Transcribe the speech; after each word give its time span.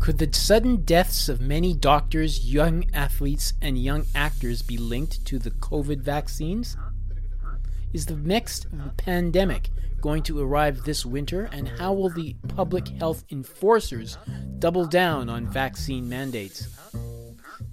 Could 0.00 0.16
the 0.16 0.32
sudden 0.32 0.76
deaths 0.76 1.28
of 1.28 1.42
many 1.42 1.74
doctors, 1.74 2.50
young 2.50 2.86
athletes, 2.94 3.52
and 3.60 3.76
young 3.76 4.06
actors 4.14 4.62
be 4.62 4.78
linked 4.78 5.26
to 5.26 5.38
the 5.38 5.50
COVID 5.50 6.00
vaccines? 6.00 6.78
Is 7.92 8.06
the 8.06 8.16
next 8.16 8.66
pandemic 8.96 9.68
going 10.00 10.22
to 10.22 10.40
arrive 10.40 10.84
this 10.84 11.04
winter, 11.04 11.50
and 11.52 11.68
how 11.68 11.92
will 11.92 12.08
the 12.08 12.34
public 12.48 12.88
health 12.88 13.24
enforcers 13.30 14.16
double 14.58 14.86
down 14.86 15.28
on 15.28 15.46
vaccine 15.46 16.08
mandates? 16.08 16.66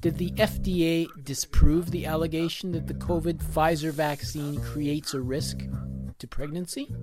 Did 0.02 0.18
the 0.18 0.32
FDA 0.32 1.08
disprove 1.24 1.92
the 1.92 2.06
allegation 2.06 2.74
that 2.74 2.88
the 2.88 2.94
COVID 2.94 3.38
Pfizer 3.42 3.92
vaccine 3.92 4.60
creates 4.60 5.14
a 5.14 5.22
risk 5.22 5.66
to 6.20 6.28
pregnancy? 6.28 6.94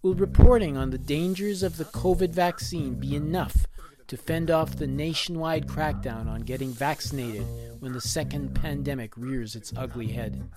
Will 0.00 0.14
reporting 0.14 0.78
on 0.78 0.88
the 0.88 0.98
dangers 0.98 1.62
of 1.62 1.76
the 1.76 1.84
COVID 1.84 2.30
vaccine 2.30 2.94
be 2.94 3.14
enough 3.14 3.66
to 4.08 4.16
fend 4.16 4.50
off 4.50 4.76
the 4.76 4.86
nationwide 4.86 5.66
crackdown 5.66 6.28
on 6.28 6.42
getting 6.42 6.72
vaccinated 6.72 7.44
when 7.80 7.92
the 7.92 8.00
second 8.00 8.54
pandemic 8.54 9.16
rears 9.16 9.56
its 9.56 9.72
ugly 9.76 10.08
head. 10.08 10.48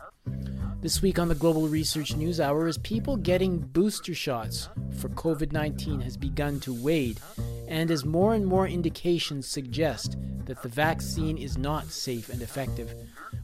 This 0.82 1.02
week 1.02 1.20
on 1.20 1.28
the 1.28 1.36
Global 1.36 1.68
Research 1.68 2.16
News 2.16 2.40
Hour, 2.40 2.68
as 2.68 2.78
people 2.78 3.18
getting 3.18 3.60
booster 3.60 4.14
shots 4.14 4.70
for 4.98 5.10
COVID 5.10 5.52
19 5.52 6.00
has 6.02 6.16
begun 6.16 6.60
to 6.62 6.84
wade, 6.84 7.20
and 7.68 7.92
as 7.92 8.06
more 8.06 8.34
and 8.34 8.46
more 8.46 8.68
indications 8.68 9.48
suggest 9.48 10.16
that 10.46 10.62
the 10.62 10.70
vaccine 10.70 11.38
is 11.38 11.58
not 11.58 11.88
safe 11.88 12.30
and 12.30 12.42
effective, 12.42 12.94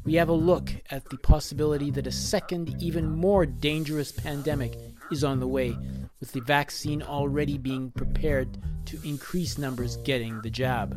we 0.05 0.13
have 0.13 0.30
a 0.30 0.34
look 0.34 0.72
at 0.91 1.10
the 1.10 1.18
possibility 1.18 1.91
that 1.91 2.08
a 2.08 2.12
second, 2.12 2.82
even 2.82 3.10
more 3.10 3.46
dangerous 3.46 4.12
pandemic 4.12 4.77
is 5.12 5.23
on 5.23 5.40
the 5.40 5.48
way, 5.48 5.77
with 6.20 6.32
the 6.32 6.41
vaccine 6.41 7.02
already 7.02 7.58
being 7.58 7.91
prepared 7.91 8.58
to 8.86 9.00
increase 9.04 9.58
numbers 9.58 9.98
getting 9.98 10.41
the 10.41 10.50
jab. 10.50 10.96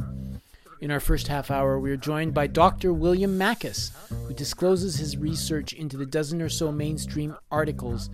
In 0.80 0.90
our 0.90 1.00
first 1.00 1.26
half 1.26 1.50
hour, 1.50 1.78
we 1.80 1.90
are 1.90 1.96
joined 1.96 2.34
by 2.34 2.46
Dr. 2.46 2.92
William 2.92 3.38
Makis, 3.38 3.90
who 4.26 4.34
discloses 4.34 4.96
his 4.96 5.16
research 5.16 5.72
into 5.72 5.96
the 5.96 6.06
dozen 6.06 6.40
or 6.40 6.48
so 6.48 6.70
mainstream 6.70 7.36
articles 7.50 8.10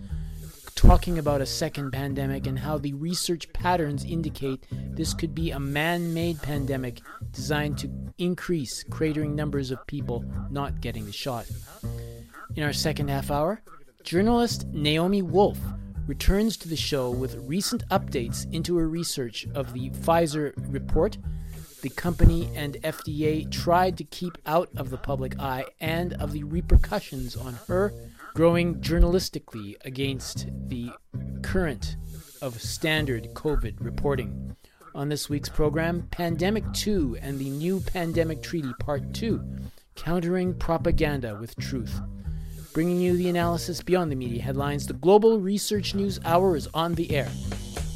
talking 0.75 1.17
about 1.17 1.41
a 1.41 1.45
second 1.45 1.91
pandemic 1.91 2.45
and 2.47 2.59
how 2.59 2.77
the 2.77 2.93
research 2.93 3.51
patterns 3.53 4.03
indicate 4.03 4.65
this 4.69 5.13
could 5.13 5.33
be 5.33 5.51
a 5.51 5.59
man 5.59 6.13
made 6.13 6.39
pandemic 6.41 7.01
designed 7.31 7.77
to 7.77 7.89
increase 8.17 8.83
cratering 8.83 9.33
numbers 9.33 9.71
of 9.71 9.87
people 9.87 10.23
not 10.51 10.81
getting 10.81 11.05
the 11.05 11.11
shot. 11.11 11.45
In 12.55 12.63
our 12.63 12.73
second 12.73 13.09
half 13.09 13.31
hour, 13.31 13.61
journalist 14.03 14.67
Naomi 14.67 15.21
Wolf 15.21 15.57
returns 16.07 16.57
to 16.57 16.69
the 16.69 16.75
show 16.75 17.09
with 17.09 17.35
recent 17.47 17.87
updates 17.89 18.51
into 18.53 18.77
her 18.77 18.87
research 18.87 19.47
of 19.55 19.73
the 19.73 19.89
Pfizer 19.91 20.53
report. 20.71 21.17
The 21.81 21.89
company 21.89 22.49
and 22.55 22.75
FDA 22.81 23.49
tried 23.51 23.97
to 23.97 24.03
keep 24.03 24.37
out 24.45 24.69
of 24.75 24.89
the 24.89 24.97
public 24.97 25.39
eye 25.39 25.65
and 25.79 26.13
of 26.13 26.31
the 26.31 26.43
repercussions 26.43 27.35
on 27.35 27.59
her 27.67 27.93
growing 28.33 28.81
journalistically 28.81 29.75
against 29.85 30.47
the 30.67 30.91
current 31.41 31.95
of 32.41 32.61
standard 32.61 33.33
COVID 33.33 33.75
reporting. 33.79 34.55
On 34.93 35.09
this 35.09 35.29
week's 35.29 35.49
program, 35.49 36.07
Pandemic 36.11 36.63
2 36.73 37.17
and 37.21 37.37
the 37.37 37.49
New 37.49 37.81
Pandemic 37.81 38.41
Treaty 38.41 38.71
Part 38.79 39.13
2 39.13 39.43
Countering 39.95 40.53
Propaganda 40.53 41.37
with 41.39 41.55
Truth. 41.57 42.01
Bringing 42.75 42.99
you 42.99 43.15
the 43.15 43.29
analysis 43.29 43.81
beyond 43.81 44.11
the 44.11 44.17
media 44.17 44.41
headlines, 44.41 44.85
the 44.85 44.95
Global 44.95 45.39
Research 45.39 45.95
News 45.95 46.19
Hour 46.25 46.57
is 46.57 46.67
on 46.73 46.93
the 46.93 47.09
air. 47.09 47.29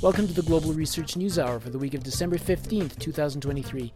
Welcome 0.01 0.25
to 0.25 0.31
the 0.31 0.41
Global 0.41 0.71
Research 0.71 1.17
News 1.17 1.37
Hour 1.37 1.59
for 1.59 1.69
the 1.69 1.77
week 1.77 1.95
of 1.95 2.01
December 2.01 2.37
15th, 2.37 2.97
2023. 2.97 3.91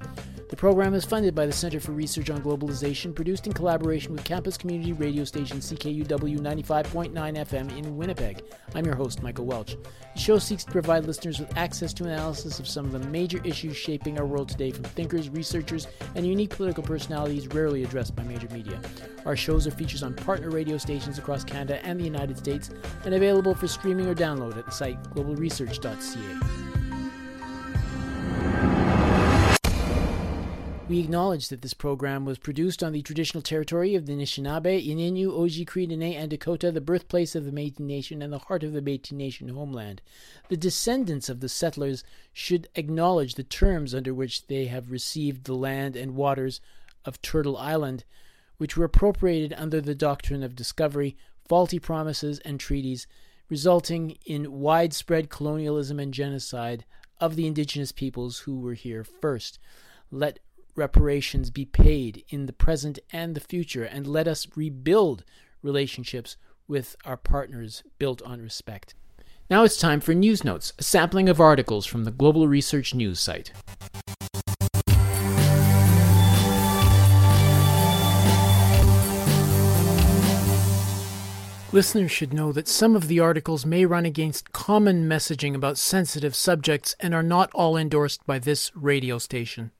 The 0.54 0.58
program 0.58 0.94
is 0.94 1.04
funded 1.04 1.34
by 1.34 1.48
the 1.48 1.52
Center 1.52 1.80
for 1.80 1.94
Research 1.94 2.30
on 2.30 2.44
Globalization, 2.44 3.16
produced 3.16 3.48
in 3.48 3.54
collaboration 3.54 4.12
with 4.12 4.24
campus 4.24 4.56
community 4.56 4.94
radio 4.94 5.24
station 5.24 5.58
CKUW 5.58 6.38
95.9 6.38 7.12
FM 7.12 7.76
in 7.76 7.98
Winnipeg. 7.98 8.44
I'm 8.76 8.86
your 8.86 8.94
host, 8.94 9.24
Michael 9.24 9.48
Welch. 9.48 9.76
The 10.14 10.20
show 10.20 10.38
seeks 10.38 10.64
to 10.66 10.72
provide 10.72 11.06
listeners 11.06 11.40
with 11.40 11.58
access 11.58 11.92
to 11.96 12.04
analysis 12.04 12.60
of 12.60 12.68
some 12.68 12.86
of 12.86 12.92
the 12.92 13.00
major 13.10 13.42
issues 13.44 13.76
shaping 13.76 14.20
our 14.20 14.28
world 14.28 14.48
today 14.48 14.70
from 14.70 14.84
thinkers, 14.84 15.28
researchers, 15.28 15.88
and 16.14 16.24
unique 16.24 16.52
political 16.52 16.84
personalities 16.84 17.48
rarely 17.48 17.84
addressed 17.84 18.16
by 18.16 18.22
major 18.22 18.48
media. 18.50 18.80
Our 19.26 19.36
shows 19.36 19.66
are 19.66 19.72
features 19.72 20.04
on 20.04 20.14
partner 20.14 20.52
radio 20.52 20.78
stations 20.78 21.18
across 21.18 21.44
Canada 21.44 21.84
and 21.84 22.00
the 22.00 22.06
United 22.06 22.38
States 22.38 22.70
and 23.06 23.16
available 23.16 23.56
for 23.56 23.68
streaming 23.68 24.06
or 24.06 24.14
download 24.14 24.56
at 24.56 24.68
the 24.68 24.72
site 24.72 25.02
globalresearch.ca. 25.16 26.83
We 30.94 31.00
acknowledge 31.00 31.48
that 31.48 31.64
this 31.64 31.74
program 31.74 32.24
was 32.24 32.38
produced 32.38 32.84
on 32.84 32.92
the 32.92 33.02
traditional 33.02 33.42
territory 33.42 33.96
of 33.96 34.06
the 34.06 34.14
Anishinaabe, 34.14 34.88
Ininu, 34.88 35.26
Oji, 35.26 35.66
Cree, 35.66 35.88
Dene, 35.88 36.14
and 36.14 36.30
Dakota, 36.30 36.72
the 36.72 36.82
birthplace 36.82 37.34
of 37.34 37.46
the 37.46 37.52
Métis 37.52 37.80
Nation 37.80 38.22
and 38.22 38.32
the 38.32 38.38
heart 38.38 38.64
of 38.64 38.74
the 38.74 38.82
Métis 38.82 39.12
Nation 39.12 39.48
homeland. 39.48 40.04
The 40.50 40.56
descendants 40.56 41.30
of 41.30 41.40
the 41.40 41.50
settlers 41.50 42.04
should 42.32 42.68
acknowledge 42.76 43.34
the 43.34 43.44
terms 43.44 43.96
under 43.96 44.14
which 44.14 44.46
they 44.46 44.66
have 44.66 44.92
received 44.92 45.46
the 45.46 45.56
land 45.56 45.96
and 45.96 46.14
waters 46.16 46.62
of 47.06 47.20
Turtle 47.24 47.58
Island, 47.58 48.04
which 48.58 48.78
were 48.78 48.86
appropriated 48.86 49.52
under 49.58 49.82
the 49.82 49.96
doctrine 49.96 50.44
of 50.44 50.56
discovery, 50.56 51.18
faulty 51.50 51.80
promises, 51.80 52.38
and 52.46 52.60
treaties, 52.60 53.08
resulting 53.50 54.20
in 54.28 54.60
widespread 54.60 55.32
colonialism 55.32 56.00
and 56.00 56.14
genocide 56.14 56.86
of 57.20 57.36
the 57.36 57.48
indigenous 57.48 57.92
peoples 57.92 58.42
who 58.42 58.60
were 58.60 58.76
here 58.76 59.04
first. 59.04 59.58
Let 60.12 60.38
reparations 60.76 61.50
be 61.50 61.66
paid 61.66 62.24
in 62.30 62.46
the 62.46 62.54
present 62.54 63.00
and 63.12 63.36
the 63.36 63.40
future, 63.40 63.84
and 63.84 64.08
let 64.08 64.28
us 64.28 64.48
rebuild 64.56 65.24
relationships 65.62 66.38
with 66.68 66.96
our 67.06 67.18
partners 67.18 67.84
built 68.00 68.22
on 68.24 68.42
respect. 68.42 68.96
Now 69.50 69.64
it's 69.64 69.78
time 69.78 70.00
for 70.00 70.14
News 70.14 70.44
Notes, 70.44 70.74
a 70.80 70.84
sampling 70.84 71.30
of 71.30 71.40
articles 71.40 71.86
from 71.86 72.06
the 72.06 72.12
Global 72.12 72.48
Research 72.48 72.94
News 72.94 73.20
site. 73.20 73.52
Listeners 81.74 82.12
should 82.12 82.34
know 82.34 82.52
that 82.52 82.68
some 82.68 82.96
of 82.96 83.08
the 83.08 83.20
articles 83.20 83.66
may 83.66 83.84
run 83.84 84.06
against 84.06 84.54
common 84.54 85.10
messaging 85.10 85.56
about 85.56 85.80
sensitive 85.80 86.36
subjects 86.36 86.96
and 87.00 87.16
are 87.16 87.24
not 87.24 87.50
all 87.56 87.76
endorsed 87.76 88.24
by 88.28 88.38
this 88.38 88.72
radio 88.76 89.18
station. 89.18 89.72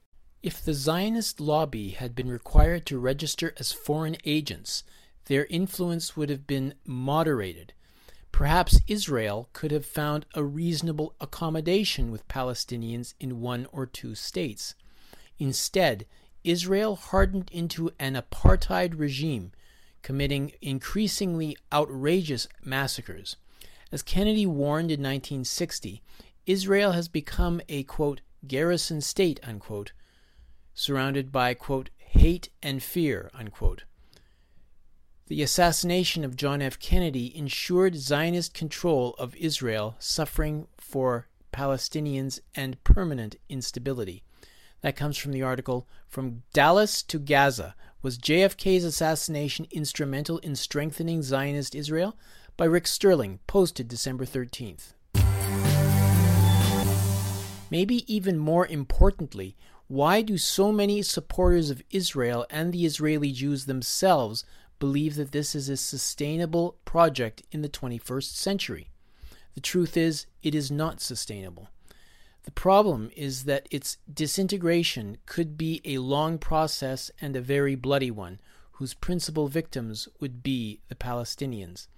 If 0.44 0.62
the 0.62 0.74
Zionist 0.74 1.40
lobby 1.40 1.92
had 1.92 2.14
been 2.14 2.28
required 2.28 2.84
to 2.84 2.98
register 2.98 3.54
as 3.56 3.72
foreign 3.72 4.18
agents, 4.26 4.84
their 5.24 5.46
influence 5.46 6.18
would 6.18 6.28
have 6.28 6.46
been 6.46 6.74
moderated. 6.84 7.72
Perhaps 8.30 8.78
Israel 8.86 9.48
could 9.54 9.70
have 9.70 9.86
found 9.86 10.26
a 10.34 10.44
reasonable 10.44 11.14
accommodation 11.18 12.10
with 12.10 12.28
Palestinians 12.28 13.14
in 13.18 13.40
one 13.40 13.66
or 13.72 13.86
two 13.86 14.14
states. 14.14 14.74
Instead, 15.38 16.04
Israel 16.44 16.94
hardened 16.96 17.48
into 17.50 17.90
an 17.98 18.14
apartheid 18.14 18.98
regime, 18.98 19.50
committing 20.02 20.52
increasingly 20.60 21.56
outrageous 21.72 22.48
massacres. 22.62 23.36
As 23.90 24.02
Kennedy 24.02 24.44
warned 24.44 24.90
in 24.90 25.00
1960, 25.00 26.02
Israel 26.44 26.92
has 26.92 27.08
become 27.08 27.62
a 27.70 27.84
quote, 27.84 28.20
garrison 28.46 29.00
state, 29.00 29.40
unquote, 29.42 29.92
surrounded 30.74 31.32
by, 31.32 31.54
quote, 31.54 31.90
hate 31.96 32.50
and 32.62 32.82
fear, 32.82 33.30
unquote. 33.34 33.84
The 35.26 35.42
assassination 35.42 36.22
of 36.24 36.36
John 36.36 36.60
F. 36.60 36.78
Kennedy 36.78 37.34
ensured 37.36 37.96
Zionist 37.96 38.52
control 38.52 39.14
of 39.18 39.34
Israel, 39.36 39.96
suffering 39.98 40.66
for 40.76 41.28
Palestinians 41.52 42.40
and 42.54 42.82
permanent 42.84 43.36
instability. 43.48 44.22
That 44.82 44.96
comes 44.96 45.16
from 45.16 45.32
the 45.32 45.42
article 45.42 45.88
From 46.08 46.42
Dallas 46.52 47.02
to 47.04 47.18
Gaza 47.18 47.74
Was 48.02 48.18
JFK's 48.18 48.84
Assassination 48.84 49.66
Instrumental 49.70 50.38
in 50.38 50.56
Strengthening 50.56 51.22
Zionist 51.22 51.74
Israel? 51.74 52.18
by 52.56 52.66
Rick 52.66 52.86
Sterling, 52.86 53.40
posted 53.46 53.88
December 53.88 54.24
13th. 54.24 54.92
Maybe 57.70 58.04
even 58.14 58.38
more 58.38 58.66
importantly, 58.66 59.56
why 59.86 60.22
do 60.22 60.38
so 60.38 60.72
many 60.72 61.02
supporters 61.02 61.70
of 61.70 61.82
Israel 61.90 62.46
and 62.50 62.72
the 62.72 62.86
Israeli 62.86 63.32
Jews 63.32 63.66
themselves 63.66 64.44
believe 64.78 65.14
that 65.16 65.32
this 65.32 65.54
is 65.54 65.68
a 65.68 65.76
sustainable 65.76 66.76
project 66.84 67.42
in 67.52 67.62
the 67.62 67.68
21st 67.68 68.34
century? 68.34 68.90
The 69.54 69.60
truth 69.60 69.96
is, 69.96 70.26
it 70.42 70.54
is 70.54 70.70
not 70.70 71.00
sustainable. 71.00 71.68
The 72.44 72.50
problem 72.50 73.10
is 73.16 73.44
that 73.44 73.68
its 73.70 73.96
disintegration 74.12 75.18
could 75.26 75.56
be 75.56 75.80
a 75.84 75.98
long 75.98 76.38
process 76.38 77.10
and 77.20 77.36
a 77.36 77.40
very 77.40 77.74
bloody 77.74 78.10
one, 78.10 78.40
whose 78.72 78.94
principal 78.94 79.48
victims 79.48 80.08
would 80.20 80.42
be 80.42 80.80
the 80.88 80.94
Palestinians. 80.94 81.88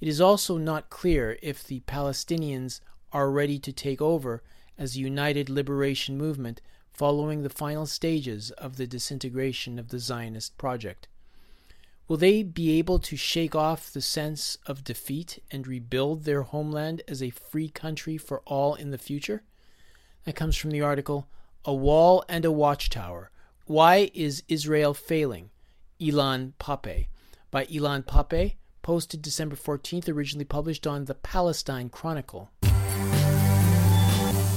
It 0.00 0.08
is 0.08 0.20
also 0.20 0.56
not 0.56 0.90
clear 0.90 1.38
if 1.42 1.64
the 1.64 1.80
Palestinians 1.80 2.80
are 3.12 3.30
ready 3.30 3.58
to 3.58 3.72
take 3.72 4.00
over 4.00 4.42
as 4.78 4.96
a 4.96 5.00
united 5.00 5.50
liberation 5.50 6.16
movement 6.16 6.60
following 6.92 7.42
the 7.42 7.50
final 7.50 7.86
stages 7.86 8.50
of 8.52 8.76
the 8.76 8.86
disintegration 8.86 9.78
of 9.78 9.88
the 9.88 9.98
Zionist 9.98 10.56
project. 10.58 11.08
Will 12.08 12.16
they 12.16 12.42
be 12.42 12.78
able 12.78 12.98
to 12.98 13.16
shake 13.16 13.54
off 13.54 13.92
the 13.92 14.00
sense 14.00 14.58
of 14.66 14.84
defeat 14.84 15.42
and 15.50 15.66
rebuild 15.66 16.24
their 16.24 16.42
homeland 16.42 17.02
as 17.08 17.22
a 17.22 17.30
free 17.30 17.68
country 17.68 18.16
for 18.16 18.40
all 18.40 18.74
in 18.74 18.90
the 18.90 18.98
future? 18.98 19.42
That 20.24 20.36
comes 20.36 20.56
from 20.56 20.70
the 20.70 20.82
article 20.82 21.28
A 21.64 21.74
Wall 21.74 22.24
and 22.28 22.44
a 22.44 22.52
Watchtower 22.52 23.30
Why 23.66 24.10
is 24.14 24.42
Israel 24.48 24.94
Failing? 24.94 25.50
Ilan 26.00 26.52
Pappé 26.60 27.06
by 27.52 27.66
Ilan 27.66 28.02
Pappé, 28.02 28.54
posted 28.80 29.22
December 29.22 29.54
14th, 29.54 30.08
originally 30.08 30.44
published 30.44 30.86
on 30.86 31.04
the 31.04 31.14
Palestine 31.14 31.90
Chronicle. 31.90 32.50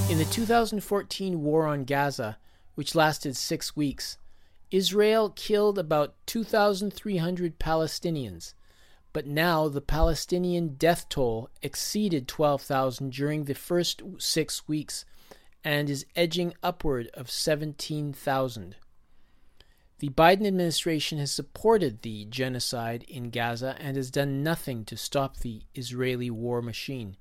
In 0.08 0.20
the 0.20 0.26
2014 0.26 1.42
war 1.42 1.66
on 1.66 1.84
Gaza, 1.84 2.38
which 2.76 2.94
lasted 2.94 3.36
six 3.36 3.76
weeks, 3.76 4.20
Israel 4.70 5.32
killed 5.32 5.80
about 5.80 6.14
2,300 6.28 7.58
Palestinians, 7.58 8.54
but 9.14 9.26
now 9.26 9.68
the 9.68 9.82
Palestinian 9.82 10.76
death 10.76 11.10
toll 11.10 11.50
exceeded 11.64 12.28
12,000 12.28 13.12
during 13.12 13.46
the 13.46 13.56
first 13.56 14.04
six 14.20 14.68
weeks 14.68 15.06
and 15.64 15.90
is 15.90 16.06
edging 16.16 16.54
upward 16.62 17.10
of 17.16 17.32
17,000. 17.32 18.76
The 19.98 20.10
Biden 20.10 20.46
administration 20.46 21.18
has 21.18 21.32
supported 21.32 22.04
the 22.04 22.26
genocide 22.26 23.04
in 23.08 23.32
Gaza 23.32 23.76
and 23.80 23.98
has 23.98 24.12
done 24.12 24.44
nothing 24.44 24.86
to 24.86 24.98
stop 24.98 25.38
the 25.38 25.64
Israeli 25.74 26.30
war 26.30 26.62
machine. 26.62 27.18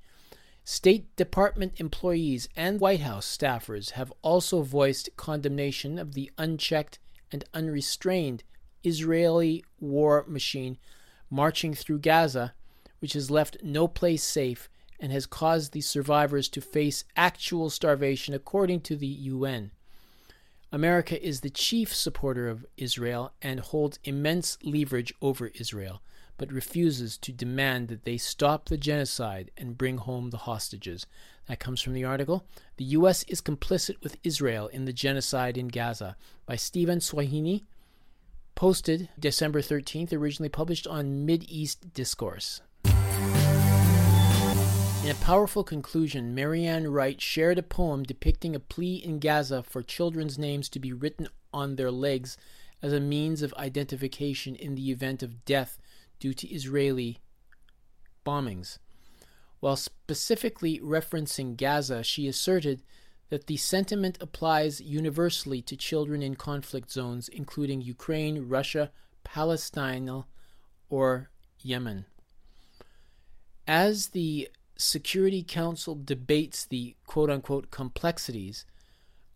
State 0.66 1.14
Department 1.14 1.74
employees 1.76 2.48
and 2.56 2.80
White 2.80 3.00
House 3.00 3.36
staffers 3.36 3.90
have 3.90 4.10
also 4.22 4.62
voiced 4.62 5.10
condemnation 5.14 5.98
of 5.98 6.14
the 6.14 6.30
unchecked 6.38 6.98
and 7.30 7.44
unrestrained 7.52 8.44
Israeli 8.82 9.62
war 9.78 10.24
machine 10.26 10.78
marching 11.28 11.74
through 11.74 11.98
Gaza, 11.98 12.54
which 13.00 13.12
has 13.12 13.30
left 13.30 13.58
no 13.62 13.86
place 13.86 14.22
safe 14.22 14.70
and 14.98 15.12
has 15.12 15.26
caused 15.26 15.72
the 15.72 15.82
survivors 15.82 16.48
to 16.48 16.62
face 16.62 17.04
actual 17.14 17.68
starvation, 17.68 18.32
according 18.32 18.80
to 18.80 18.96
the 18.96 19.06
UN. 19.06 19.70
America 20.72 21.22
is 21.22 21.40
the 21.40 21.50
chief 21.50 21.94
supporter 21.94 22.48
of 22.48 22.64
Israel 22.78 23.34
and 23.42 23.60
holds 23.60 23.98
immense 24.04 24.56
leverage 24.62 25.12
over 25.20 25.48
Israel, 25.48 26.00
but 26.36 26.52
refuses 26.52 27.16
to 27.18 27.32
demand 27.32 27.88
that 27.88 28.04
they 28.04 28.16
stop 28.16 28.68
the 28.68 28.76
genocide 28.76 29.50
and 29.56 29.78
bring 29.78 29.98
home 29.98 30.30
the 30.30 30.38
hostages. 30.38 31.06
That 31.46 31.60
comes 31.60 31.80
from 31.80 31.92
the 31.92 32.04
article 32.04 32.44
The 32.76 32.84
U.S. 32.84 33.22
is 33.24 33.40
complicit 33.40 34.02
with 34.02 34.16
Israel 34.24 34.68
in 34.68 34.84
the 34.84 34.92
genocide 34.92 35.58
in 35.58 35.68
Gaza 35.68 36.16
by 36.46 36.56
Steven 36.56 36.98
Sahiounie, 36.98 37.64
posted 38.54 39.08
December 39.18 39.60
13th, 39.60 40.12
originally 40.12 40.48
published 40.48 40.86
on 40.86 41.28
East 41.28 41.92
Discourse. 41.92 42.60
In 45.04 45.10
a 45.10 45.14
powerful 45.20 45.64
conclusion, 45.64 46.34
Marianne 46.34 46.88
Wright 46.88 47.20
shared 47.20 47.58
a 47.58 47.62
poem 47.62 48.04
depicting 48.04 48.56
a 48.56 48.60
plea 48.60 48.96
in 48.96 49.18
Gaza 49.18 49.62
for 49.62 49.82
children's 49.82 50.38
names 50.38 50.70
to 50.70 50.78
be 50.78 50.94
written 50.94 51.28
on 51.52 51.76
their 51.76 51.90
legs 51.90 52.38
as 52.80 52.92
a 52.92 53.00
means 53.00 53.42
of 53.42 53.52
identification 53.54 54.54
in 54.56 54.74
the 54.74 54.90
event 54.90 55.22
of 55.22 55.44
death 55.44 55.78
due 56.18 56.34
to 56.34 56.48
Israeli 56.48 57.18
bombings. 58.24 58.78
While 59.60 59.76
specifically 59.76 60.80
referencing 60.80 61.56
Gaza, 61.56 62.02
she 62.02 62.28
asserted 62.28 62.82
that 63.30 63.46
the 63.46 63.56
sentiment 63.56 64.18
applies 64.20 64.80
universally 64.80 65.62
to 65.62 65.76
children 65.76 66.22
in 66.22 66.36
conflict 66.36 66.90
zones, 66.90 67.28
including 67.28 67.80
Ukraine, 67.80 68.48
Russia, 68.48 68.90
Palestine, 69.24 70.24
or 70.88 71.30
Yemen. 71.60 72.04
As 73.66 74.08
the 74.08 74.48
Security 74.76 75.42
Council 75.42 75.94
debates 75.94 76.66
the 76.66 76.96
quote 77.06 77.30
unquote 77.30 77.70
complexities 77.70 78.66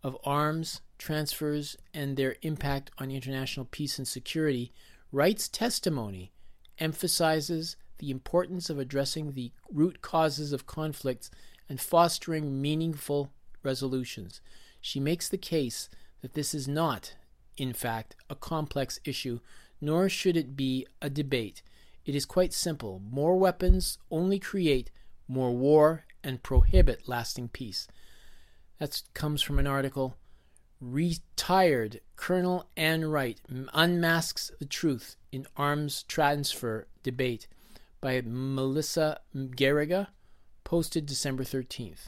of 0.03 0.17
arms 0.23 0.81
transfers 0.97 1.75
and 1.93 2.15
their 2.15 2.35
impact 2.41 2.91
on 2.99 3.09
international 3.09 3.65
peace 3.65 3.97
and 3.97 4.07
security, 4.07 4.71
Wright's 5.11 5.47
testimony 5.47 6.31
emphasizes 6.79 7.75
the 7.99 8.11
importance 8.11 8.69
of 8.69 8.79
addressing 8.79 9.33
the 9.33 9.51
root 9.71 10.01
causes 10.01 10.53
of 10.53 10.65
conflicts 10.65 11.29
and 11.67 11.79
fostering 11.79 12.61
meaningful 12.61 13.31
resolutions. 13.63 14.41
She 14.81 14.99
makes 14.99 15.27
the 15.27 15.37
case 15.37 15.89
that 16.21 16.33
this 16.33 16.53
is 16.53 16.67
not, 16.67 17.15
in 17.57 17.73
fact, 17.73 18.15
a 18.29 18.35
complex 18.35 18.99
issue, 19.03 19.39
nor 19.81 20.09
should 20.09 20.37
it 20.37 20.55
be 20.55 20.87
a 21.01 21.09
debate. 21.09 21.61
It 22.05 22.15
is 22.15 22.25
quite 22.25 22.53
simple. 22.53 23.01
More 23.11 23.37
weapons 23.37 23.97
only 24.09 24.39
create 24.39 24.89
more 25.29 25.51
war, 25.51 26.05
and 26.23 26.43
prohibit 26.43 27.07
lasting 27.07 27.49
peace. 27.49 27.87
That 28.79 29.01
comes 29.13 29.41
from 29.41 29.59
an 29.59 29.67
article. 29.67 30.17
Retired 30.81 31.99
Colonel 32.15 32.69
Ann 32.77 33.05
Wright 33.05 33.41
unmasks 33.73 34.51
the 34.59 34.65
truth 34.65 35.17
in 35.31 35.45
arms 35.57 36.03
transfer 36.03 36.87
debate 37.03 37.47
by 37.99 38.21
Melissa 38.25 39.19
Garriga, 39.35 40.07
posted 40.63 41.05
December 41.05 41.43
13th. 41.43 42.07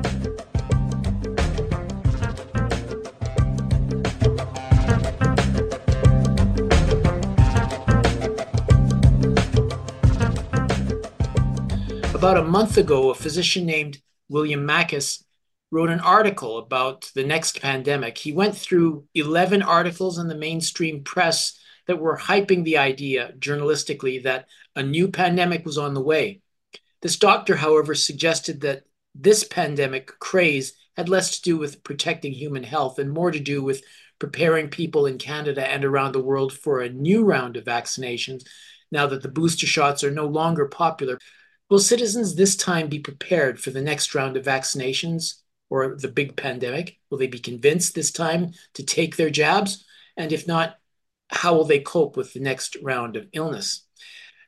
About 12.21 12.37
a 12.37 12.43
month 12.43 12.77
ago, 12.77 13.09
a 13.09 13.15
physician 13.15 13.65
named 13.65 13.99
William 14.29 14.63
Makis 14.63 15.23
wrote 15.71 15.89
an 15.89 16.01
article 16.01 16.59
about 16.59 17.09
the 17.15 17.23
next 17.23 17.59
pandemic. 17.59 18.15
He 18.15 18.31
went 18.31 18.55
through 18.55 19.05
11 19.15 19.63
articles 19.63 20.19
in 20.19 20.27
the 20.27 20.35
mainstream 20.35 21.03
press 21.03 21.59
that 21.87 21.97
were 21.97 22.19
hyping 22.19 22.63
the 22.63 22.77
idea 22.77 23.33
journalistically 23.39 24.21
that 24.21 24.45
a 24.75 24.83
new 24.83 25.07
pandemic 25.07 25.65
was 25.65 25.79
on 25.79 25.95
the 25.95 25.99
way. 25.99 26.41
This 27.01 27.17
doctor, 27.17 27.55
however, 27.55 27.95
suggested 27.95 28.61
that 28.61 28.83
this 29.15 29.43
pandemic 29.43 30.19
craze 30.19 30.73
had 30.95 31.09
less 31.09 31.37
to 31.37 31.41
do 31.41 31.57
with 31.57 31.83
protecting 31.83 32.33
human 32.33 32.61
health 32.61 32.99
and 32.99 33.11
more 33.11 33.31
to 33.31 33.39
do 33.39 33.63
with 33.63 33.81
preparing 34.19 34.69
people 34.69 35.07
in 35.07 35.17
Canada 35.17 35.67
and 35.67 35.83
around 35.83 36.11
the 36.11 36.21
world 36.21 36.53
for 36.53 36.81
a 36.81 36.89
new 36.89 37.23
round 37.23 37.57
of 37.57 37.63
vaccinations 37.63 38.43
now 38.91 39.07
that 39.07 39.23
the 39.23 39.27
booster 39.27 39.65
shots 39.65 40.03
are 40.03 40.11
no 40.11 40.27
longer 40.27 40.67
popular. 40.67 41.17
Will 41.71 41.79
citizens 41.79 42.35
this 42.35 42.57
time 42.57 42.89
be 42.89 42.99
prepared 42.99 43.57
for 43.57 43.69
the 43.69 43.81
next 43.81 44.13
round 44.13 44.35
of 44.35 44.43
vaccinations 44.43 45.35
or 45.69 45.95
the 45.95 46.09
big 46.09 46.35
pandemic? 46.35 46.99
Will 47.09 47.17
they 47.17 47.27
be 47.27 47.39
convinced 47.39 47.95
this 47.95 48.11
time 48.11 48.51
to 48.73 48.83
take 48.83 49.15
their 49.15 49.29
jabs? 49.29 49.85
And 50.17 50.33
if 50.33 50.45
not, 50.45 50.75
how 51.29 51.55
will 51.55 51.63
they 51.63 51.79
cope 51.79 52.17
with 52.17 52.33
the 52.33 52.41
next 52.41 52.75
round 52.83 53.15
of 53.15 53.29
illness? 53.31 53.87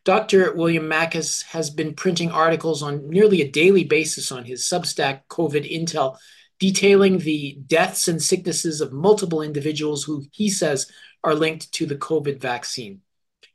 Dr. 0.04 0.54
William 0.54 0.90
Makis 0.90 1.44
has 1.44 1.70
been 1.70 1.94
printing 1.94 2.30
articles 2.30 2.84
on 2.84 3.10
nearly 3.10 3.42
a 3.42 3.50
daily 3.50 3.86
basis 3.86 4.30
on 4.30 4.44
his 4.44 4.64
Substack 4.64 5.22
COVID 5.30 5.64
Intel, 5.72 6.18
detailing 6.60 7.20
the 7.20 7.58
deaths 7.68 8.10
and 8.10 8.22
sicknesses 8.22 8.82
of 8.82 8.92
multiple 8.92 9.42
individuals 9.42 10.04
who 10.04 10.26
he 10.34 10.50
says 10.50 10.92
are 11.24 11.36
linked 11.36 11.72
to 11.72 11.86
the 11.86 11.96
COVID 11.96 12.42
vaccine. 12.42 13.00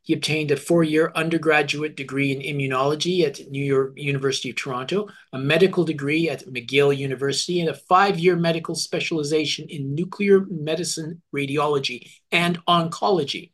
He 0.08 0.14
obtained 0.14 0.50
a 0.50 0.56
four 0.56 0.84
year 0.84 1.12
undergraduate 1.14 1.94
degree 1.94 2.32
in 2.32 2.40
immunology 2.40 3.26
at 3.26 3.50
New 3.50 3.62
York 3.62 3.92
University 3.94 4.48
of 4.48 4.56
Toronto, 4.56 5.08
a 5.34 5.38
medical 5.38 5.84
degree 5.84 6.30
at 6.30 6.46
McGill 6.46 6.96
University, 6.96 7.60
and 7.60 7.68
a 7.68 7.74
five 7.74 8.18
year 8.18 8.34
medical 8.34 8.74
specialization 8.74 9.68
in 9.68 9.94
nuclear 9.94 10.46
medicine, 10.46 11.20
radiology, 11.36 12.10
and 12.32 12.64
oncology. 12.64 13.50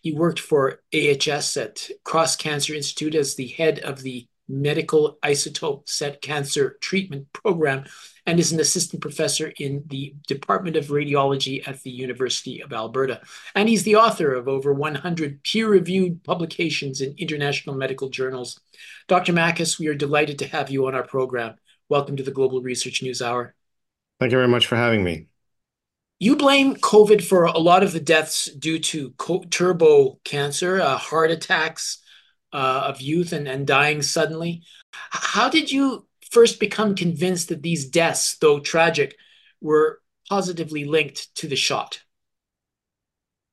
He 0.00 0.12
worked 0.12 0.40
for 0.40 0.80
AHS 0.94 1.58
at 1.58 1.90
Cross 2.02 2.36
Cancer 2.36 2.72
Institute 2.72 3.14
as 3.14 3.34
the 3.34 3.48
head 3.48 3.78
of 3.80 4.00
the 4.00 4.26
Medical 4.48 5.18
Isotope 5.22 5.88
Set 5.88 6.20
Cancer 6.20 6.76
Treatment 6.80 7.32
Program 7.32 7.84
and 8.26 8.38
is 8.38 8.52
an 8.52 8.60
assistant 8.60 9.02
professor 9.02 9.52
in 9.58 9.84
the 9.86 10.14
Department 10.26 10.76
of 10.76 10.86
Radiology 10.86 11.66
at 11.66 11.82
the 11.82 11.90
University 11.90 12.60
of 12.60 12.72
Alberta. 12.72 13.20
And 13.54 13.68
he's 13.68 13.82
the 13.82 13.96
author 13.96 14.34
of 14.34 14.48
over 14.48 14.72
100 14.72 15.42
peer 15.42 15.68
reviewed 15.68 16.24
publications 16.24 17.00
in 17.00 17.14
international 17.18 17.76
medical 17.76 18.08
journals. 18.08 18.60
Dr. 19.08 19.32
Makis, 19.32 19.78
we 19.78 19.88
are 19.88 19.94
delighted 19.94 20.38
to 20.40 20.48
have 20.48 20.70
you 20.70 20.86
on 20.86 20.94
our 20.94 21.06
program. 21.06 21.56
Welcome 21.88 22.16
to 22.16 22.22
the 22.22 22.30
Global 22.30 22.62
Research 22.62 23.02
News 23.02 23.20
Hour. 23.20 23.54
Thank 24.20 24.32
you 24.32 24.38
very 24.38 24.48
much 24.48 24.66
for 24.66 24.76
having 24.76 25.04
me. 25.04 25.26
You 26.18 26.36
blame 26.36 26.76
COVID 26.76 27.22
for 27.22 27.44
a 27.44 27.58
lot 27.58 27.82
of 27.82 27.92
the 27.92 28.00
deaths 28.00 28.46
due 28.46 28.78
to 28.78 29.12
turbo 29.50 30.20
cancer, 30.24 30.80
uh, 30.80 30.96
heart 30.96 31.30
attacks 31.30 31.98
uh, 32.54 32.84
of 32.86 33.00
youth, 33.00 33.32
and, 33.32 33.46
and 33.46 33.66
dying 33.66 34.00
suddenly. 34.00 34.62
How 35.10 35.50
did 35.50 35.70
you 35.70 36.06
first 36.30 36.58
become 36.60 36.94
convinced 36.94 37.48
that 37.48 37.62
these 37.62 37.84
deaths, 37.84 38.36
though 38.38 38.60
tragic, 38.60 39.16
were 39.60 40.00
positively 40.28 40.84
linked 40.84 41.34
to 41.36 41.48
the 41.48 41.56
shot? 41.56 42.00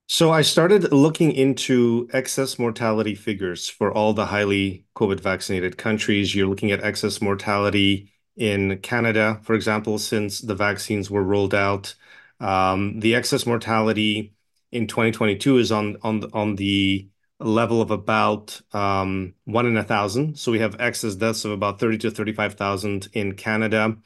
So 0.08 0.30
I 0.30 0.42
started 0.42 0.92
looking 0.92 1.32
into 1.32 2.10
excess 2.12 2.60
mortality 2.60 3.16
figures 3.16 3.70
for 3.70 3.94
all 3.94 4.14
the 4.14 4.26
highly 4.26 4.86
COVID 4.96 5.22
vaccinated 5.22 5.78
countries. 5.78 6.36
You're 6.36 6.48
looking 6.50 6.72
at 6.72 6.84
excess 6.84 7.22
mortality 7.22 8.12
in 8.36 8.80
Canada, 8.80 9.40
for 9.44 9.54
example, 9.54 9.98
since 9.98 10.42
the 10.42 10.56
vaccines 10.56 11.10
were 11.10 11.24
rolled 11.24 11.56
out. 11.56 11.96
Um, 12.42 13.00
the 13.00 13.16
excess 13.16 13.46
mortality 13.46 14.34
in 14.72 14.88
2022 14.88 15.58
is 15.60 15.72
on 15.72 15.98
on 16.04 16.26
on 16.34 16.56
the 16.56 17.08
level 17.44 17.82
of 17.82 17.92
about 17.92 18.62
um, 18.74 19.34
one 19.46 19.66
in 19.66 19.78
a 19.78 19.84
thousand. 19.84 20.38
So 20.38 20.52
we 20.52 20.60
have 20.60 20.80
excess 20.80 21.16
deaths 21.16 21.46
of 21.46 21.52
about 21.52 21.80
30 21.80 21.98
to 22.00 22.12
35,000 22.12 23.10
in 23.14 23.34
Canada. 23.36 23.98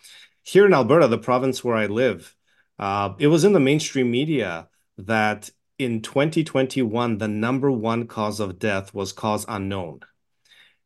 Here 0.44 0.66
in 0.66 0.74
Alberta, 0.74 1.08
the 1.08 1.18
province 1.18 1.64
where 1.64 1.76
I 1.76 1.88
live, 1.88 2.36
uh, 2.80 3.14
it 3.20 3.28
was 3.28 3.44
in 3.44 3.54
the 3.54 3.60
mainstream 3.60 4.12
media 4.12 4.70
that 4.98 5.50
in 5.78 6.02
2021, 6.02 7.18
the 7.18 7.28
number 7.28 7.72
one 7.72 8.08
cause 8.08 8.40
of 8.40 8.60
death 8.60 8.94
was 8.94 9.12
cause 9.12 9.46
unknown. 9.48 10.02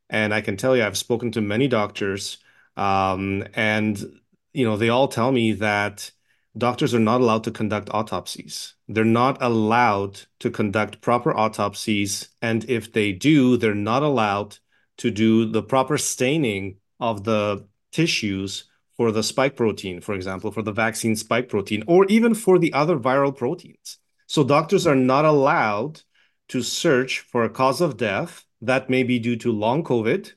And 0.10 0.34
I 0.34 0.41
can 0.41 0.58
tell 0.58 0.75
you, 0.75 0.84
I've 0.84 0.98
spoken 0.98 1.32
to 1.34 1.41
many 1.41 1.68
doctors, 1.68 2.39
um, 2.75 3.46
and 3.53 4.20
you 4.53 4.65
know, 4.65 4.77
they 4.77 4.89
all 4.89 5.08
tell 5.08 5.32
me 5.32 5.53
that 5.53 6.12
doctors 6.58 6.94
are 6.94 7.00
not 7.00 7.22
allowed 7.22 7.44
to 7.46 7.51
conduct 7.51 7.89
autopsies. 7.91 8.75
They're 8.88 9.06
not 9.06 9.41
allowed 9.41 10.22
to 10.39 10.50
conduct 10.50 11.01
proper 11.01 11.36
autopsies. 11.36 12.29
And 12.41 12.70
if 12.70 12.91
they 12.91 13.12
do, 13.12 13.58
they're 13.58 13.75
not 13.75 14.03
allowed 14.03 14.58
to 14.98 15.12
do 15.12 15.46
the 15.46 15.63
proper 15.63 15.98
staining 15.98 16.77
of 17.00 17.24
the 17.24 17.68
tissues 17.91 18.65
for 18.98 19.12
the 19.12 19.24
spike 19.24 19.56
protein, 19.56 20.01
for 20.01 20.13
example, 20.13 20.51
for 20.51 20.62
the 20.62 20.74
vaccine 20.74 21.15
spike 21.15 21.48
protein, 21.48 21.84
or 21.88 22.06
even 22.06 22.36
for 22.36 22.60
the 22.60 22.74
other 22.74 22.98
viral 22.98 23.36
proteins. 23.36 23.98
So 24.27 24.44
doctors 24.44 24.86
are 24.86 24.96
not 24.96 25.25
allowed 25.25 26.01
to 26.50 26.62
search 26.62 27.20
for 27.22 27.44
a 27.44 27.50
cause 27.50 27.79
of 27.79 27.96
death 27.96 28.46
that 28.62 28.89
may 28.89 29.03
be 29.03 29.20
due 29.20 29.38
to 29.38 29.51
long 29.51 29.84
COVID 29.84 30.34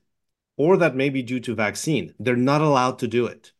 or 0.56 0.76
that 0.76 0.94
may 0.94 1.08
be 1.08 1.22
due 1.22 1.40
to 1.40 1.54
vaccine. 1.54 2.14
They're 2.18 2.36
not 2.36 2.60
allowed 2.60 2.98
to 3.00 3.08
do 3.08 3.26
it. 3.26 3.52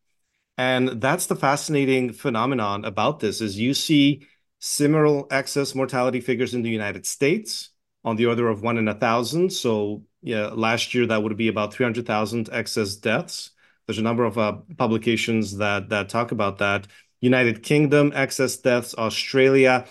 And 0.59 1.01
that's 1.01 1.27
the 1.27 1.37
fascinating 1.37 2.13
phenomenon 2.13 2.85
about 2.85 3.21
this 3.21 3.41
is 3.41 3.59
you 3.59 3.75
see 3.75 4.27
similar 4.59 5.25
excess 5.31 5.75
mortality 5.75 6.21
figures 6.21 6.55
in 6.55 6.63
the 6.63 6.71
United 6.71 7.07
States 7.07 7.71
on 8.05 8.17
the 8.17 8.27
order 8.27 8.49
of 8.49 8.63
one 8.63 8.79
in 8.79 8.89
a 8.89 8.95
thousand. 8.95 9.53
So 9.53 10.05
yeah, 10.23 10.49
last 10.49 10.95
year 10.95 11.07
that 11.07 11.23
would 11.23 11.37
be 11.37 11.49
about 11.49 11.73
300,000 11.75 12.49
excess 12.53 12.97
deaths. 12.97 13.51
There's 13.87 13.99
a 13.99 14.03
number 14.03 14.25
of 14.25 14.39
uh, 14.39 14.59
publications 14.77 15.57
that 15.57 15.89
that 15.89 16.09
talk 16.09 16.33
about 16.33 16.59
that. 16.59 16.87
United 17.21 17.63
Kingdom 17.63 18.13
excess 18.15 18.57
deaths, 18.57 18.95
Australia, 18.97 19.87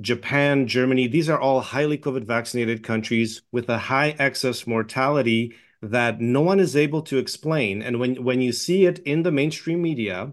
Japan, 0.00 0.66
Germany. 0.66 1.08
These 1.08 1.28
are 1.28 1.40
all 1.40 1.60
highly 1.60 1.98
COVID 1.98 2.24
vaccinated 2.24 2.82
countries 2.82 3.42
with 3.52 3.68
a 3.68 3.78
high 3.78 4.14
excess 4.18 4.66
mortality 4.66 5.54
that 5.82 6.20
no 6.20 6.40
one 6.42 6.60
is 6.60 6.76
able 6.76 7.02
to 7.02 7.18
explain. 7.18 7.82
And 7.82 7.98
when, 7.98 8.22
when 8.22 8.40
you 8.40 8.52
see 8.52 8.86
it 8.86 8.98
in 9.00 9.22
the 9.22 9.32
mainstream 9.32 9.80
media, 9.80 10.32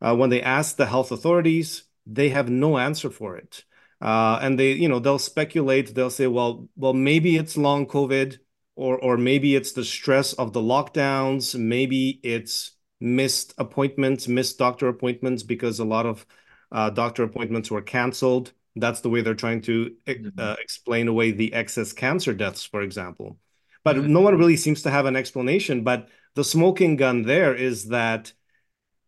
uh, 0.00 0.14
when 0.14 0.30
they 0.30 0.42
ask 0.42 0.76
the 0.76 0.86
health 0.86 1.10
authorities, 1.10 1.84
they 2.06 2.28
have 2.28 2.50
no 2.50 2.78
answer 2.78 3.10
for 3.10 3.36
it. 3.36 3.64
Uh, 4.00 4.38
and 4.42 4.58
they, 4.58 4.72
you 4.72 4.88
know, 4.88 4.98
they'll 4.98 5.18
speculate. 5.18 5.94
They'll 5.94 6.10
say, 6.10 6.26
well, 6.26 6.68
well, 6.76 6.92
maybe 6.92 7.36
it's 7.36 7.56
long 7.56 7.86
COVID, 7.86 8.38
or 8.74 8.98
or 8.98 9.16
maybe 9.16 9.56
it's 9.56 9.72
the 9.72 9.84
stress 9.84 10.34
of 10.34 10.52
the 10.52 10.60
lockdowns. 10.60 11.58
Maybe 11.58 12.20
it's 12.22 12.72
missed 13.00 13.54
appointments, 13.56 14.28
missed 14.28 14.58
doctor 14.58 14.88
appointments 14.88 15.42
because 15.42 15.78
a 15.78 15.84
lot 15.84 16.04
of 16.04 16.26
uh, 16.70 16.90
doctor 16.90 17.22
appointments 17.22 17.70
were 17.70 17.80
canceled. 17.80 18.52
That's 18.76 19.00
the 19.00 19.08
way 19.08 19.22
they're 19.22 19.34
trying 19.34 19.62
to 19.62 19.96
mm-hmm. 20.06 20.28
uh, 20.38 20.56
explain 20.60 21.08
away 21.08 21.30
the 21.30 21.54
excess 21.54 21.94
cancer 21.94 22.34
deaths, 22.34 22.66
for 22.66 22.82
example 22.82 23.38
but 23.86 23.96
no 23.98 24.20
one 24.20 24.36
really 24.36 24.56
seems 24.56 24.82
to 24.82 24.90
have 24.90 25.06
an 25.06 25.14
explanation. 25.14 25.84
But 25.84 26.08
the 26.34 26.42
smoking 26.42 26.96
gun 26.96 27.22
there 27.22 27.54
is 27.54 27.84
that, 27.90 28.32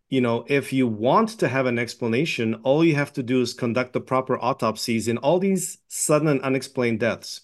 you 0.08 0.20
know, 0.20 0.44
if 0.47 0.73
you 0.73 0.87
want 0.87 1.30
to 1.40 1.49
have 1.49 1.66
an 1.66 1.80
explanation, 1.80 2.54
all 2.62 2.85
you 2.85 2.94
have 2.94 3.12
to 3.14 3.25
do 3.25 3.40
is 3.40 3.54
conduct 3.54 3.92
the 3.92 4.00
proper 4.00 4.38
autopsies 4.38 5.08
in 5.08 5.18
all 5.18 5.40
these 5.40 5.78
sudden 5.88 6.28
and 6.28 6.40
unexplained 6.42 7.00
deaths. 7.00 7.40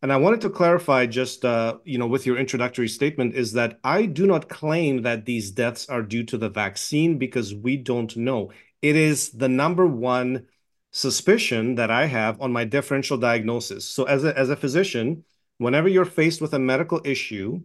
And 0.00 0.12
I 0.12 0.18
wanted 0.18 0.42
to 0.42 0.50
clarify 0.50 1.06
just, 1.06 1.44
uh, 1.44 1.78
you 1.82 1.98
know, 1.98 2.06
with 2.06 2.24
your 2.24 2.38
introductory 2.38 2.86
statement 2.86 3.34
is 3.34 3.54
that 3.54 3.80
I 3.82 4.06
do 4.06 4.24
not 4.24 4.48
claim 4.48 5.02
that 5.02 5.24
these 5.24 5.50
deaths 5.50 5.88
are 5.88 6.02
due 6.02 6.22
to 6.26 6.38
the 6.38 6.50
vaccine 6.50 7.18
because 7.18 7.52
we 7.52 7.78
don't 7.78 8.16
know. 8.16 8.52
It 8.80 8.94
is 8.94 9.30
the 9.30 9.48
number 9.48 9.88
one 9.88 10.46
suspicion 10.92 11.74
that 11.74 11.90
I 11.90 12.06
have 12.06 12.40
on 12.40 12.52
my 12.52 12.64
differential 12.64 13.18
diagnosis. 13.18 13.88
So 13.88 14.04
as 14.04 14.22
a, 14.22 14.38
as 14.38 14.50
a 14.50 14.56
physician, 14.56 15.24
whenever 15.58 15.88
you're 15.88 16.04
faced 16.04 16.40
with 16.40 16.54
a 16.54 16.58
medical 16.58 17.00
issue, 17.04 17.60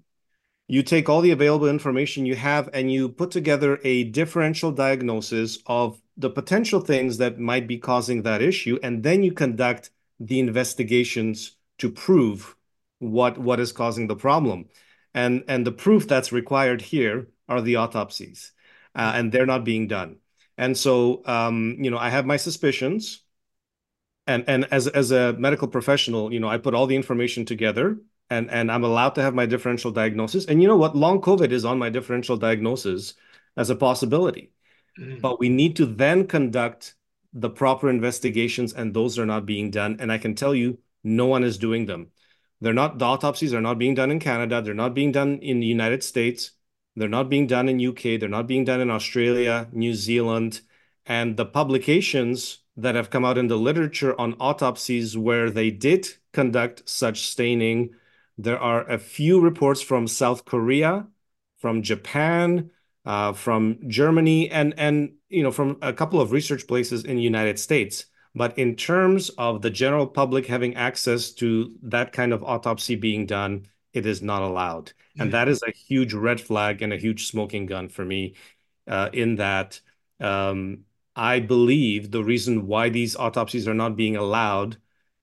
you 0.67 0.83
take 0.83 1.09
all 1.09 1.21
the 1.21 1.31
available 1.31 1.67
information 1.67 2.25
you 2.25 2.35
have 2.35 2.69
and 2.73 2.91
you 2.91 3.09
put 3.09 3.31
together 3.31 3.79
a 3.83 4.05
differential 4.05 4.71
diagnosis 4.71 5.59
of 5.65 6.01
the 6.15 6.29
potential 6.29 6.79
things 6.79 7.17
that 7.17 7.39
might 7.39 7.67
be 7.67 7.77
causing 7.77 8.23
that 8.23 8.41
issue, 8.41 8.79
and 8.83 9.03
then 9.03 9.23
you 9.23 9.33
conduct 9.33 9.89
the 10.19 10.39
investigations 10.39 11.57
to 11.79 11.89
prove 11.91 12.55
what 12.99 13.37
what 13.37 13.59
is 13.59 13.71
causing 13.71 14.07
the 14.07 14.15
problem. 14.15 14.69
And 15.13 15.43
and 15.47 15.65
the 15.65 15.71
proof 15.71 16.07
that's 16.07 16.31
required 16.31 16.81
here 16.81 17.27
are 17.49 17.61
the 17.61 17.77
autopsies, 17.77 18.53
uh, 18.95 19.13
and 19.15 19.31
they're 19.31 19.45
not 19.45 19.65
being 19.65 19.87
done. 19.87 20.17
And 20.57 20.77
so, 20.77 21.23
um, 21.25 21.77
you 21.79 21.89
know, 21.89 21.97
I 21.97 22.09
have 22.09 22.25
my 22.25 22.37
suspicions 22.37 23.23
and 24.27 24.43
and 24.47 24.65
as 24.71 24.87
as 24.87 25.11
a 25.11 25.33
medical 25.33 25.67
professional, 25.67 26.31
you 26.33 26.39
know, 26.39 26.47
I 26.47 26.57
put 26.57 26.73
all 26.73 26.87
the 26.87 26.95
information 26.95 27.45
together 27.45 27.97
and 28.29 28.49
and 28.49 28.71
I'm 28.71 28.83
allowed 28.83 29.15
to 29.15 29.21
have 29.21 29.35
my 29.35 29.45
differential 29.45 29.91
diagnosis. 29.91 30.45
And 30.45 30.61
you 30.61 30.67
know 30.67 30.77
what? 30.77 30.95
Long 30.95 31.21
COVID 31.21 31.51
is 31.51 31.65
on 31.65 31.79
my 31.79 31.89
differential 31.89 32.37
diagnosis 32.37 33.13
as 33.57 33.69
a 33.69 33.75
possibility. 33.75 34.51
Mm. 34.99 35.21
But 35.21 35.39
we 35.39 35.49
need 35.49 35.75
to 35.77 35.85
then 35.85 36.27
conduct 36.27 36.95
the 37.33 37.49
proper 37.49 37.89
investigations, 37.89 38.73
and 38.73 38.93
those 38.93 39.19
are 39.19 39.25
not 39.25 39.45
being 39.45 39.71
done. 39.71 39.97
And 39.99 40.11
I 40.11 40.17
can 40.17 40.35
tell 40.35 40.55
you, 40.55 40.79
no 41.03 41.25
one 41.25 41.43
is 41.43 41.57
doing 41.57 41.85
them. 41.85 42.11
They're 42.61 42.73
not 42.73 42.99
the 42.99 43.05
autopsies 43.05 43.53
are 43.53 43.61
not 43.61 43.79
being 43.79 43.95
done 43.95 44.11
in 44.11 44.19
Canada. 44.19 44.61
They're 44.61 44.73
not 44.73 44.93
being 44.93 45.11
done 45.11 45.39
in 45.39 45.59
the 45.59 45.67
United 45.67 46.03
States. 46.03 46.51
They're 46.95 47.09
not 47.09 47.29
being 47.29 47.47
done 47.47 47.69
in 47.69 47.85
UK. 47.85 48.19
They're 48.19 48.29
not 48.29 48.47
being 48.47 48.65
done 48.65 48.81
in 48.81 48.91
Australia, 48.91 49.67
New 49.71 49.93
Zealand, 49.93 50.61
and 51.05 51.37
the 51.37 51.45
publications 51.45 52.60
that 52.77 52.95
have 52.95 53.09
come 53.09 53.25
out 53.25 53.37
in 53.37 53.47
the 53.47 53.57
literature 53.57 54.19
on 54.19 54.33
autopsies 54.39 55.17
where 55.17 55.49
they 55.49 55.71
did 55.71 56.07
conduct 56.31 56.87
such 56.87 57.27
staining. 57.27 57.91
There 58.37 58.59
are 58.59 58.89
a 58.89 58.97
few 58.97 59.39
reports 59.39 59.81
from 59.81 60.07
South 60.07 60.45
Korea, 60.45 61.07
from 61.59 61.81
Japan, 61.81 62.71
uh, 63.05 63.33
from 63.33 63.77
Germany, 63.87 64.49
and 64.49 64.73
and 64.77 65.13
you 65.29 65.43
know 65.43 65.51
from 65.51 65.77
a 65.81 65.93
couple 65.93 66.21
of 66.21 66.31
research 66.31 66.67
places 66.67 67.03
in 67.03 67.17
the 67.17 67.21
United 67.21 67.59
States. 67.59 68.05
But 68.33 68.57
in 68.57 68.75
terms 68.77 69.29
of 69.37 69.61
the 69.61 69.69
general 69.69 70.07
public 70.07 70.47
having 70.47 70.75
access 70.75 71.31
to 71.33 71.75
that 71.83 72.13
kind 72.13 72.31
of 72.31 72.43
autopsy 72.43 72.95
being 72.95 73.25
done, 73.25 73.67
it 73.93 74.05
is 74.05 74.21
not 74.21 74.41
allowed, 74.41 74.93
and 75.19 75.33
that 75.33 75.49
is 75.49 75.61
a 75.63 75.71
huge 75.71 76.13
red 76.13 76.39
flag 76.39 76.81
and 76.81 76.93
a 76.93 76.97
huge 76.97 77.27
smoking 77.27 77.65
gun 77.65 77.89
for 77.89 78.05
me. 78.05 78.35
Uh, 78.87 79.09
in 79.13 79.35
that 79.35 79.79
um, 80.19 80.85
I 81.15 81.39
believe 81.39 82.11
the 82.11 82.23
reason 82.23 82.67
why 82.67 82.89
these 82.89 83.15
autopsies 83.15 83.67
are 83.67 83.73
not 83.73 83.95
being 83.97 84.15
allowed 84.15 84.77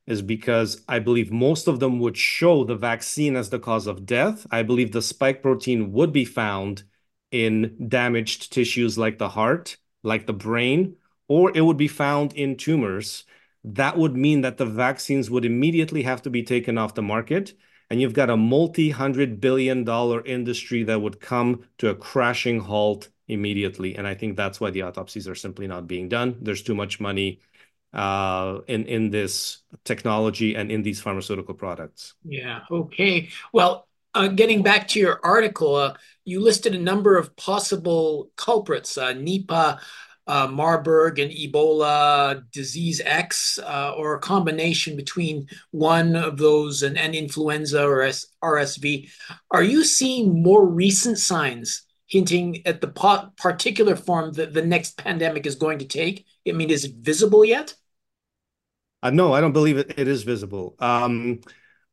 is 0.07 0.23
because 0.23 0.83
I 0.89 0.99
believe 0.99 1.31
most 1.31 1.69
of 1.69 1.81
them 1.81 1.99
would 2.01 2.17
show 2.17 2.65
the 2.65 2.77
vaccine 2.77 3.37
as 3.37 3.51
the 3.51 3.59
cause 3.59 3.87
of 3.87 4.07
death. 4.07 4.47
I 4.51 4.63
believe 4.63 4.93
the 4.93 5.03
spike 5.03 5.43
protein 5.43 5.93
would 5.93 6.13
be 6.13 6.25
found 6.25 6.85
in 7.31 7.89
damaged 7.89 8.53
tissues 8.53 8.97
like 8.97 9.19
the 9.19 9.29
heart, 9.31 9.77
like 10.03 10.27
the 10.27 10.33
brain, 10.33 10.97
or 11.29 11.53
it 11.55 11.61
would 11.63 11.77
be 11.77 11.89
found 11.89 12.33
in 12.35 12.57
tumors. 12.57 13.25
That 13.65 13.99
would 13.99 14.17
mean 14.17 14.41
that 14.43 14.57
the 14.57 14.67
vaccines 14.67 15.31
would 15.31 15.45
immediately 15.45 16.03
have 16.05 16.23
to 16.23 16.31
be 16.31 16.43
taken 16.43 16.79
off 16.79 16.95
the 16.95 17.03
market. 17.03 17.55
and 17.91 18.01
you've 18.03 18.13
got 18.13 18.29
a 18.31 18.37
multi-hundred 18.37 19.41
billion 19.41 19.83
dollar 19.85 20.23
industry 20.25 20.83
that 20.85 21.01
would 21.01 21.21
come 21.21 21.65
to 21.79 21.89
a 21.89 21.95
crashing 21.95 22.61
halt 22.61 23.09
immediately. 23.29 23.97
And 23.97 24.07
I 24.07 24.15
think 24.15 24.37
that's 24.37 24.61
why 24.61 24.71
the 24.71 24.83
autopsies 24.83 25.29
are 25.29 25.35
simply 25.35 25.67
not 25.67 25.87
being 25.87 26.09
done. 26.09 26.37
There's 26.41 26.63
too 26.63 26.75
much 26.75 27.01
money 27.01 27.41
uh, 27.93 28.61
in 28.67 28.87
in 28.87 29.11
this 29.11 29.59
technology 29.85 30.55
and 30.55 30.71
in 30.71 30.83
these 30.83 31.01
pharmaceutical 31.01 31.55
products. 31.55 32.15
Yeah. 32.25 32.61
Okay. 32.71 33.29
Well, 33.53 33.87
uh, 34.15 34.29
getting 34.29 34.63
back 34.63 34.89
to 34.89 34.99
your 34.99 35.21
article, 35.23 35.75
uh, 35.75 35.95
you 36.25 36.41
listed 36.41 36.75
a 36.75 36.79
number 36.79 37.17
of 37.17 37.35
possible 37.37 38.31
culprits: 38.37 38.99
uh, 38.99 39.15
Nipah, 39.15 39.81
uh, 40.27 40.47
Marburg, 40.49 41.19
and 41.19 41.33
Ebola 41.33 42.43
disease 42.53 43.01
X, 43.05 43.59
uh, 43.59 43.95
or 43.97 44.15
a 44.15 44.21
combination 44.21 44.97
between 44.97 45.47
one 45.71 46.17
of 46.17 46.37
those 46.37 46.83
and, 46.83 46.99
and 46.99 47.15
influenza 47.15 47.85
or 47.85 48.07
RSV. 48.45 49.09
Are 49.51 49.63
you 49.63 49.85
seeing 49.85 50.43
more 50.43 50.67
recent 50.67 51.19
signs 51.19 51.88
hinting 52.09 52.67
at 52.67 52.81
the 52.81 52.89
particular 53.37 53.95
form 53.95 54.33
that 54.33 54.55
the 54.55 54.65
next 54.65 54.97
pandemic 54.97 55.47
is 55.47 55.55
going 55.55 55.79
to 55.79 55.85
take? 55.85 56.27
I 56.49 56.53
mean, 56.53 56.71
is 56.71 56.85
it 56.85 56.95
visible 56.97 57.45
yet? 57.45 57.75
Uh, 59.03 59.11
no, 59.11 59.33
I 59.33 59.41
don't 59.41 59.53
believe 59.53 59.79
it, 59.79 59.97
it 59.97 60.09
is 60.09 60.25
visible. 60.25 60.75
Um, 60.81 61.41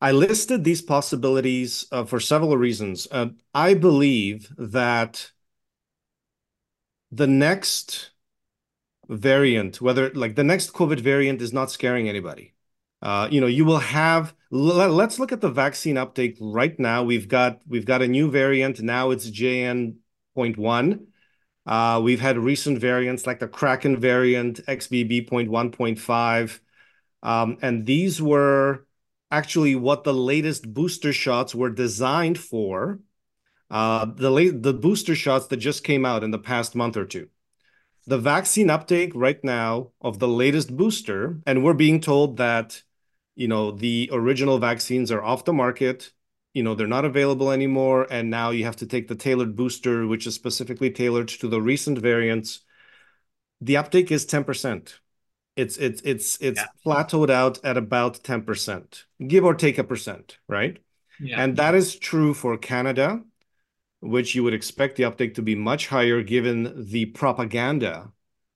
I 0.02 0.12
listed 0.12 0.64
these 0.64 0.82
possibilities 0.82 1.86
uh, 1.92 2.06
for 2.06 2.20
several 2.20 2.58
reasons. 2.58 3.08
Uh, 3.12 3.28
I 3.54 3.74
believe 3.76 4.52
that 4.58 5.32
the 7.12 7.28
next 7.28 8.12
variant, 9.08 9.82
whether 9.82 10.10
like 10.12 10.36
the 10.36 10.44
next 10.44 10.74
COVID 10.74 11.00
variant, 11.00 11.42
is 11.42 11.54
not 11.54 11.72
scaring 11.72 12.10
anybody. 12.10 12.54
Uh, 13.02 13.28
you 13.30 13.40
know, 13.40 13.48
you 13.48 13.66
will 13.66 13.80
have. 13.80 14.34
Let's 14.50 15.20
look 15.20 15.32
at 15.32 15.42
the 15.42 15.50
vaccine 15.50 15.98
uptake 15.98 16.38
right 16.40 16.78
now. 16.80 17.04
We've 17.04 17.28
got 17.28 17.60
we've 17.68 17.86
got 17.86 18.02
a 18.02 18.08
new 18.08 18.32
variant 18.32 18.82
now. 18.82 19.12
It's 19.12 19.30
JN 19.30 19.96
point 20.36 20.58
one. 20.58 21.08
Uh, 21.66 22.00
we've 22.04 22.20
had 22.20 22.38
recent 22.38 22.78
variants 22.78 23.26
like 23.26 23.40
the 23.40 23.48
Kraken 23.48 24.00
variant, 24.00 24.64
XBB.1.5. 24.68 26.60
Um, 27.24 27.58
and 27.62 27.86
these 27.86 28.22
were 28.22 28.86
actually 29.32 29.76
what 29.76 30.04
the 30.04 30.14
latest 30.14 30.72
booster 30.72 31.12
shots 31.12 31.56
were 31.56 31.72
designed 31.72 32.38
for. 32.38 33.00
Uh, 33.72 34.06
the 34.06 34.78
booster 34.80 35.16
shots 35.16 35.48
that 35.48 35.58
just 35.58 35.84
came 35.84 36.06
out 36.06 36.24
in 36.24 36.30
the 36.30 36.38
past 36.38 36.76
month 36.76 36.96
or 36.96 37.06
two. 37.06 37.30
The 38.06 38.20
vaccine 38.20 38.70
uptake 38.70 39.14
right 39.16 39.44
now 39.44 39.90
of 40.00 40.20
the 40.20 40.28
latest 40.28 40.78
booster, 40.78 41.40
and 41.48 41.64
we're 41.64 41.74
being 41.74 42.00
told 42.00 42.38
that, 42.38 42.84
you 43.36 43.48
know, 43.48 43.72
the 43.72 44.12
original 44.14 44.60
vaccines 44.60 45.12
are 45.12 45.24
off 45.24 45.46
the 45.46 45.54
market 45.54 46.12
you 46.56 46.64
know 46.64 46.74
they're 46.74 46.88
not 46.88 47.06
available 47.06 47.52
anymore 47.52 48.08
and 48.10 48.30
now 48.32 48.50
you 48.50 48.64
have 48.64 48.78
to 48.78 48.88
take 48.88 49.08
the 49.08 49.16
tailored 49.16 49.56
booster 49.56 50.08
which 50.08 50.26
is 50.26 50.34
specifically 50.34 50.90
tailored 50.90 51.28
to 51.28 51.48
the 51.48 51.62
recent 51.62 52.00
variants 52.00 52.62
the 53.62 53.78
uptake 53.78 54.12
is 54.12 54.26
10% 54.26 54.94
it's 55.56 55.78
it's 55.78 56.02
it's 56.02 56.38
it's 56.42 56.60
yeah. 56.60 56.68
plateaued 56.86 57.30
out 57.30 57.64
at 57.64 57.78
about 57.78 58.24
10% 58.24 59.04
give 59.28 59.44
or 59.44 59.54
take 59.54 59.78
a 59.78 59.84
percent 59.84 60.38
right 60.48 60.80
yeah. 61.20 61.42
and 61.44 61.58
that 61.58 61.76
is 61.76 61.96
true 62.00 62.34
for 62.34 62.58
canada 62.58 63.22
which 64.00 64.34
you 64.34 64.44
would 64.44 64.54
expect 64.54 64.96
the 64.96 65.06
uptake 65.06 65.36
to 65.36 65.42
be 65.42 65.56
much 65.56 65.88
higher 65.88 66.22
given 66.22 66.86
the 66.90 67.06
propaganda 67.08 68.12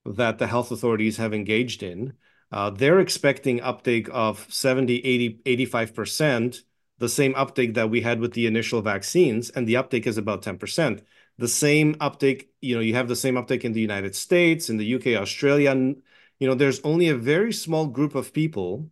that 0.06 0.38
the 0.38 0.48
health 0.48 0.72
authorities 0.72 1.18
have 1.18 1.34
engaged 1.34 1.84
in 1.84 2.14
uh, 2.52 2.70
they're 2.70 3.00
expecting 3.00 3.62
uptake 3.62 4.08
of 4.12 4.46
70 4.50 5.00
80 5.00 5.42
85% 5.66 6.64
the 7.00 7.10
same 7.10 7.34
uptake 7.36 7.74
that 7.74 7.90
we 7.90 8.02
had 8.02 8.20
with 8.20 8.34
the 8.34 8.46
initial 8.46 8.82
vaccines, 8.82 9.50
and 9.50 9.68
the 9.68 9.78
uptake 9.78 10.06
is 10.06 10.18
about 10.18 10.44
10%. 10.44 11.02
The 11.38 11.48
same 11.48 11.96
uptake, 12.00 12.52
you 12.62 12.76
know, 12.76 12.82
you 12.82 12.94
have 12.94 13.08
the 13.08 13.16
same 13.16 13.38
uptake 13.38 13.64
in 13.66 13.72
the 13.72 13.82
United 13.82 14.16
States, 14.16 14.70
in 14.70 14.78
the 14.78 14.96
UK, 14.96 15.08
Australia. 15.22 15.74
You 15.74 16.48
know, 16.48 16.56
there's 16.56 16.82
only 16.82 17.08
a 17.08 17.16
very 17.16 17.54
small 17.54 17.88
group 17.88 18.16
of 18.16 18.34
people 18.34 18.92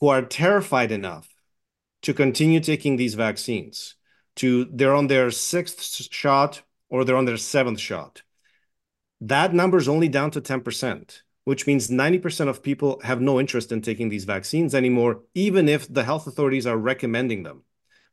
who 0.00 0.08
are 0.08 0.22
terrified 0.22 0.92
enough 0.92 1.28
to 2.02 2.12
continue 2.12 2.60
taking 2.60 2.96
these 2.96 3.14
vaccines. 3.14 3.94
To 4.36 4.66
they're 4.66 4.94
on 4.94 5.06
their 5.06 5.30
sixth 5.30 6.12
shot 6.12 6.60
or 6.90 7.04
they're 7.04 7.16
on 7.16 7.24
their 7.24 7.38
seventh 7.38 7.80
shot. 7.80 8.22
That 9.22 9.54
number 9.54 9.78
is 9.78 9.88
only 9.88 10.08
down 10.08 10.30
to 10.32 10.42
10% 10.42 11.22
which 11.46 11.64
means 11.64 11.86
90% 11.86 12.48
of 12.48 12.60
people 12.60 13.00
have 13.04 13.20
no 13.20 13.38
interest 13.38 13.70
in 13.70 13.80
taking 13.80 14.08
these 14.08 14.24
vaccines 14.24 14.74
anymore, 14.74 15.22
even 15.32 15.68
if 15.68 15.86
the 15.86 16.02
health 16.02 16.26
authorities 16.26 16.66
are 16.66 16.76
recommending 16.76 17.44
them 17.44 17.62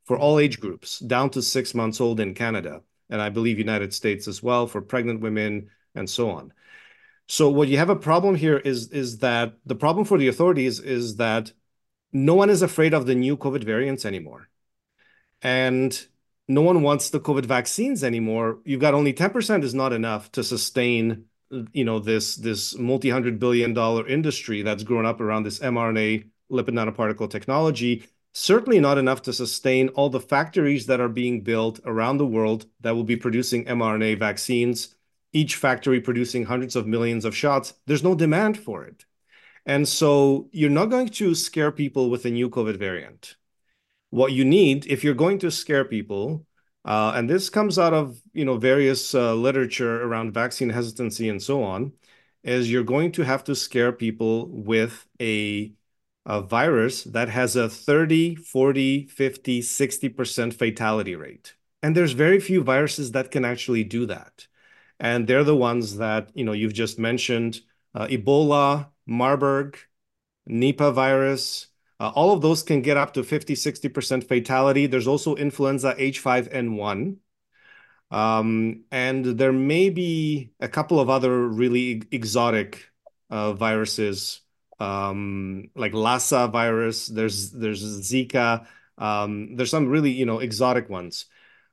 for 0.05 0.19
all 0.19 0.37
age 0.37 0.59
groups, 0.59 0.99
down 0.99 1.31
to 1.31 1.41
six 1.41 1.73
months 1.73 1.99
old 1.99 2.19
in 2.19 2.35
Canada, 2.35 2.83
and 3.09 3.19
I 3.19 3.29
believe 3.29 3.57
United 3.57 3.91
States 3.91 4.27
as 4.27 4.43
well 4.43 4.67
for 4.67 4.83
pregnant 4.83 5.21
women 5.21 5.71
and 5.95 6.07
so 6.07 6.29
on. 6.29 6.53
So 7.27 7.49
what 7.49 7.69
you 7.69 7.79
have 7.79 7.89
a 7.89 7.95
problem 7.95 8.35
here 8.35 8.57
is 8.57 8.89
is 8.89 9.17
that 9.19 9.53
the 9.65 9.73
problem 9.73 10.05
for 10.05 10.19
the 10.19 10.27
authorities 10.27 10.79
is 10.79 11.15
that 11.15 11.51
no 12.11 12.35
one 12.35 12.51
is 12.51 12.61
afraid 12.61 12.93
of 12.93 13.07
the 13.07 13.15
new 13.15 13.35
COVID 13.35 13.63
variants 13.63 14.05
anymore. 14.05 14.47
And 15.41 15.91
no 16.47 16.61
one 16.61 16.83
wants 16.83 17.09
the 17.09 17.19
COVID 17.19 17.47
vaccines 17.47 18.03
anymore. 18.03 18.59
You've 18.63 18.79
got 18.79 18.93
only 18.93 19.13
10% 19.13 19.63
is 19.63 19.73
not 19.73 19.91
enough 19.91 20.31
to 20.33 20.43
sustain 20.43 21.25
you 21.71 21.85
know 21.85 21.99
this 21.99 22.35
this 22.35 22.77
multi-hundred 22.77 23.39
billion 23.39 23.73
dollar 23.73 24.07
industry 24.07 24.61
that's 24.61 24.83
grown 24.83 25.05
up 25.05 25.21
around 25.21 25.43
this 25.43 25.59
mRNA 25.59 26.29
lipid 26.51 26.69
nanoparticle 26.69 27.29
technology 27.29 28.03
certainly 28.33 28.79
not 28.79 28.97
enough 28.97 29.21
to 29.21 29.31
sustain 29.31 29.89
all 29.89 30.09
the 30.09 30.19
factories 30.19 30.87
that 30.87 30.99
are 30.99 31.09
being 31.09 31.41
built 31.41 31.79
around 31.85 32.17
the 32.17 32.25
world 32.25 32.65
that 32.81 32.95
will 32.95 33.03
be 33.03 33.15
producing 33.15 33.63
mRNA 33.65 34.17
vaccines 34.17 34.95
each 35.33 35.55
factory 35.55 35.99
producing 35.99 36.45
hundreds 36.45 36.75
of 36.75 36.87
millions 36.87 37.25
of 37.25 37.35
shots. 37.35 37.73
There's 37.87 38.03
no 38.03 38.15
demand 38.15 38.57
for 38.57 38.85
it. 38.85 39.05
And 39.65 39.87
so 39.87 40.49
you're 40.51 40.69
not 40.69 40.89
going 40.89 41.09
to 41.09 41.35
scare 41.35 41.71
people 41.71 42.09
with 42.09 42.25
a 42.25 42.29
new 42.29 42.49
covid 42.49 42.77
variant. 42.77 43.35
What 44.11 44.31
you 44.31 44.45
need 44.45 44.85
if 44.85 45.03
you're 45.03 45.15
going 45.15 45.39
to 45.39 45.51
scare 45.51 45.85
people 45.85 46.45
uh, 46.85 47.13
and 47.15 47.29
this 47.29 47.49
comes 47.49 47.79
out 47.79 47.93
of 47.93 48.21
you 48.33 48.45
know 48.45 48.57
various 48.57 49.15
uh, 49.15 49.33
literature 49.33 50.03
around 50.03 50.33
vaccine 50.33 50.69
hesitancy 50.69 51.29
and 51.29 51.41
so 51.41 51.63
on, 51.63 51.93
is 52.43 52.71
you're 52.71 52.83
going 52.83 53.11
to 53.13 53.23
have 53.23 53.43
to 53.45 53.55
scare 53.55 53.91
people 53.91 54.47
with 54.49 55.07
a, 55.21 55.73
a 56.25 56.41
virus 56.41 57.03
that 57.05 57.29
has 57.29 57.55
a 57.55 57.69
30, 57.69 58.35
40, 58.35 59.07
50, 59.07 59.61
60% 59.61 60.53
fatality 60.53 61.15
rate. 61.15 61.55
And 61.81 61.95
there's 61.95 62.13
very 62.13 62.39
few 62.39 62.63
viruses 62.63 63.11
that 63.11 63.31
can 63.31 63.45
actually 63.45 63.83
do 63.83 64.05
that. 64.07 64.47
And 64.99 65.27
they're 65.27 65.43
the 65.43 65.55
ones 65.55 65.97
that 65.97 66.29
you 66.35 66.45
know 66.45 66.53
you've 66.53 66.73
just 66.73 66.99
mentioned: 66.99 67.61
uh, 67.95 68.07
Ebola, 68.07 68.89
Marburg, 69.05 69.77
Nipah 70.49 70.93
virus, 70.93 71.67
uh, 72.03 72.09
all 72.15 72.33
of 72.33 72.41
those 72.41 72.63
can 72.63 72.81
get 72.81 72.97
up 72.97 73.13
to 73.13 73.23
50, 73.23 73.55
60% 73.55 74.27
fatality. 74.27 74.87
There's 74.87 75.07
also 75.07 75.35
influenza 75.35 75.95
H5N1. 75.97 77.15
Um, 78.11 78.83
and 78.91 79.25
there 79.25 79.53
may 79.53 79.89
be 79.89 80.51
a 80.59 80.67
couple 80.67 80.99
of 80.99 81.09
other 81.09 81.47
really 81.47 82.03
exotic 82.11 82.91
uh, 83.29 83.53
viruses, 83.53 84.41
um, 84.81 85.69
like 85.75 85.93
Lassa 85.93 86.49
virus. 86.49 87.07
There's 87.07 87.51
there's 87.51 87.81
Zika. 88.01 88.67
Um, 88.97 89.55
there's 89.55 89.71
some 89.71 89.87
really 89.87 90.11
you 90.11 90.25
know 90.25 90.39
exotic 90.39 90.89
ones, 90.89 91.27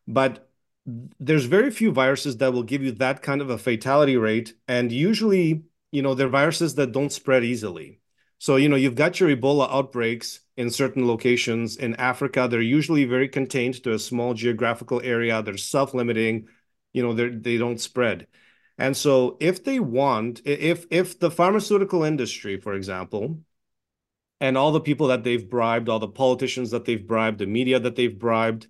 but 0.07 0.49
there's 0.87 1.45
very 1.45 1.73
few 1.73 1.91
viruses 1.91 2.37
that 2.37 2.53
will 2.53 2.63
give 2.63 2.85
you 2.85 2.93
that 2.93 3.21
kind 3.21 3.41
of 3.41 3.51
a 3.51 3.59
fatality 3.59 4.17
rate. 4.17 4.55
And 4.69 4.93
usually, 4.93 5.65
you 5.91 6.03
know, 6.03 6.15
they're 6.15 6.29
viruses 6.29 6.77
that 6.77 6.93
don't 6.93 7.13
spread 7.13 7.43
easily. 7.43 8.00
So, 8.41 8.57
you 8.57 8.71
know, 8.71 8.77
you've 8.77 8.95
got 8.95 9.21
your 9.21 9.29
Ebola 9.29 9.71
outbreaks 9.71 10.41
in 10.57 10.71
certain 10.71 11.07
locations 11.07 11.77
in 11.77 11.95
Africa. 11.97 12.49
They're 12.51 12.63
usually 12.63 13.05
very 13.05 13.29
contained 13.29 13.83
to 13.85 13.93
a 13.93 13.99
small 13.99 14.33
geographical 14.33 15.03
area. 15.05 15.43
They're 15.43 15.59
self-limiting, 15.59 16.49
you 16.95 17.03
know, 17.03 17.13
they 17.13 17.59
don't 17.59 17.79
spread. 17.79 18.29
And 18.79 18.97
so 18.97 19.37
if 19.41 19.63
they 19.63 19.79
want, 19.79 20.41
if 20.47 20.87
if 20.91 21.19
the 21.19 21.31
pharmaceutical 21.31 22.03
industry, 22.03 22.59
for 22.59 22.73
example, 22.73 23.41
and 24.41 24.57
all 24.57 24.73
the 24.73 24.81
people 24.81 25.09
that 25.09 25.23
they've 25.23 25.51
bribed, 25.51 25.91
all 25.91 25.99
the 25.99 26.09
politicians 26.09 26.71
that 26.71 26.87
they've 26.87 27.07
bribed, 27.07 27.41
the 27.41 27.47
media 27.47 27.79
that 27.79 27.95
they've 27.95 28.19
bribed, 28.19 28.69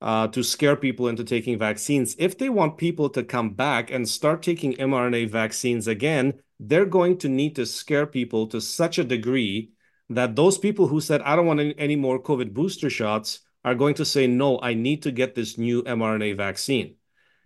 uh, 0.00 0.28
to 0.28 0.42
scare 0.42 0.76
people 0.76 1.08
into 1.08 1.24
taking 1.24 1.58
vaccines. 1.58 2.16
If 2.18 2.38
they 2.38 2.48
want 2.48 2.78
people 2.78 3.10
to 3.10 3.22
come 3.22 3.50
back 3.50 3.90
and 3.90 4.08
start 4.08 4.42
taking 4.42 4.72
mRNA 4.76 5.28
vaccines 5.28 5.86
again, 5.86 6.40
they're 6.60 6.84
going 6.84 7.16
to 7.18 7.28
need 7.28 7.56
to 7.56 7.64
scare 7.64 8.06
people 8.06 8.46
to 8.48 8.60
such 8.60 8.98
a 8.98 9.04
degree 9.04 9.72
that 10.10 10.36
those 10.36 10.58
people 10.58 10.86
who 10.86 11.00
said, 11.00 11.22
I 11.22 11.34
don't 11.34 11.46
want 11.46 11.60
any, 11.60 11.74
any 11.78 11.96
more 11.96 12.22
COVID 12.22 12.52
booster 12.52 12.90
shots, 12.90 13.40
are 13.64 13.74
going 13.74 13.94
to 13.94 14.04
say, 14.04 14.26
no, 14.26 14.58
I 14.60 14.74
need 14.74 15.02
to 15.02 15.12
get 15.12 15.34
this 15.34 15.58
new 15.58 15.82
mRNA 15.82 16.36
vaccine. 16.36 16.96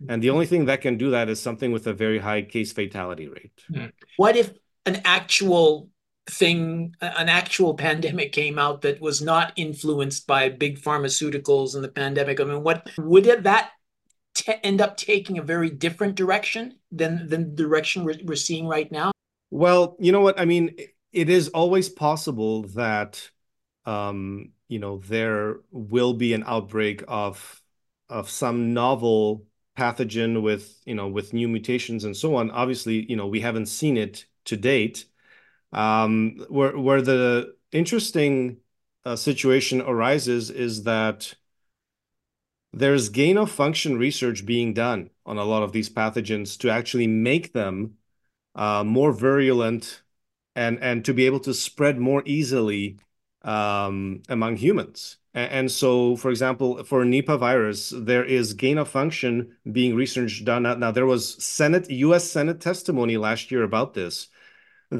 And 0.09 0.21
the 0.21 0.29
only 0.29 0.45
thing 0.45 0.65
that 0.65 0.81
can 0.81 0.97
do 0.97 1.11
that 1.11 1.29
is 1.29 1.41
something 1.41 1.71
with 1.71 1.87
a 1.87 1.93
very 1.93 2.19
high 2.19 2.41
case 2.41 2.73
fatality 2.73 3.27
rate. 3.27 3.63
Hmm. 3.67 3.85
What 4.17 4.35
if 4.35 4.51
an 4.85 5.01
actual 5.05 5.89
thing, 6.27 6.95
an 7.01 7.29
actual 7.29 7.75
pandemic 7.75 8.31
came 8.31 8.59
out 8.59 8.81
that 8.81 8.99
was 8.99 9.21
not 9.21 9.53
influenced 9.55 10.27
by 10.27 10.49
big 10.49 10.81
pharmaceuticals 10.81 11.75
and 11.75 11.83
the 11.83 11.89
pandemic, 11.89 12.39
I 12.39 12.43
mean, 12.43 12.63
what 12.63 12.89
would 12.97 13.25
that 13.43 13.71
end 14.63 14.81
up 14.81 14.97
taking 14.97 15.37
a 15.37 15.43
very 15.43 15.69
different 15.69 16.15
direction 16.15 16.77
than 16.91 17.27
than 17.27 17.55
the 17.55 17.63
direction 17.63 18.03
we're, 18.03 18.19
we're 18.23 18.35
seeing 18.35 18.67
right 18.67 18.91
now? 18.91 19.11
Well, 19.51 19.95
you 19.99 20.11
know 20.11 20.21
what? 20.21 20.39
I 20.39 20.45
mean, 20.45 20.75
it 21.13 21.29
is 21.29 21.49
always 21.49 21.89
possible 21.89 22.63
that 22.69 23.29
um, 23.85 24.51
you 24.67 24.79
know 24.79 24.97
there 24.97 25.57
will 25.71 26.13
be 26.13 26.33
an 26.33 26.43
outbreak 26.45 27.03
of 27.07 27.61
of 28.09 28.29
some 28.29 28.73
novel 28.73 29.45
pathogen 29.77 30.41
with 30.41 30.79
you 30.85 30.95
know 30.95 31.07
with 31.07 31.33
new 31.33 31.47
mutations 31.47 32.03
and 32.03 32.15
so 32.15 32.35
on. 32.35 32.51
Obviously, 32.51 33.09
you 33.09 33.15
know 33.15 33.27
we 33.27 33.39
haven't 33.41 33.67
seen 33.67 33.97
it 33.97 34.25
to 34.45 34.57
date. 34.57 35.05
Um, 35.71 36.45
where 36.49 36.77
where 36.77 37.01
the 37.01 37.55
interesting 37.71 38.57
uh, 39.05 39.15
situation 39.15 39.81
arises 39.81 40.49
is 40.49 40.83
that 40.83 41.33
there's 42.75 43.07
gain 43.07 43.37
of 43.37 43.49
function 43.49 43.97
research 43.97 44.45
being 44.45 44.73
done 44.73 45.09
on 45.25 45.37
a 45.37 45.45
lot 45.45 45.63
of 45.63 45.71
these 45.71 45.89
pathogens 45.89 46.57
to 46.59 46.69
actually 46.69 47.07
make 47.07 47.53
them 47.53 47.95
uh, 48.53 48.83
more 48.83 49.13
virulent 49.13 50.01
and 50.55 50.77
and 50.81 51.05
to 51.05 51.13
be 51.13 51.25
able 51.25 51.39
to 51.39 51.53
spread 51.53 51.97
more 51.97 52.21
easily 52.25 52.97
um, 53.43 54.21
among 54.27 54.57
humans. 54.57 55.17
And, 55.33 55.51
and, 55.51 55.71
so, 55.71 56.15
for 56.15 56.31
example, 56.31 56.83
for 56.83 57.03
Nipah 57.03 57.39
virus, 57.39 57.93
there 57.95 58.25
is 58.25 58.53
gain 58.53 58.77
of 58.77 58.87
function 58.89 59.55
being 59.71 59.95
research 59.95 60.43
done. 60.45 60.63
Now, 60.63 60.75
now 60.75 60.91
there 60.91 61.05
was 61.05 61.43
Senate 61.43 61.89
U.S. 61.91 62.23
Senate 62.23 62.59
testimony 62.59 63.17
last 63.17 63.51
year 63.51 63.63
about 63.63 63.93
this 63.93 64.29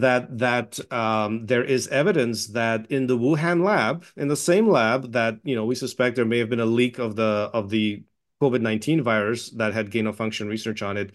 that 0.02 0.38
that 0.38 0.80
um, 0.92 1.46
there 1.46 1.64
is 1.64 1.88
evidence 1.88 2.48
that 2.48 2.90
in 2.92 3.08
the 3.08 3.18
Wuhan 3.18 3.64
lab, 3.64 4.06
in 4.16 4.28
the 4.28 4.36
same 4.36 4.70
lab 4.70 5.12
that 5.14 5.40
you 5.44 5.56
know 5.56 5.66
we 5.66 5.76
suspect 5.76 6.16
there 6.16 6.26
may 6.26 6.40
have 6.40 6.50
been 6.50 6.60
a 6.60 6.66
leak 6.66 7.00
of 7.00 7.16
the 7.16 7.50
of 7.54 7.70
the 7.70 8.04
COVID 8.42 8.62
nineteen 8.62 9.02
virus 9.04 9.50
that 9.52 9.74
had 9.74 9.92
gain 9.92 10.08
of 10.08 10.16
function 10.16 10.48
research 10.48 10.82
on 10.82 10.98
it, 10.98 11.12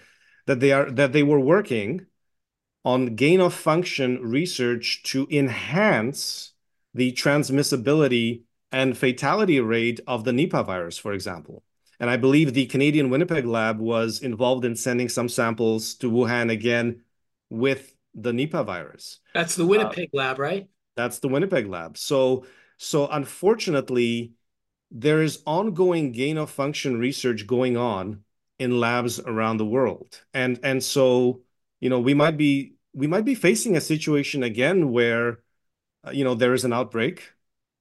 that 0.47 0.61
they 0.61 0.73
are 0.73 0.91
that 0.91 1.13
they 1.13 1.23
were 1.23 1.41
working 1.41 2.07
on 2.85 3.15
gain 3.15 3.41
of 3.41 3.55
function 3.55 4.21
research 4.23 5.03
to 5.05 5.27
enhance 5.31 6.53
the 6.95 7.13
transmissibility 7.13 8.43
and 8.73 8.97
fatality 8.97 9.61
rate 9.61 10.01
of 10.07 10.25
the 10.25 10.31
Nipah 10.31 10.65
virus, 10.65 10.97
for 10.97 11.13
example. 11.13 11.63
And 11.99 12.09
I 12.09 12.17
believe 12.17 12.55
the 12.55 12.67
Canadian 12.67 13.11
Winnipeg 13.11 13.45
lab 13.45 13.79
was 13.79 14.21
involved 14.21 14.65
in 14.65 14.75
sending 14.75 15.09
some 15.09 15.29
samples 15.29 15.95
to 15.97 16.11
Wuhan 16.11 16.51
again 16.51 17.03
with 17.51 17.95
the 18.15 18.33
Nipah 18.33 18.65
virus. 18.65 19.21
That's 19.35 19.57
the 19.57 19.67
Winnipeg 19.67 20.11
uh, 20.15 20.19
lab, 20.19 20.39
right? 20.39 20.69
That's 20.97 21.19
the 21.19 21.29
Winnipeg 21.29 21.67
lab. 21.67 21.97
So, 21.97 22.45
so 22.77 23.09
unfortunately, 23.09 24.33
there 24.91 25.23
is 25.23 25.43
ongoing 25.47 26.13
gain 26.13 26.37
of 26.37 26.51
function 26.51 26.99
research 26.99 27.47
going 27.47 27.77
on 27.77 28.25
in 28.59 28.81
labs 28.81 29.21
around 29.21 29.57
the 29.57 29.67
world, 29.67 30.21
and 30.35 30.59
and 30.63 30.83
so 30.83 31.43
you 31.81 31.89
know 31.89 32.01
we 32.01 32.15
might 32.15 32.37
be 32.37 32.75
we 32.93 33.07
might 33.07 33.25
be 33.25 33.35
facing 33.35 33.77
a 33.77 33.81
situation 33.81 34.43
again 34.43 34.91
where 34.91 35.41
uh, 36.07 36.11
you 36.11 36.25
know 36.25 36.35
there 36.35 36.55
is 36.55 36.65
an 36.65 36.73
outbreak 36.73 37.33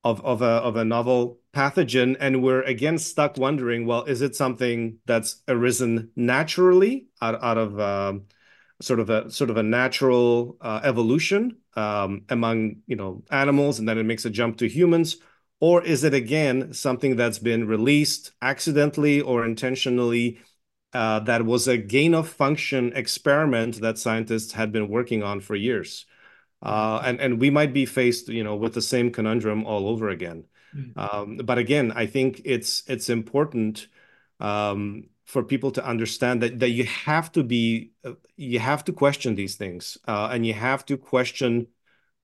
of 0.03 0.23
of 0.23 0.41
a 0.41 0.45
of 0.45 0.75
a 0.75 0.85
novel 0.85 1.39
pathogen, 1.53 2.15
and 2.19 2.43
we're 2.43 2.61
again 2.61 2.97
stuck 2.97 3.37
wondering, 3.37 3.85
well, 3.85 4.03
is 4.05 4.21
it 4.21 4.35
something 4.35 4.99
that's 5.05 5.41
arisen 5.47 6.11
naturally 6.15 7.07
out 7.21 7.41
out 7.43 7.57
of 7.57 7.79
um, 7.79 8.25
sort 8.81 8.99
of 8.99 9.09
a 9.09 9.29
sort 9.29 9.49
of 9.49 9.57
a 9.57 9.63
natural 9.63 10.57
uh, 10.61 10.79
evolution 10.83 11.57
um, 11.75 12.23
among 12.29 12.77
you 12.87 12.95
know 12.95 13.23
animals, 13.31 13.79
and 13.79 13.87
then 13.87 13.97
it 13.97 14.03
makes 14.03 14.25
a 14.25 14.29
jump 14.29 14.57
to 14.57 14.67
humans, 14.67 15.17
or 15.59 15.83
is 15.83 16.03
it 16.03 16.13
again 16.13 16.73
something 16.73 17.15
that's 17.15 17.39
been 17.39 17.67
released 17.67 18.31
accidentally 18.41 19.21
or 19.21 19.45
intentionally? 19.45 20.39
Uh, 20.91 21.19
that 21.19 21.45
was 21.45 21.67
a 21.67 21.77
gain 21.77 22.15
of 22.15 22.27
function 22.27 22.91
experiment 22.95 23.79
that 23.79 23.99
scientists 23.99 24.53
had 24.53 24.71
been 24.71 24.89
working 24.89 25.21
on 25.21 25.39
for 25.39 25.55
years, 25.55 26.05
uh, 26.63 26.99
and 27.05 27.19
and 27.19 27.39
we 27.39 27.49
might 27.49 27.73
be 27.73 27.85
faced 27.85 28.29
you 28.29 28.43
know 28.43 28.55
with 28.55 28.73
the 28.73 28.81
same 28.81 29.11
conundrum 29.11 29.65
all 29.65 29.87
over 29.87 30.09
again. 30.09 30.45
Mm. 30.75 30.97
Um, 30.97 31.37
but 31.37 31.57
again, 31.57 31.91
I 31.91 32.05
think 32.07 32.41
it's 32.45 32.83
it's 32.87 33.09
important 33.09 33.87
um, 34.39 35.09
for 35.29 35.43
people 35.43 35.71
to 35.71 35.85
understand 35.85 36.41
that 36.41 36.59
that 36.59 36.71
you 36.71 36.85
have 36.85 37.31
to 37.31 37.43
be 37.43 37.91
uh, 38.03 38.13
you 38.35 38.59
have 38.59 38.83
to 38.85 38.93
question 39.03 39.35
these 39.35 39.55
things 39.55 39.97
uh, 40.07 40.29
and 40.31 40.45
you 40.45 40.53
have 40.53 40.85
to 40.85 40.97
question 40.97 41.67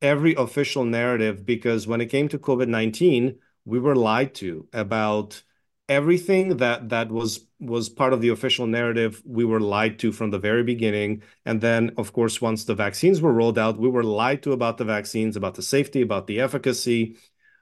every 0.02 0.34
official 0.36 0.86
narrative 0.86 1.46
because 1.46 1.88
when 1.88 2.02
it 2.02 2.08
came 2.08 2.28
to 2.28 2.40
covid-19 2.40 3.38
we 3.66 3.80
were 3.80 3.96
lied 3.96 4.34
to 4.34 4.68
about 4.74 5.44
everything 5.88 6.58
that 6.58 6.90
that 6.90 7.12
was 7.12 7.46
was 7.60 7.90
part 7.90 8.14
of 8.14 8.22
the 8.22 8.30
official 8.30 8.66
narrative 8.68 9.22
we 9.26 9.46
were 9.46 9.60
lied 9.60 10.00
to 10.00 10.12
from 10.12 10.32
the 10.32 10.40
very 10.40 10.64
beginning. 10.64 11.22
And 11.46 11.62
then 11.62 11.92
of 11.98 12.14
course 12.14 12.42
once 12.42 12.66
the 12.66 12.76
vaccines 12.76 13.22
were 13.22 13.34
rolled 13.34 13.60
out 13.60 13.78
we 13.78 13.90
were 13.90 14.04
lied 14.04 14.42
to 14.44 14.52
about 14.52 14.78
the 14.78 14.86
vaccines 14.86 15.36
about 15.36 15.56
the 15.56 15.62
safety 15.62 16.02
about 16.02 16.28
the 16.28 16.40
efficacy 16.40 17.18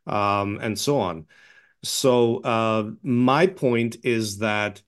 um, 0.08 0.60
and 0.62 0.78
so 0.80 1.00
on. 1.00 1.26
So 1.84 2.38
uh, 2.44 2.92
my 3.04 3.48
point 3.48 3.98
is 4.04 4.38
that 4.40 4.82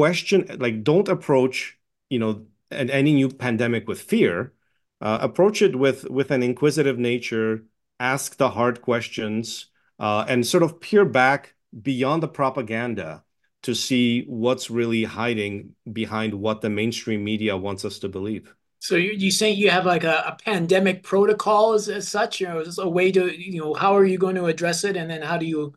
question 0.00 0.46
like 0.58 0.82
don't 0.82 1.08
approach 1.08 1.78
you 2.08 2.18
know 2.18 2.46
any 2.70 3.12
new 3.12 3.28
pandemic 3.28 3.86
with 3.86 4.00
fear. 4.00 4.54
Uh, 5.00 5.18
approach 5.20 5.62
it 5.62 5.74
with 5.76 6.08
with 6.10 6.30
an 6.30 6.42
inquisitive 6.42 6.98
nature 6.98 7.64
ask 7.98 8.36
the 8.36 8.50
hard 8.50 8.80
questions 8.80 9.66
uh, 9.98 10.24
and 10.26 10.46
sort 10.46 10.62
of 10.62 10.80
peer 10.80 11.04
back 11.04 11.54
beyond 11.82 12.22
the 12.22 12.28
propaganda 12.28 13.22
to 13.62 13.74
see 13.74 14.24
what's 14.24 14.70
really 14.70 15.04
hiding 15.04 15.74
behind 15.92 16.32
what 16.34 16.62
the 16.62 16.70
mainstream 16.70 17.22
media 17.22 17.54
wants 17.56 17.84
us 17.84 17.98
to 17.98 18.08
believe. 18.08 18.54
So 18.78 18.96
you 18.96 19.12
you 19.12 19.30
saying 19.30 19.58
you 19.58 19.70
have 19.70 19.84
like 19.84 20.04
a, 20.04 20.16
a 20.32 20.36
pandemic 20.42 21.02
protocol 21.02 21.74
as, 21.74 21.88
as 21.88 22.08
such 22.08 22.40
you 22.40 22.48
know 22.48 22.60
is 22.60 22.78
a 22.78 22.88
way 22.88 23.12
to 23.12 23.22
you 23.28 23.60
know 23.60 23.74
how 23.74 23.94
are 23.94 24.06
you 24.06 24.18
going 24.18 24.36
to 24.36 24.46
address 24.46 24.84
it? 24.84 24.96
And 24.96 25.10
then 25.10 25.22
how 25.22 25.36
do 25.36 25.44
you 25.44 25.74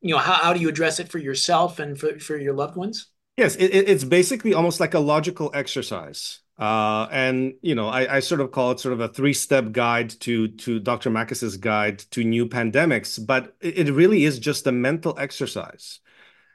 you 0.00 0.14
know 0.14 0.20
how, 0.20 0.34
how 0.34 0.52
do 0.52 0.60
you 0.60 0.68
address 0.68 1.00
it 1.00 1.08
for 1.08 1.18
yourself 1.18 1.80
and 1.80 1.98
for, 1.98 2.18
for 2.20 2.36
your 2.36 2.54
loved 2.54 2.76
ones 2.76 3.10
Yes, 3.36 3.54
it, 3.56 3.66
it's 3.66 4.04
basically 4.04 4.54
almost 4.54 4.80
like 4.80 4.94
a 4.94 4.98
logical 4.98 5.50
exercise. 5.54 6.40
Uh, 6.58 7.06
and 7.10 7.54
you 7.60 7.74
know, 7.74 7.88
I, 7.88 8.16
I, 8.16 8.20
sort 8.20 8.40
of 8.40 8.50
call 8.50 8.70
it 8.70 8.80
sort 8.80 8.94
of 8.94 9.00
a 9.00 9.08
three-step 9.08 9.72
guide 9.72 10.08
to 10.20 10.48
to 10.48 10.78
Dr. 10.80 11.10
Makis's 11.10 11.58
guide 11.58 11.98
to 12.12 12.24
new 12.24 12.46
pandemics, 12.46 13.24
but 13.24 13.54
it, 13.60 13.88
it 13.88 13.92
really 13.92 14.24
is 14.24 14.38
just 14.38 14.66
a 14.66 14.72
mental 14.72 15.18
exercise. 15.18 16.00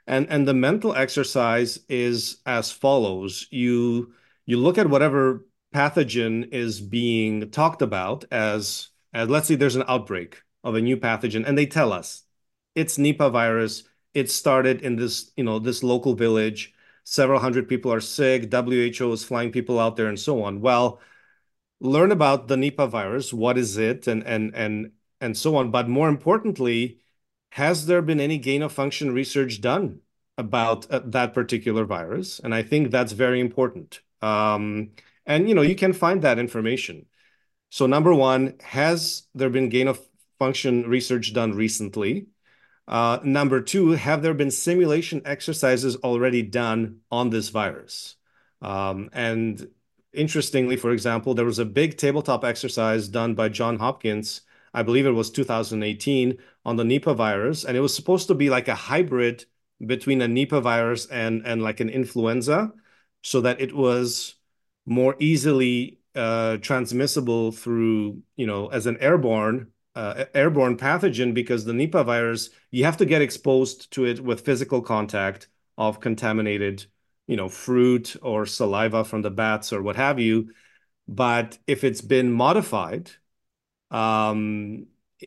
And 0.08 0.26
and 0.28 0.46
the 0.48 0.54
mental 0.54 0.92
exercise 0.94 1.78
is 1.88 2.38
as 2.46 2.72
follows: 2.72 3.46
you 3.52 4.12
you 4.44 4.56
look 4.56 4.76
at 4.76 4.90
whatever 4.90 5.46
pathogen 5.72 6.52
is 6.52 6.80
being 6.80 7.50
talked 7.50 7.80
about 7.80 8.24
as 8.32 8.88
as 9.14 9.28
let's 9.28 9.46
say 9.46 9.54
there's 9.54 9.76
an 9.76 9.84
outbreak 9.86 10.42
of 10.64 10.74
a 10.74 10.80
new 10.80 10.96
pathogen, 10.96 11.46
and 11.46 11.56
they 11.56 11.66
tell 11.66 11.92
us 11.92 12.24
it's 12.74 12.98
Nipah 12.98 13.30
virus 13.30 13.84
it 14.14 14.30
started 14.30 14.82
in 14.82 14.96
this, 14.96 15.32
you 15.36 15.44
know, 15.44 15.58
this 15.58 15.82
local 15.82 16.14
village. 16.14 16.74
Several 17.04 17.40
hundred 17.40 17.68
people 17.68 17.92
are 17.92 18.00
sick. 18.00 18.52
WHO 18.52 19.12
is 19.12 19.24
flying 19.24 19.52
people 19.52 19.78
out 19.80 19.96
there 19.96 20.06
and 20.08 20.18
so 20.18 20.42
on. 20.44 20.60
Well, 20.60 21.00
learn 21.80 22.12
about 22.12 22.48
the 22.48 22.56
Nipah 22.56 22.88
virus. 22.88 23.32
What 23.32 23.58
is 23.58 23.76
it? 23.76 24.06
And 24.06 24.24
and 24.24 24.54
and 24.54 24.92
and 25.20 25.36
so 25.36 25.56
on. 25.56 25.70
But 25.70 25.88
more 25.88 26.08
importantly, 26.08 27.00
has 27.50 27.86
there 27.86 28.02
been 28.02 28.20
any 28.20 28.38
gain 28.38 28.62
of 28.62 28.72
function 28.72 29.12
research 29.12 29.60
done 29.60 30.00
about 30.38 30.90
uh, 30.90 31.00
that 31.06 31.34
particular 31.34 31.84
virus? 31.84 32.40
And 32.40 32.54
I 32.54 32.62
think 32.62 32.90
that's 32.90 33.12
very 33.12 33.40
important. 33.40 34.00
Um, 34.22 34.92
and 35.26 35.48
you 35.48 35.54
know, 35.54 35.62
you 35.62 35.74
can 35.74 35.92
find 35.92 36.22
that 36.22 36.38
information. 36.38 37.06
So 37.70 37.86
number 37.86 38.14
one, 38.14 38.58
has 38.60 39.24
there 39.34 39.50
been 39.50 39.68
gain 39.68 39.88
of 39.88 40.00
function 40.38 40.88
research 40.88 41.32
done 41.32 41.52
recently? 41.54 42.26
Uh, 42.92 43.18
number 43.24 43.62
two, 43.62 43.92
have 43.92 44.20
there 44.20 44.34
been 44.34 44.50
simulation 44.50 45.22
exercises 45.24 45.96
already 45.96 46.42
done 46.42 47.00
on 47.10 47.30
this 47.30 47.48
virus? 47.48 48.16
Um, 48.60 49.08
and 49.14 49.66
interestingly, 50.12 50.76
for 50.76 50.90
example, 50.90 51.32
there 51.32 51.46
was 51.46 51.58
a 51.58 51.64
big 51.64 51.96
tabletop 51.96 52.44
exercise 52.44 53.08
done 53.08 53.34
by 53.34 53.48
John 53.48 53.78
Hopkins, 53.78 54.42
I 54.74 54.82
believe 54.82 55.06
it 55.06 55.12
was 55.12 55.30
2018, 55.30 56.36
on 56.66 56.76
the 56.76 56.82
Nipah 56.82 57.16
virus. 57.16 57.64
And 57.64 57.78
it 57.78 57.80
was 57.80 57.96
supposed 57.96 58.28
to 58.28 58.34
be 58.34 58.50
like 58.50 58.68
a 58.68 58.74
hybrid 58.74 59.46
between 59.86 60.20
a 60.20 60.26
Nipah 60.26 60.60
virus 60.60 61.06
and, 61.06 61.46
and 61.46 61.62
like 61.62 61.80
an 61.80 61.88
influenza, 61.88 62.72
so 63.22 63.40
that 63.40 63.58
it 63.58 63.74
was 63.74 64.34
more 64.84 65.16
easily 65.18 65.98
uh, 66.14 66.58
transmissible 66.58 67.52
through, 67.52 68.22
you 68.36 68.46
know, 68.46 68.68
as 68.68 68.84
an 68.84 68.98
airborne 68.98 69.72
uh, 69.94 70.24
airborne 70.34 70.76
pathogen 70.76 71.34
because 71.34 71.64
the 71.64 71.72
Nipah 71.72 72.04
virus, 72.04 72.50
you 72.70 72.84
have 72.84 72.96
to 72.98 73.04
get 73.04 73.22
exposed 73.22 73.92
to 73.92 74.06
it 74.06 74.20
with 74.20 74.44
physical 74.44 74.80
contact 74.80 75.48
of 75.76 76.00
contaminated, 76.00 76.86
you 77.26 77.36
know, 77.36 77.48
fruit 77.48 78.16
or 78.22 78.46
saliva 78.46 79.04
from 79.04 79.22
the 79.22 79.30
bats 79.30 79.72
or 79.72 79.82
what 79.82 79.96
have 79.96 80.18
you. 80.18 80.50
But 81.08 81.58
if 81.66 81.84
it's 81.84 82.00
been 82.00 82.32
modified, 82.32 83.10
um, 83.90 84.86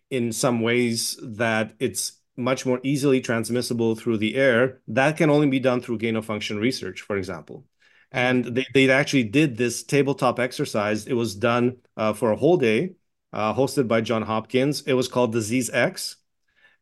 in 0.10 0.32
some 0.32 0.62
ways 0.62 1.18
that 1.22 1.74
it's 1.80 2.20
much 2.38 2.66
more 2.66 2.80
easily 2.84 3.22
transmissible 3.22 3.96
through 3.96 4.18
the 4.18 4.36
air. 4.36 4.82
That 4.88 5.18
can 5.18 5.30
only 5.30 5.48
be 5.48 5.60
done 5.60 5.82
through 5.82 6.00
gain 6.00 6.16
of 6.16 6.26
function 6.26 6.58
research, 6.58 7.02
for 7.02 7.18
example. 7.18 7.66
And 8.12 8.46
they, 8.46 8.66
they 8.74 8.90
actually 8.90 9.26
did 9.26 9.58
this 9.58 9.84
tabletop 9.84 10.40
exercise. 10.40 11.06
It 11.08 11.14
was 11.14 11.36
done 11.36 11.78
uh, 11.98 12.14
for 12.14 12.32
a 12.32 12.36
whole 12.36 12.58
day, 12.58 12.96
uh, 13.36 13.54
hosted 13.54 13.88
by 13.88 14.02
John 14.02 14.24
Hopkins. 14.24 14.82
It 14.88 14.94
was 14.94 15.08
called 15.08 15.32
Disease 15.34 15.70
X. 15.72 16.18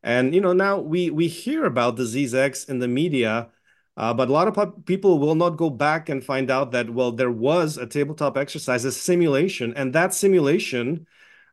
And 0.04 0.36
you 0.36 0.42
know 0.42 0.54
now 0.54 0.80
we 0.80 1.10
we 1.10 1.28
hear 1.28 1.66
about 1.66 1.98
Disease 1.98 2.34
X 2.36 2.66
in 2.66 2.80
the 2.80 2.88
media, 2.88 3.50
uh, 3.98 4.14
but 4.14 4.30
a 4.30 4.32
lot 4.32 4.48
of 4.48 4.86
people 4.86 5.20
will 5.20 5.36
not 5.36 5.58
go 5.58 5.70
back 5.70 6.10
and 6.10 6.24
find 6.24 6.52
out 6.52 6.72
that 6.72 6.90
well 6.90 7.12
there 7.12 7.32
was 7.32 7.78
a 7.78 7.88
tabletop 7.88 8.38
exercise, 8.38 8.86
a 8.86 8.92
simulation, 8.92 9.74
and 9.76 9.94
that 9.94 10.14
simulation 10.14 11.08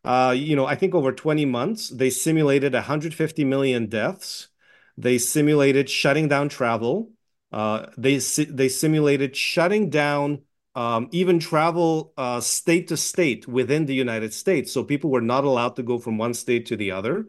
uh, 0.04 0.34
you 0.36 0.56
know, 0.56 0.66
I 0.66 0.76
think 0.76 0.94
over 0.94 1.12
20 1.12 1.44
months, 1.44 1.90
they 1.90 2.10
simulated 2.10 2.72
150 2.72 3.44
million 3.44 3.86
deaths. 3.86 4.48
They 4.96 5.18
simulated 5.18 5.90
shutting 5.90 6.28
down 6.28 6.48
travel. 6.48 7.12
Uh, 7.52 7.86
they 7.98 8.18
they 8.18 8.68
simulated 8.68 9.36
shutting 9.36 9.90
down 9.90 10.42
um, 10.80 11.08
even 11.12 11.38
travel 11.38 12.14
uh, 12.16 12.40
state 12.40 12.88
to 12.88 12.96
state 12.96 13.46
within 13.46 13.84
the 13.84 13.94
United 13.94 14.32
States. 14.32 14.72
So 14.72 14.82
people 14.82 15.10
were 15.10 15.20
not 15.20 15.44
allowed 15.44 15.76
to 15.76 15.82
go 15.82 15.98
from 15.98 16.16
one 16.16 16.32
state 16.32 16.66
to 16.66 16.76
the 16.76 16.92
other. 16.92 17.26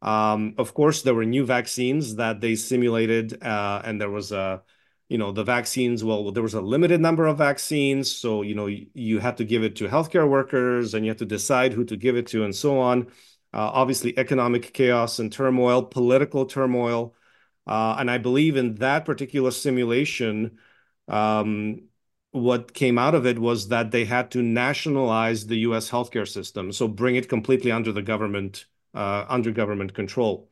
Um, 0.00 0.54
of 0.58 0.74
course, 0.74 1.02
there 1.02 1.14
were 1.14 1.24
new 1.24 1.44
vaccines 1.44 2.14
that 2.16 2.40
they 2.40 2.54
simulated, 2.54 3.42
uh, 3.42 3.82
and 3.84 4.00
there 4.00 4.10
was 4.10 4.30
a 4.30 4.62
you 5.08 5.18
know 5.18 5.32
the 5.32 5.44
vaccines 5.44 6.02
well 6.02 6.32
there 6.32 6.42
was 6.42 6.54
a 6.54 6.60
limited 6.62 6.98
number 7.00 7.26
of 7.26 7.36
vaccines 7.36 8.10
so 8.10 8.40
you 8.40 8.54
know 8.54 8.66
you, 8.66 8.86
you 8.94 9.18
had 9.18 9.36
to 9.36 9.44
give 9.44 9.62
it 9.62 9.76
to 9.76 9.86
healthcare 9.86 10.26
workers 10.28 10.94
and 10.94 11.04
you 11.04 11.10
had 11.10 11.18
to 11.18 11.26
decide 11.26 11.74
who 11.74 11.84
to 11.84 11.96
give 11.96 12.16
it 12.16 12.26
to 12.28 12.42
and 12.42 12.54
so 12.54 12.80
on 12.80 13.02
uh, 13.52 13.70
obviously 13.80 14.16
economic 14.18 14.72
chaos 14.72 15.18
and 15.18 15.30
turmoil 15.30 15.82
political 15.82 16.46
turmoil 16.46 17.14
uh, 17.66 17.96
and 17.98 18.10
i 18.10 18.16
believe 18.16 18.56
in 18.56 18.76
that 18.76 19.04
particular 19.04 19.50
simulation 19.50 20.58
um, 21.08 21.82
what 22.34 22.74
came 22.74 22.98
out 22.98 23.14
of 23.14 23.26
it 23.26 23.38
was 23.38 23.68
that 23.68 23.92
they 23.92 24.04
had 24.04 24.28
to 24.28 24.42
nationalize 24.42 25.46
the 25.46 25.58
us 25.58 25.90
healthcare 25.90 26.26
system 26.26 26.72
so 26.72 26.88
bring 26.88 27.14
it 27.14 27.28
completely 27.28 27.70
under 27.70 27.92
the 27.92 28.02
government 28.02 28.66
uh, 28.92 29.24
under 29.28 29.52
government 29.52 29.94
control 29.94 30.50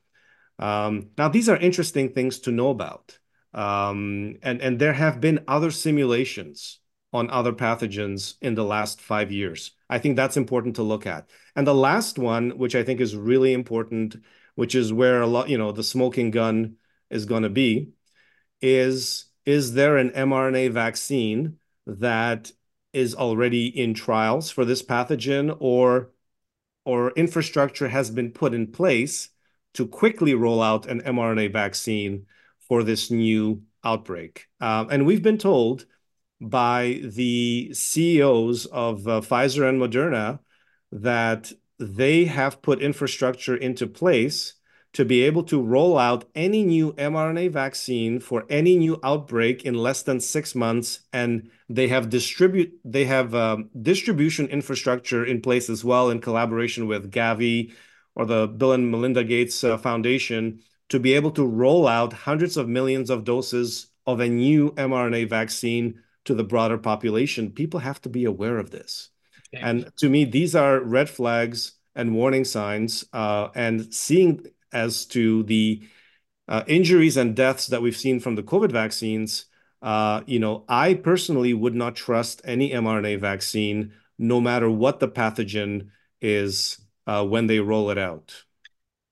um, 0.60 1.08
now 1.18 1.28
these 1.28 1.48
are 1.48 1.56
interesting 1.56 2.12
things 2.12 2.38
to 2.38 2.52
know 2.52 2.70
about 2.70 3.18
um, 3.52 4.36
and, 4.42 4.60
and 4.62 4.78
there 4.78 4.92
have 4.92 5.20
been 5.20 5.44
other 5.48 5.70
simulations 5.72 6.78
on 7.12 7.28
other 7.30 7.52
pathogens 7.52 8.34
in 8.40 8.54
the 8.54 8.64
last 8.64 9.00
five 9.00 9.30
years. 9.30 9.72
I 9.90 9.98
think 9.98 10.16
that's 10.16 10.36
important 10.36 10.76
to 10.76 10.82
look 10.82 11.06
at. 11.06 11.28
And 11.54 11.66
the 11.66 11.74
last 11.74 12.18
one, 12.18 12.50
which 12.56 12.74
I 12.74 12.82
think 12.82 13.00
is 13.00 13.14
really 13.14 13.52
important, 13.52 14.16
which 14.54 14.74
is 14.74 14.92
where 14.92 15.20
a 15.20 15.26
lot, 15.26 15.50
you 15.50 15.58
know, 15.58 15.72
the 15.72 15.82
smoking 15.82 16.30
gun 16.30 16.76
is 17.10 17.26
going 17.26 17.42
to 17.42 17.50
be, 17.50 17.90
is 18.62 19.26
is 19.44 19.74
there 19.74 19.96
an 19.96 20.10
mRNA 20.10 20.70
vaccine 20.70 21.58
that 21.86 22.52
is 22.92 23.14
already 23.14 23.66
in 23.66 23.94
trials 23.94 24.50
for 24.50 24.64
this 24.64 24.82
pathogen 24.82 25.56
or 25.60 26.10
or 26.84 27.12
infrastructure 27.12 27.88
has 27.88 28.10
been 28.10 28.32
put 28.32 28.54
in 28.54 28.66
place 28.66 29.28
to 29.74 29.86
quickly 29.86 30.34
roll 30.34 30.60
out 30.60 30.86
an 30.86 31.00
mRNA 31.00 31.52
vaccine 31.52 32.26
for 32.68 32.82
this 32.82 33.10
new 33.10 33.62
outbreak. 33.84 34.46
Um, 34.60 34.88
and 34.90 35.06
we've 35.06 35.22
been 35.22 35.38
told 35.38 35.86
by 36.40 37.00
the 37.04 37.72
CEOs 37.72 38.66
of 38.66 39.06
uh, 39.06 39.20
Pfizer 39.20 39.68
and 39.68 39.80
Moderna 39.80 40.40
that 40.90 41.52
they 41.78 42.24
have 42.24 42.62
put 42.62 42.80
infrastructure 42.80 43.56
into 43.56 43.86
place 43.86 44.54
to 44.92 45.04
be 45.04 45.22
able 45.22 45.42
to 45.44 45.62
roll 45.62 45.96
out 45.96 46.24
any 46.34 46.62
new 46.64 46.92
mRNA 46.92 47.50
vaccine 47.50 48.20
for 48.20 48.44
any 48.50 48.76
new 48.76 49.00
outbreak 49.02 49.64
in 49.64 49.74
less 49.74 50.02
than 50.02 50.20
six 50.20 50.54
months, 50.54 51.00
and 51.12 51.50
they 51.68 51.88
have 51.88 52.10
distribute 52.10 52.78
they 52.84 53.04
have 53.06 53.34
um, 53.34 53.70
distribution 53.80 54.46
infrastructure 54.48 55.24
in 55.24 55.40
place 55.40 55.70
as 55.70 55.84
well 55.84 56.10
in 56.10 56.20
collaboration 56.20 56.86
with 56.86 57.10
Gavi 57.10 57.72
or 58.14 58.26
the 58.26 58.46
Bill 58.46 58.72
and 58.72 58.90
Melinda 58.90 59.24
Gates 59.24 59.64
uh, 59.64 59.78
Foundation 59.78 60.60
to 60.90 61.00
be 61.00 61.14
able 61.14 61.30
to 61.30 61.46
roll 61.46 61.88
out 61.88 62.12
hundreds 62.12 62.58
of 62.58 62.68
millions 62.68 63.08
of 63.08 63.24
doses 63.24 63.86
of 64.06 64.20
a 64.20 64.28
new 64.28 64.72
mRNA 64.72 65.28
vaccine 65.30 65.98
to 66.24 66.34
the 66.34 66.44
broader 66.44 66.76
population. 66.76 67.50
People 67.50 67.80
have 67.80 68.00
to 68.02 68.10
be 68.10 68.26
aware 68.26 68.58
of 68.58 68.70
this. 68.70 69.08
And 69.54 69.90
to 69.98 70.08
me, 70.08 70.24
these 70.24 70.54
are 70.54 70.80
red 70.80 71.08
flags 71.08 71.72
and 71.94 72.14
warning 72.14 72.44
signs. 72.44 73.04
Uh, 73.12 73.48
and 73.54 73.92
seeing 73.92 74.44
as 74.72 75.06
to 75.06 75.42
the 75.44 75.82
uh, 76.48 76.64
injuries 76.66 77.16
and 77.16 77.36
deaths 77.36 77.68
that 77.68 77.82
we've 77.82 77.96
seen 77.96 78.20
from 78.20 78.34
the 78.34 78.42
COVID 78.42 78.72
vaccines, 78.72 79.46
uh, 79.80 80.22
you 80.26 80.38
know, 80.38 80.64
I 80.68 80.94
personally 80.94 81.54
would 81.54 81.74
not 81.74 81.96
trust 81.96 82.40
any 82.44 82.70
mRNA 82.70 83.20
vaccine, 83.20 83.92
no 84.18 84.40
matter 84.40 84.70
what 84.70 85.00
the 85.00 85.08
pathogen 85.08 85.88
is, 86.20 86.78
uh, 87.06 87.24
when 87.26 87.46
they 87.46 87.58
roll 87.58 87.90
it 87.90 87.98
out. 87.98 88.44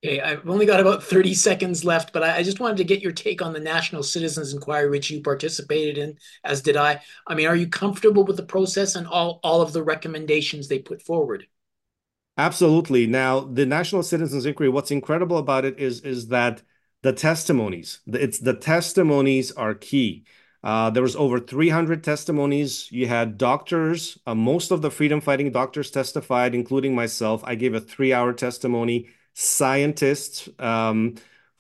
Okay, 0.03 0.21
I've 0.21 0.49
only 0.49 0.65
got 0.65 0.81
about 0.81 1.03
30 1.03 1.35
seconds 1.35 1.85
left, 1.85 2.15
but 2.15 2.23
I, 2.23 2.43
just 2.43 2.59
wanted 2.59 2.79
to 2.79 2.85
get 2.85 3.03
your 3.03 3.13
take 3.13 3.43
on 3.43 3.53
the 3.53 3.61
National 3.61 4.03
Citizens 4.03 4.55
Inquiry, 4.55 4.89
which 4.89 5.11
you 5.11 5.21
participated 5.21 5.99
in, 5.99 6.17
as 6.43 6.63
did 6.63 6.77
I. 6.77 7.03
I 7.27 7.35
mean, 7.35 7.47
are 7.47 7.57
you 7.57 7.69
comfortable 7.69 8.25
with 8.25 8.39
the 8.39 8.43
process 8.43 8.95
and 8.95 9.07
all 9.07 9.41
of 9.43 9.75
the 9.75 9.83
recommendations 9.83 10.69
they 10.69 10.79
put 10.79 11.03
forward? 11.03 11.47
Absolutely. 12.41 13.07
Now, 13.07 13.41
the 13.41 13.67
National 13.67 14.03
Citizens 14.03 14.47
Inquiry, 14.47 14.71
what's 14.71 14.91
incredible 14.91 15.37
about 15.37 15.67
it 15.67 15.79
is, 15.79 16.01
is 16.01 16.29
that 16.29 16.63
the 17.03 17.13
testimonies, 17.13 18.01
it's 18.07 18.39
the 18.39 18.55
testimonies 18.55 19.53
are 19.53 19.75
key. 19.75 20.25
Uh, 20.65 20.89
there 20.89 21.03
was 21.03 21.17
over 21.17 21.39
300 21.39 22.03
testimonies. 22.03 22.91
You 22.91 23.07
had 23.09 23.37
doctors. 23.37 24.19
Uh, 24.27 24.35
most 24.35 24.71
of 24.71 24.81
the 24.81 24.91
freedom 24.91 25.21
fighting 25.21 25.51
doctors 25.53 25.91
testified, 25.91 26.55
including 26.55 26.95
myself. 26.95 27.43
I 27.45 27.57
gave 27.57 27.75
a 27.75 27.81
three-hour 27.81 28.33
testimony 28.33 29.09
scientists 29.35 30.49
um, 30.59 31.17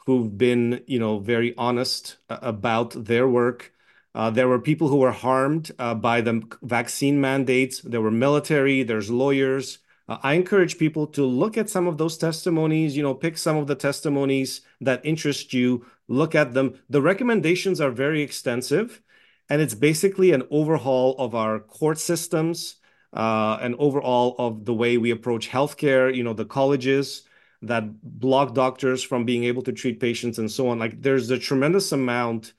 who've 0.06 0.36
been, 0.38 0.82
you 0.86 0.98
know, 0.98 1.18
very 1.18 1.54
honest 1.58 2.16
uh, 2.30 2.38
about 2.40 2.92
their 3.04 3.28
work. 3.28 3.70
Uh, 4.14 4.30
there 4.30 4.48
were 4.48 4.58
people 4.58 4.88
who 4.88 4.96
were 4.96 5.12
harmed 5.12 5.72
uh, 5.78 5.94
by 5.94 6.22
the 6.22 6.42
vaccine 6.62 7.20
mandates. 7.20 7.82
There 7.82 8.00
were 8.00 8.10
military. 8.10 8.82
There's 8.82 9.10
lawyers. 9.10 9.78
Uh, 10.10 10.18
I 10.24 10.34
encourage 10.34 10.76
people 10.76 11.06
to 11.06 11.24
look 11.24 11.56
at 11.56 11.70
some 11.70 11.86
of 11.86 11.96
those 11.96 12.18
testimonies. 12.18 12.96
You 12.96 13.04
know, 13.04 13.14
pick 13.14 13.38
some 13.38 13.56
of 13.56 13.68
the 13.68 13.76
testimonies 13.76 14.62
that 14.80 15.00
interest 15.04 15.54
you. 15.54 15.86
Look 16.08 16.34
at 16.34 16.52
them. 16.52 16.74
The 16.90 17.00
recommendations 17.00 17.80
are 17.80 17.92
very 17.92 18.20
extensive, 18.20 19.00
and 19.48 19.62
it's 19.62 19.74
basically 19.74 20.32
an 20.32 20.42
overhaul 20.50 21.14
of 21.18 21.36
our 21.36 21.60
court 21.60 21.98
systems, 21.98 22.76
uh, 23.12 23.58
and 23.62 23.76
overall 23.78 24.34
of 24.38 24.64
the 24.64 24.74
way 24.74 24.98
we 24.98 25.12
approach 25.12 25.48
healthcare. 25.48 26.12
You 26.12 26.24
know, 26.24 26.34
the 26.34 26.44
colleges 26.44 27.22
that 27.62 27.84
block 28.02 28.54
doctors 28.54 29.04
from 29.04 29.24
being 29.24 29.44
able 29.44 29.62
to 29.62 29.72
treat 29.72 30.00
patients 30.00 30.38
and 30.38 30.50
so 30.50 30.68
on. 30.68 30.78
Like 30.78 31.02
there's 31.02 31.30
a 31.30 31.38
tremendous 31.38 31.92
amount 31.92 32.54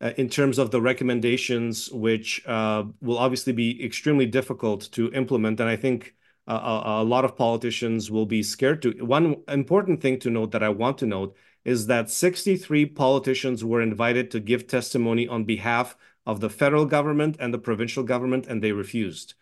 uh, 0.00 0.12
in 0.16 0.28
terms 0.28 0.58
of 0.58 0.70
the 0.70 0.80
recommendations, 0.80 1.88
which 1.92 2.44
uh, 2.46 2.84
will 3.00 3.18
obviously 3.18 3.52
be 3.52 3.84
extremely 3.84 4.26
difficult 4.26 4.90
to 4.92 5.12
implement. 5.12 5.60
And 5.60 5.68
I 5.68 5.76
think 5.76 6.14
a, 6.46 7.04
lot 7.04 7.24
of 7.24 7.36
politicians 7.36 8.10
will 8.10 8.26
be 8.26 8.42
scared 8.42 8.82
to. 8.82 8.92
One 9.04 9.42
important 9.48 10.00
thing 10.00 10.18
to 10.20 10.30
note 10.30 10.52
that 10.52 10.62
I 10.62 10.68
want 10.68 10.98
to 10.98 11.06
note 11.06 11.36
is 11.64 11.86
that 11.86 12.10
63 12.10 12.86
politicians 12.86 13.64
were 13.64 13.82
invited 13.82 14.30
to 14.30 14.40
give 14.40 14.66
testimony 14.66 15.26
on 15.26 15.44
behalf 15.44 15.96
of 16.24 16.40
the 16.40 16.50
federal 16.50 16.86
government 16.86 17.36
and 17.40 17.52
the 17.52 17.58
provincial 17.58 18.04
government, 18.04 18.46
and 18.46 18.62
they 18.62 18.72
refused. 18.72 19.34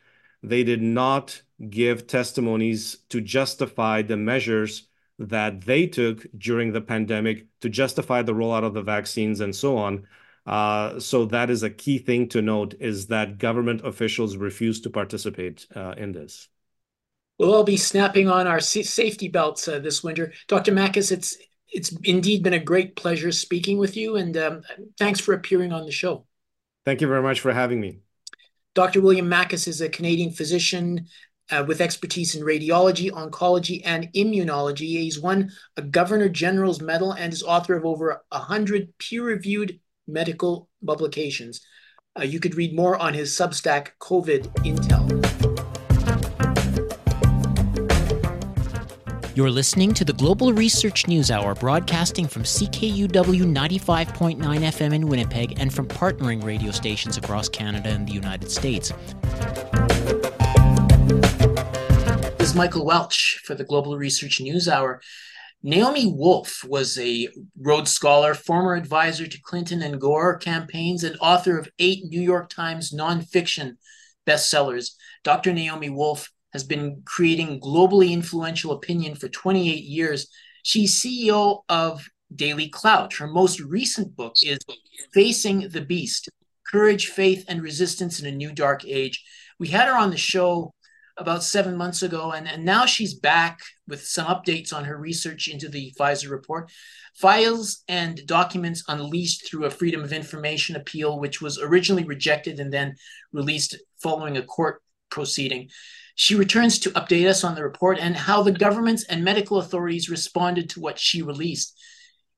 They 0.43 0.65
did 0.65 0.83
not 0.83 1.43
give 1.71 2.07
testimonies 2.07 2.99
to 3.11 3.21
justify 3.21 4.03
the 4.03 4.17
measures 4.17 4.89
that 5.19 5.63
they 5.63 5.87
took 5.87 6.27
during 6.37 6.73
the 6.73 6.81
pandemic 6.81 7.47
to 7.61 7.69
justify 7.69 8.23
the 8.23 8.35
rollout 8.35 8.65
of 8.65 8.75
the 8.75 8.83
vaccines 8.83 9.41
and 9.41 9.55
so 9.55 9.77
on. 9.77 10.07
Uh, 10.47 10.99
so 11.01 11.25
that 11.25 11.49
is 11.49 11.63
a 11.63 11.71
key 11.71 11.99
thing 11.99 12.29
to 12.29 12.43
note 12.43 12.75
is 12.81 13.07
that 13.07 13.39
government 13.39 13.81
officials 13.85 14.37
refuse 14.37 14.81
to 14.81 14.91
participate 14.91 15.67
uh, 15.75 15.95
in 15.97 16.13
this. 16.13 16.49
We'll 17.39 17.55
all 17.55 17.65
be 17.65 17.77
snapping 17.77 18.29
on 18.29 18.47
our 18.47 18.61
safety 18.61 19.29
belts 19.29 19.67
uh, 19.67 19.81
this 19.81 20.05
winter. 20.05 20.33
Dr. 20.49 20.73
Makis, 20.73 21.11
it's 21.11 21.37
it's 21.69 21.91
indeed 22.05 22.45
been 22.45 22.53
a 22.53 22.61
great 22.61 22.95
pleasure 22.95 23.33
speaking 23.33 23.79
with 23.79 23.97
you, 23.97 24.17
and 24.17 24.37
um, 24.37 24.63
thanks 24.99 25.19
for 25.19 25.35
appearing 25.35 25.73
on 25.73 25.87
the 25.87 25.93
show. 25.93 26.25
Thank 26.85 27.01
you 27.01 27.09
very 27.09 27.23
much 27.23 27.41
for 27.41 27.53
having 27.53 27.81
me. 27.81 27.99
Dr. 28.75 29.01
William 29.01 29.29
Makis 29.29 29.67
is 29.67 29.81
a 29.81 29.89
Canadian 29.89 30.31
physician, 30.31 31.09
uh, 31.51 31.65
with 31.67 31.81
expertise 31.81 32.35
in 32.35 32.43
radiology, 32.43 33.11
oncology, 33.11 33.83
and 33.85 34.13
immunology. 34.15 34.87
He's 34.87 35.21
won 35.21 35.51
a 35.77 35.83
Governor 35.83 36.29
General's 36.29 36.81
Medal 36.81 37.13
and 37.13 37.33
is 37.33 37.43
author 37.43 37.77
of 37.77 37.85
over 37.85 38.23
100 38.31 38.97
peer 38.99 39.25
reviewed 39.25 39.79
medical 40.07 40.69
publications. 40.85 41.61
Uh, 42.19 42.23
you 42.23 42.41
could 42.41 42.55
read 42.55 42.75
more 42.75 42.97
on 42.97 43.15
his 43.15 43.37
Substack, 43.37 43.89
COVID 44.01 44.47
Intel. 44.65 45.54
You're 49.37 49.51
listening 49.51 49.95
to 49.95 50.05
the 50.05 50.13
Global 50.13 50.53
Research 50.53 51.09
News 51.09 51.33
Hour, 51.33 51.57
broadcasting 51.57 52.29
from 52.29 52.45
CKUW 52.45 53.09
95.9 53.09 54.39
FM 54.39 54.95
in 54.95 55.09
Winnipeg 55.09 55.59
and 55.59 55.75
from 55.75 55.89
partnering 55.89 56.45
radio 56.45 56.71
stations 56.71 57.17
across 57.17 57.49
Canada 57.49 57.89
and 57.89 58.07
the 58.07 58.13
United 58.13 58.49
States. 58.49 58.93
This 62.39 62.51
is 62.51 62.55
Michael 62.55 62.87
Welch 62.87 63.41
for 63.45 63.57
the 63.57 63.65
Global 63.65 63.99
Research 63.99 64.41
News 64.41 64.69
Hour. 64.69 65.03
Naomi 65.65 66.07
Wolf 66.07 66.63
was 66.69 66.97
a 66.97 67.29
Rhodes 67.61 67.91
Scholar, 67.91 68.35
former 68.35 68.77
advisor 68.77 69.27
to 69.27 69.43
Clinton 69.43 69.83
and 69.83 70.01
Gore 70.01 70.37
campaigns, 70.37 71.03
and 71.03 71.17
author 71.21 71.59
of 71.59 71.69
eight 71.81 72.05
New 72.05 72.21
York 72.21 72.51
Times 72.51 72.93
nonfiction 72.93 73.79
bestsellers. 74.25 74.93
Dr. 75.25 75.53
Naomi 75.53 75.91
Wolf 75.91 76.31
has 76.55 76.65
been 76.65 77.03
creating 77.05 77.61
globally 77.61 78.13
influential 78.13 78.73
opinion 78.73 79.17
for 79.17 79.29
28 79.29 79.85
years. 79.85 80.29
She's 80.63 80.95
CEO 80.95 81.63
of 81.69 82.09
Daily 82.35 82.69
Clout. 82.69 83.13
Her 83.15 83.27
most 83.27 83.61
recent 83.61 84.17
book 84.17 84.37
is 84.43 84.59
Facing 85.13 85.69
the 85.69 85.83
Beast 85.83 86.31
Courage, 86.67 87.09
Faith, 87.09 87.45
and 87.49 87.61
Resistance 87.61 88.21
in 88.21 88.27
a 88.27 88.33
New 88.33 88.53
Dark 88.53 88.85
Age. 88.87 89.23
We 89.59 89.69
had 89.69 89.89
her 89.89 89.97
on 89.97 90.11
the 90.11 90.17
show 90.17 90.73
about 91.17 91.45
seven 91.45 91.77
months 91.77 92.03
ago, 92.03 92.33
and, 92.33 92.49
and 92.49 92.65
now 92.65 92.87
she's 92.87 93.15
back 93.15 93.61
with 93.87 94.05
some 94.05 94.27
updates 94.27 94.73
on 94.73 94.85
her 94.85 94.97
research 94.97 95.49
into 95.49 95.69
the 95.69 95.93
Pfizer 95.99 96.31
report. 96.31 96.71
Files 97.15 97.83
and 97.87 98.27
documents 98.27 98.83
unleashed 98.89 99.49
through 99.49 99.67
a 99.67 99.71
Freedom 99.71 100.03
of 100.03 100.13
Information 100.13 100.75
appeal, 100.75 101.21
which 101.21 101.41
was 101.41 101.61
originally 101.61 102.05
rejected 102.05 102.59
and 102.59 102.73
then 102.73 102.95
released 103.33 103.77
following 104.03 104.37
a 104.37 104.43
court 104.43 104.83
proceeding. 105.11 105.69
She 106.15 106.35
returns 106.35 106.79
to 106.81 106.91
update 106.91 107.29
us 107.29 107.43
on 107.43 107.55
the 107.55 107.63
report 107.63 107.99
and 107.99 108.17
how 108.17 108.43
the 108.43 108.53
governments 108.53 109.05
and 109.05 109.25
medical 109.25 109.59
authorities 109.59 110.09
responded 110.09 110.71
to 110.71 110.81
what 110.81 110.99
she 110.99 111.23
released. 111.23 111.77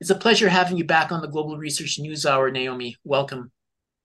It's 0.00 0.10
a 0.10 0.14
pleasure 0.14 0.48
having 0.48 0.76
you 0.76 0.84
back 0.84 1.12
on 1.12 1.20
the 1.20 1.28
Global 1.28 1.58
Research 1.58 1.98
News 1.98 2.24
Hour, 2.24 2.50
Naomi. 2.50 2.96
Welcome. 3.04 3.52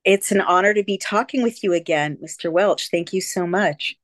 It's 0.04 0.32
an 0.32 0.42
honor 0.42 0.74
to 0.74 0.84
be 0.84 0.98
talking 0.98 1.44
with 1.44 1.64
you 1.64 1.74
again, 1.74 2.18
Mr. 2.24 2.52
Welch. 2.52 2.90
Thank 2.90 3.14
you 3.14 3.22
so 3.22 3.46
much. 3.46 3.96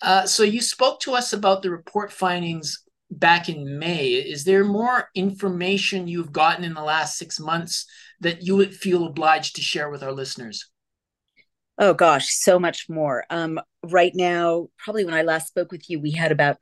Uh, 0.00 0.26
so 0.26 0.42
you 0.42 0.60
spoke 0.60 1.00
to 1.00 1.12
us 1.12 1.32
about 1.32 1.62
the 1.62 1.70
report 1.70 2.12
findings 2.12 2.82
back 3.10 3.48
in 3.48 3.78
May. 3.78 4.08
Is 4.08 4.44
there 4.44 4.64
more 4.64 5.08
information 5.14 6.08
you've 6.08 6.32
gotten 6.32 6.64
in 6.64 6.74
the 6.74 6.82
last 6.82 7.18
six 7.18 7.38
months 7.38 7.86
that 8.20 8.42
you 8.42 8.56
would 8.56 8.74
feel 8.74 9.06
obliged 9.06 9.56
to 9.56 9.62
share 9.62 9.90
with 9.90 10.02
our 10.02 10.12
listeners? 10.12 10.68
Oh 11.78 11.94
gosh, 11.94 12.28
so 12.34 12.58
much 12.58 12.88
more. 12.88 13.24
Um, 13.30 13.58
right 13.82 14.12
now, 14.14 14.68
probably 14.78 15.04
when 15.04 15.14
I 15.14 15.22
last 15.22 15.48
spoke 15.48 15.72
with 15.72 15.88
you, 15.88 16.00
we 16.00 16.12
had 16.12 16.30
about 16.30 16.58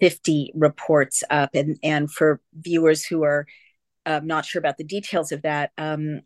50 0.00 0.52
reports 0.54 1.22
up. 1.30 1.50
And, 1.54 1.78
and 1.82 2.10
for 2.10 2.40
viewers 2.54 3.04
who 3.04 3.24
are 3.24 3.46
um, 4.06 4.26
not 4.26 4.44
sure 4.44 4.60
about 4.60 4.78
the 4.78 4.84
details 4.84 5.32
of 5.32 5.42
that, 5.42 5.72
um, 5.76 6.20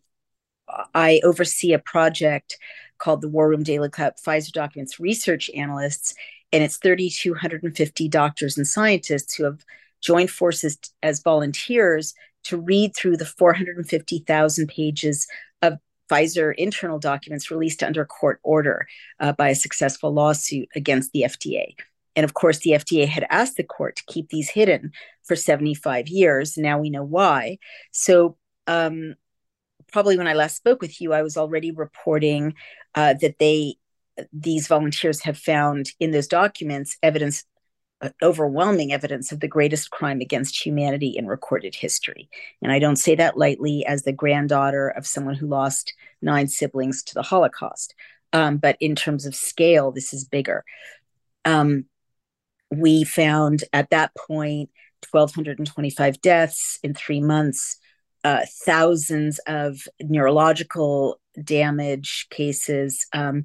I 0.94 1.20
oversee 1.24 1.72
a 1.72 1.78
project 1.78 2.58
called 2.98 3.22
the 3.22 3.28
War 3.28 3.48
Room 3.48 3.62
Daily 3.62 3.88
Clout 3.88 4.14
Pfizer 4.24 4.52
Documents 4.52 5.00
Research 5.00 5.50
Analysts 5.54 6.14
and 6.52 6.64
it's 6.64 6.78
3,250 6.78 8.08
doctors 8.08 8.56
and 8.56 8.66
scientists 8.66 9.34
who 9.34 9.44
have 9.44 9.64
joined 10.00 10.30
forces 10.30 10.78
as 11.02 11.22
volunteers 11.22 12.14
to 12.44 12.56
read 12.56 12.94
through 12.96 13.16
the 13.16 13.26
450,000 13.26 14.66
pages 14.68 15.26
of 15.60 15.78
Pfizer 16.10 16.54
internal 16.56 16.98
documents 16.98 17.50
released 17.50 17.82
under 17.82 18.04
court 18.04 18.40
order 18.42 18.86
uh, 19.20 19.32
by 19.32 19.48
a 19.48 19.54
successful 19.54 20.12
lawsuit 20.12 20.68
against 20.74 21.12
the 21.12 21.22
FDA. 21.22 21.74
And 22.16 22.24
of 22.24 22.34
course, 22.34 22.58
the 22.58 22.72
FDA 22.72 23.06
had 23.06 23.26
asked 23.30 23.56
the 23.56 23.64
court 23.64 23.96
to 23.96 24.04
keep 24.08 24.28
these 24.28 24.50
hidden 24.50 24.92
for 25.24 25.36
75 25.36 26.08
years. 26.08 26.56
Now 26.56 26.78
we 26.78 26.90
know 26.90 27.04
why. 27.04 27.58
So, 27.92 28.36
um, 28.66 29.14
probably 29.92 30.18
when 30.18 30.28
I 30.28 30.34
last 30.34 30.56
spoke 30.56 30.82
with 30.82 31.00
you, 31.00 31.12
I 31.12 31.22
was 31.22 31.36
already 31.36 31.70
reporting 31.70 32.54
uh, 32.94 33.14
that 33.20 33.38
they 33.38 33.76
these 34.32 34.66
volunteers 34.66 35.22
have 35.22 35.38
found 35.38 35.92
in 36.00 36.10
those 36.10 36.26
documents 36.26 36.96
evidence 37.04 37.44
overwhelming 38.22 38.92
evidence 38.92 39.32
of 39.32 39.40
the 39.40 39.48
greatest 39.48 39.90
crime 39.90 40.20
against 40.20 40.64
humanity 40.64 41.08
in 41.16 41.26
recorded 41.26 41.74
history. 41.74 42.28
And 42.62 42.70
I 42.70 42.78
don't 42.78 42.96
say 42.96 43.14
that 43.16 43.36
lightly 43.36 43.84
as 43.86 44.02
the 44.02 44.12
granddaughter 44.12 44.88
of 44.88 45.06
someone 45.06 45.34
who 45.34 45.46
lost 45.46 45.94
nine 46.22 46.48
siblings 46.48 47.02
to 47.04 47.14
the 47.14 47.22
Holocaust. 47.22 47.94
Um, 48.32 48.58
but 48.58 48.76
in 48.80 48.94
terms 48.94 49.26
of 49.26 49.34
scale, 49.34 49.90
this 49.90 50.12
is 50.12 50.24
bigger. 50.24 50.64
Um, 51.44 51.86
we 52.70 53.04
found 53.04 53.64
at 53.72 53.90
that 53.90 54.12
point 54.14 54.70
1,225 55.10 56.20
deaths 56.20 56.78
in 56.82 56.94
three 56.94 57.20
months, 57.20 57.78
uh, 58.24 58.44
thousands 58.64 59.38
of 59.46 59.80
neurological 60.00 61.20
damage 61.42 62.26
cases, 62.30 63.06
um, 63.12 63.44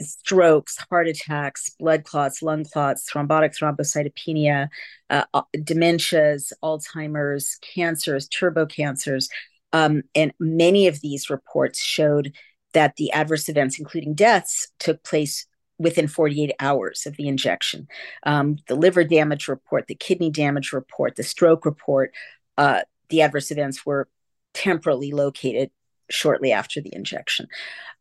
strokes, 0.00 0.78
heart 0.90 1.08
attacks, 1.08 1.70
blood 1.78 2.04
clots, 2.04 2.42
lung 2.42 2.64
clots, 2.64 3.10
thrombotic 3.10 3.56
thrombocytopenia, 3.56 4.68
uh, 5.10 5.24
uh, 5.34 5.42
dementias, 5.56 6.52
Alzheimer's, 6.62 7.58
cancers, 7.74 8.28
turbo 8.28 8.66
cancers. 8.66 9.28
Um, 9.72 10.02
and 10.14 10.32
many 10.38 10.86
of 10.86 11.00
these 11.00 11.30
reports 11.30 11.80
showed 11.80 12.32
that 12.74 12.96
the 12.96 13.12
adverse 13.12 13.48
events, 13.48 13.78
including 13.78 14.14
deaths, 14.14 14.70
took 14.78 15.02
place 15.02 15.46
within 15.78 16.08
48 16.08 16.52
hours 16.60 17.06
of 17.06 17.16
the 17.16 17.28
injection. 17.28 17.86
Um, 18.24 18.56
the 18.66 18.74
liver 18.74 19.04
damage 19.04 19.48
report, 19.48 19.86
the 19.86 19.94
kidney 19.94 20.30
damage 20.30 20.72
report, 20.72 21.16
the 21.16 21.22
stroke 21.22 21.64
report, 21.64 22.12
uh, 22.56 22.82
the 23.10 23.22
adverse 23.22 23.50
events 23.50 23.86
were 23.86 24.08
temporally 24.54 25.12
located 25.12 25.70
shortly 26.10 26.52
after 26.52 26.80
the 26.80 26.94
injection. 26.94 27.46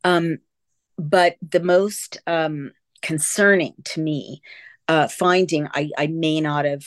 Um, 0.04 0.40
but 0.98 1.36
the 1.48 1.60
most 1.60 2.20
um, 2.28 2.72
concerning 3.02 3.74
to 3.86 4.02
me 4.02 4.42
uh, 4.88 5.08
finding, 5.08 5.68
I, 5.74 5.90
I 5.98 6.08
may 6.08 6.42
not 6.42 6.66
have, 6.66 6.84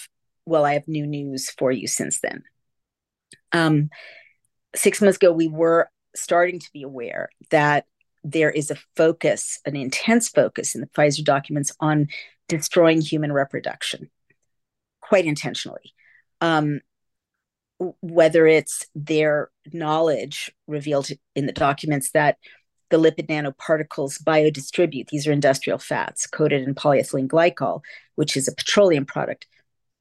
well, 0.47 0.65
I 0.65 0.75
have 0.75 0.89
new 0.89 1.07
news 1.07 1.51
for 1.51 1.71
you 1.71 1.87
since 1.87 2.21
then. 2.21 2.43
Um, 3.53 3.91
six 4.75 5.01
months 5.01 5.17
ago, 5.17 5.33
we 5.33 5.49
were 5.49 5.91
starting 6.15 6.59
to 6.59 6.73
be 6.73 6.83
aware 6.83 7.29
that 7.51 7.87
there 8.25 8.51
is 8.51 8.71
a 8.71 8.79
focus, 8.97 9.59
an 9.65 9.77
intense 9.77 10.29
focus 10.29 10.75
in 10.75 10.81
the 10.81 10.87
Pfizer 10.89 11.25
documents 11.25 11.73
on 11.81 12.09
destroying 12.49 13.01
human 13.01 13.33
reproduction, 13.33 14.11
quite 15.01 15.25
intentionally. 15.25 15.95
Um, 16.41 16.81
whether 18.03 18.47
it's 18.47 18.87
their 18.95 19.51
knowledge 19.73 20.53
revealed 20.67 21.09
in 21.35 21.47
the 21.47 21.53
documents 21.53 22.11
that 22.11 22.37
the 22.91 22.99
lipid 22.99 23.29
nanoparticles 23.29 24.23
biodistribute. 24.23 25.09
These 25.09 25.27
are 25.27 25.33
industrial 25.33 25.79
fats 25.79 26.27
coated 26.27 26.63
in 26.63 26.75
polyethylene 26.75 27.29
glycol, 27.29 27.83
which 28.17 28.37
is 28.37 28.49
a 28.49 28.55
petroleum 28.55 29.07
product. 29.07 29.47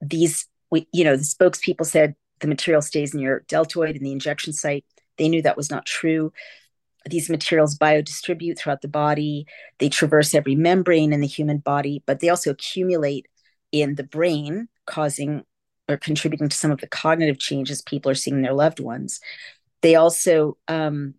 These, 0.01 0.47
we, 0.71 0.87
you 0.91 1.03
know, 1.03 1.15
the 1.15 1.23
spokespeople 1.23 1.85
said 1.85 2.15
the 2.39 2.47
material 2.47 2.81
stays 2.81 3.13
in 3.13 3.19
your 3.19 3.41
deltoid 3.47 3.95
in 3.95 4.03
the 4.03 4.11
injection 4.11 4.53
site. 4.53 4.85
They 5.17 5.29
knew 5.29 5.41
that 5.43 5.57
was 5.57 5.69
not 5.69 5.85
true. 5.85 6.33
These 7.09 7.29
materials 7.29 7.77
biodistribute 7.77 8.57
throughout 8.57 8.81
the 8.81 8.87
body. 8.87 9.45
They 9.77 9.89
traverse 9.89 10.33
every 10.33 10.55
membrane 10.55 11.13
in 11.13 11.21
the 11.21 11.27
human 11.27 11.59
body, 11.59 12.03
but 12.05 12.19
they 12.19 12.29
also 12.29 12.51
accumulate 12.51 13.27
in 13.71 13.95
the 13.95 14.03
brain, 14.03 14.67
causing 14.85 15.43
or 15.87 15.97
contributing 15.97 16.49
to 16.49 16.55
some 16.55 16.71
of 16.71 16.79
the 16.81 16.87
cognitive 16.87 17.39
changes 17.39 17.81
people 17.81 18.11
are 18.11 18.15
seeing 18.15 18.37
in 18.37 18.41
their 18.41 18.53
loved 18.53 18.79
ones. 18.79 19.19
They 19.81 19.95
also 19.95 20.57
um, 20.67 21.15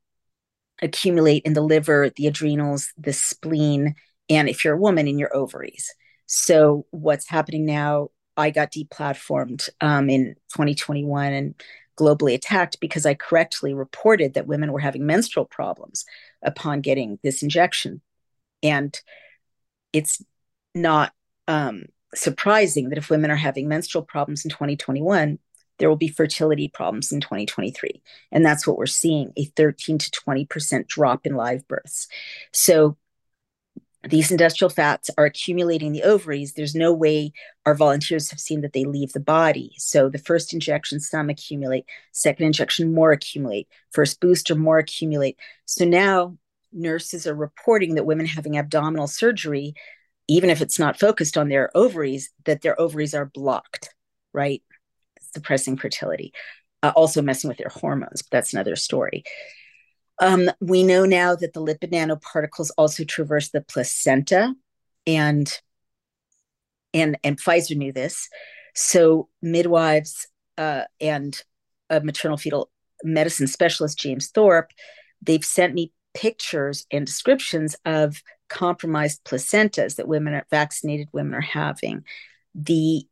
accumulate 0.83 1.43
in 1.45 1.53
the 1.53 1.61
liver, 1.61 2.11
the 2.17 2.27
adrenals, 2.27 2.93
the 2.97 3.13
spleen, 3.13 3.95
and 4.29 4.49
if 4.49 4.65
you're 4.65 4.75
a 4.75 4.81
woman, 4.81 5.09
in 5.09 5.19
your 5.19 5.35
ovaries. 5.35 5.93
So 6.27 6.87
what's 6.91 7.29
happening 7.29 7.67
now? 7.67 8.09
I 8.37 8.51
got 8.51 8.73
deplatformed 8.73 9.69
um, 9.81 10.09
in 10.09 10.37
2021 10.53 11.33
and 11.33 11.55
globally 11.99 12.35
attacked 12.35 12.81
because 12.81 13.05
I 13.05 13.15
correctly 13.15 13.75
reported 13.75 14.35
that 14.35 14.47
women 14.47 14.73
were 14.73 14.81
having 14.81 15.05
menstrual 15.05 15.45
problems 15.45 16.05
upon 16.43 16.81
getting 16.81 17.19
this 17.23 17.43
injection, 17.43 18.01
and 18.63 18.99
it's 19.93 20.23
not 20.75 21.13
um, 21.49 21.85
surprising 22.15 22.89
that 22.89 22.99
if 22.99 23.11
women 23.11 23.31
are 23.31 23.37
having 23.37 23.69
menstrual 23.69 24.05
problems 24.05 24.45
in 24.45 24.51
2021, 24.51 25.39
there 25.81 25.89
will 25.89 25.97
be 25.97 26.09
fertility 26.09 26.69
problems 26.69 27.11
in 27.11 27.21
2023. 27.21 28.03
And 28.31 28.47
that's 28.47 28.67
what 28.67 28.77
we're 28.79 28.87
seeing 28.87 29.33
a 29.37 29.47
13 29.47 29.99
to 29.99 30.11
20% 30.11 30.87
drop 30.87 31.27
in 31.27 31.35
live 31.35 31.67
births. 31.67 32.07
So 32.53 32.97
these 34.09 34.31
industrial 34.31 34.71
fats 34.71 35.11
are 35.19 35.25
accumulating 35.25 35.89
in 35.89 35.93
the 35.95 36.03
ovaries. 36.05 36.53
There's 36.53 36.75
no 36.75 36.93
way 36.93 37.33
our 37.67 37.75
volunteers 37.75 38.31
have 38.31 38.41
seen 38.41 38.61
that 38.61 38.73
they 38.73 38.85
leave 38.85 39.13
the 39.13 39.21
body. 39.21 39.73
So 39.79 40.09
the 40.09 40.19
first 40.19 40.55
injection, 40.55 41.01
some 41.01 41.29
accumulate, 41.29 41.87
second 42.13 42.47
injection, 42.47 42.95
more 42.95 43.13
accumulate, 43.13 43.69
first 43.91 44.21
booster, 44.21 44.55
more 44.55 44.79
accumulate. 44.79 45.39
So 45.65 45.85
now 45.85 46.39
nurses 46.73 47.27
are 47.27 47.35
reporting 47.35 47.97
that 47.97 48.07
women 48.07 48.27
having 48.27 48.57
abdominal 48.57 49.07
surgery, 49.07 49.75
even 50.29 50.49
if 50.49 50.63
it's 50.63 50.79
not 50.79 51.01
focused 51.01 51.37
on 51.37 51.49
their 51.49 51.75
ovaries, 51.75 52.31
that 52.45 52.63
their 52.63 52.81
ovaries 52.81 53.15
are 53.15 53.27
blocked 53.27 53.91
right? 54.33 54.63
Suppressing 55.35 55.77
fertility, 55.77 56.33
uh, 56.83 56.93
also 56.97 57.23
messing 57.23 57.49
with 57.49 57.59
their 57.59 57.71
hormones. 57.71 58.23
But 58.23 58.31
that's 58.31 58.53
another 58.53 58.77
story. 58.77 59.25
Um, 60.21 60.51
we 60.61 60.83
know 60.83 61.05
now 61.05 61.35
that 61.35 61.53
the 61.55 61.61
lipid 61.61 61.93
nanoparticles 61.93 62.71
also 62.77 63.05
traverse 63.05 63.51
the 63.51 63.63
placenta, 63.63 64.55
and 65.07 65.61
and 66.93 67.17
and 67.25 67.41
Pfizer 67.41 67.77
knew 67.77 67.93
this. 67.93 68.29
So 68.75 69.29
midwives 69.43 70.27
uh, 70.59 70.83
and 71.01 71.41
a 71.89 72.01
maternal 72.01 72.37
fetal 72.37 72.71
medicine 73.03 73.47
specialist, 73.47 73.99
James 73.99 74.29
Thorpe, 74.29 74.71
they've 75.23 75.45
sent 75.45 75.75
me 75.75 75.93
pictures 76.15 76.87
and 76.91 77.07
descriptions 77.07 77.77
of 77.85 78.23
compromised 78.49 79.25
placentas 79.25 79.97
that 79.97 80.09
women 80.09 80.35
are 80.35 80.47
vaccinated 80.51 81.09
women 81.13 81.35
are 81.35 81.41
having 81.41 82.05
the 82.55 83.07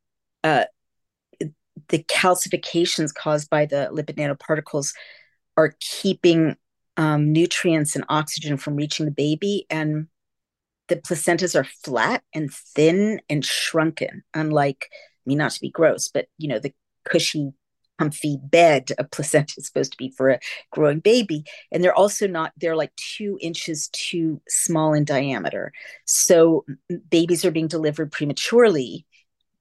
uh, 0.44 0.64
the 1.88 2.02
calcifications 2.04 3.14
caused 3.14 3.50
by 3.50 3.66
the 3.66 3.88
lipid 3.92 4.16
nanoparticles 4.16 4.94
are 5.56 5.74
keeping 5.80 6.56
um, 6.96 7.32
nutrients 7.32 7.94
and 7.94 8.04
oxygen 8.08 8.56
from 8.56 8.76
reaching 8.76 9.06
the 9.06 9.12
baby 9.12 9.66
and 9.70 10.08
the 10.88 10.96
placentas 10.96 11.54
are 11.54 11.68
flat 11.84 12.22
and 12.34 12.52
thin 12.52 13.20
and 13.28 13.44
shrunken 13.44 14.22
unlike 14.34 14.88
i 14.90 15.22
mean 15.26 15.38
not 15.38 15.52
to 15.52 15.60
be 15.60 15.70
gross 15.70 16.08
but 16.08 16.26
you 16.38 16.48
know 16.48 16.58
the 16.58 16.72
cushy 17.04 17.52
comfy 17.98 18.38
bed 18.42 18.90
a 18.98 19.04
placenta 19.04 19.54
is 19.58 19.66
supposed 19.66 19.92
to 19.92 19.98
be 19.98 20.10
for 20.10 20.30
a 20.30 20.40
growing 20.70 21.00
baby. 21.00 21.44
And 21.72 21.82
they're 21.82 21.94
also 21.94 22.26
not 22.26 22.52
they're 22.56 22.76
like 22.76 22.94
two 22.96 23.38
inches 23.40 23.88
too 23.88 24.40
small 24.48 24.94
in 24.94 25.04
diameter. 25.04 25.72
So 26.04 26.64
babies 27.10 27.44
are 27.44 27.50
being 27.50 27.68
delivered 27.68 28.12
prematurely 28.12 29.04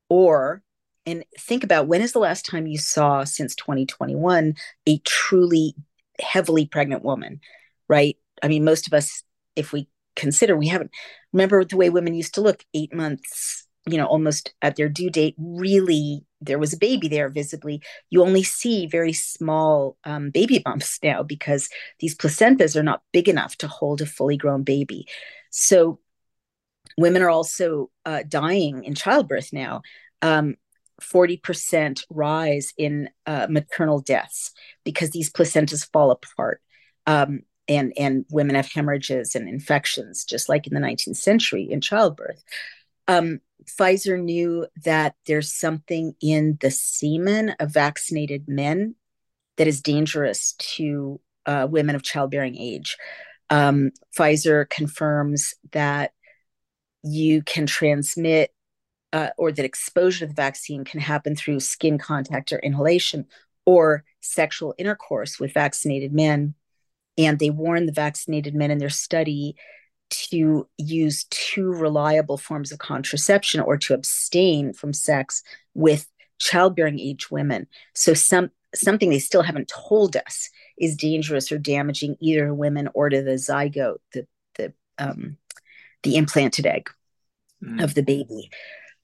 or 0.10 0.62
and 1.08 1.24
think 1.40 1.64
about 1.64 1.88
when 1.88 2.02
is 2.02 2.12
the 2.12 2.20
last 2.20 2.46
time 2.46 2.68
you 2.68 2.78
saw 2.78 3.24
since 3.24 3.56
2021 3.56 4.54
a 4.88 4.98
truly 5.00 5.74
heavily 6.20 6.68
pregnant 6.68 7.04
woman 7.04 7.42
right? 7.90 8.18
I 8.44 8.48
mean 8.48 8.64
most 8.64 8.86
of 8.86 8.94
us 8.94 9.24
if 9.56 9.74
we 9.74 9.90
consider 10.16 10.56
we 10.56 10.68
haven't 10.68 10.92
remember 11.34 11.64
the 11.66 11.78
way 11.78 11.90
women 11.90 12.14
used 12.14 12.36
to 12.36 12.42
look 12.42 12.64
eight 12.74 12.94
months 12.94 13.66
you 13.88 13.98
know 13.98 14.06
almost 14.06 14.54
at 14.62 14.76
their 14.76 14.90
due 14.90 15.10
date 15.10 15.36
really 15.38 16.28
there 16.42 16.60
was 16.60 16.74
a 16.74 16.78
baby 16.78 17.08
there 17.08 17.30
visibly. 17.30 17.82
You 18.10 18.22
only 18.22 18.44
see 18.44 18.86
very 18.86 19.14
small 19.14 19.98
um, 20.04 20.30
baby 20.30 20.60
bumps 20.66 21.00
now 21.02 21.24
because 21.24 21.70
these 22.00 22.16
placentas 22.16 22.76
are 22.76 22.84
not 22.84 23.02
big 23.12 23.30
enough 23.30 23.58
to 23.58 23.68
hold 23.68 24.02
a 24.02 24.06
fully 24.06 24.38
grown 24.38 24.64
baby. 24.64 25.08
So 25.50 26.00
women 26.98 27.22
are 27.22 27.30
also 27.30 27.90
uh, 28.06 28.24
dying 28.28 28.84
in 28.84 28.96
childbirth 28.96 29.54
now. 29.54 29.82
Um, 30.22 30.56
40% 31.02 32.04
rise 32.10 32.74
in 32.78 33.10
uh, 33.26 33.48
maternal 33.50 34.00
deaths 34.00 34.52
because 34.84 35.12
these 35.12 35.32
placentas 35.32 35.90
fall 35.92 36.12
apart 36.12 36.62
um, 37.06 37.42
and 37.68 37.94
and 37.98 38.26
women 38.32 38.56
have 38.56 38.72
hemorrhages 38.72 39.36
and 39.36 39.48
infections 39.48 40.26
just 40.26 40.50
like 40.50 40.68
in 40.68 40.74
the 40.74 40.80
19th 40.80 41.18
century 41.18 41.68
in 41.70 41.82
childbirth 41.82 42.44
um, 43.08 43.40
Pfizer 43.66 44.22
knew 44.22 44.68
that 44.84 45.16
there's 45.26 45.54
something 45.54 46.14
in 46.22 46.58
the 46.62 46.72
semen 46.72 47.56
of 47.60 47.74
vaccinated 47.74 48.48
men 48.48 48.96
that 49.58 49.68
is 49.68 49.82
dangerous 49.82 50.54
to 50.54 51.20
uh, 51.46 51.68
women 51.70 51.96
of 51.96 52.04
childbearing 52.04 52.58
age. 52.58 52.98
Um, 53.50 53.92
Pfizer 54.16 54.70
confirms 54.70 55.54
that 55.72 56.12
you 57.04 57.42
can 57.42 57.66
transmit 57.66 58.52
uh, 59.14 59.30
or 59.38 59.52
that 59.52 59.66
exposure 59.66 60.20
to 60.20 60.28
the 60.28 60.34
vaccine 60.34 60.84
can 60.84 61.00
happen 61.00 61.36
through 61.36 61.60
skin 61.60 61.98
contact 61.98 62.52
or 62.52 62.60
inhalation 62.60 63.26
or 63.66 64.04
sexual 64.22 64.76
intercourse 64.78 65.40
with 65.40 65.54
vaccinated 65.54 66.14
men. 66.14 66.56
And 67.18 67.40
they 67.40 67.50
warn 67.50 67.86
the 67.86 67.92
vaccinated 67.92 68.54
men 68.54 68.72
in 68.72 68.78
their 68.78 68.90
study 68.90 69.56
to 70.10 70.68
use 70.78 71.26
two 71.30 71.74
reliable 71.74 72.38
forms 72.38 72.72
of 72.72 72.80
contraception 72.80 73.60
or 73.60 73.78
to 73.78 73.94
abstain 73.94 74.74
from 74.74 74.94
sex 74.94 75.44
with 75.74 76.08
childbearing 76.40 77.00
age 77.00 77.30
women. 77.32 77.68
So 77.94 78.14
some 78.14 78.52
something 78.76 79.10
they 79.10 79.20
still 79.20 79.42
haven't 79.42 79.70
told 79.70 80.16
us 80.16 80.50
is 80.78 80.96
dangerous 80.96 81.52
or 81.52 81.58
damaging 81.58 82.16
either 82.20 82.48
to 82.48 82.54
women 82.54 82.90
or 82.94 83.10
to 83.10 83.22
the 83.22 83.32
zygote, 83.32 83.98
the 84.14 84.28
the 84.56 84.74
um, 84.98 85.38
the 86.04 86.16
implanted 86.16 86.66
egg 86.66 86.90
mm. 87.64 87.84
of 87.84 87.96
the 87.96 88.04
baby. 88.04 88.50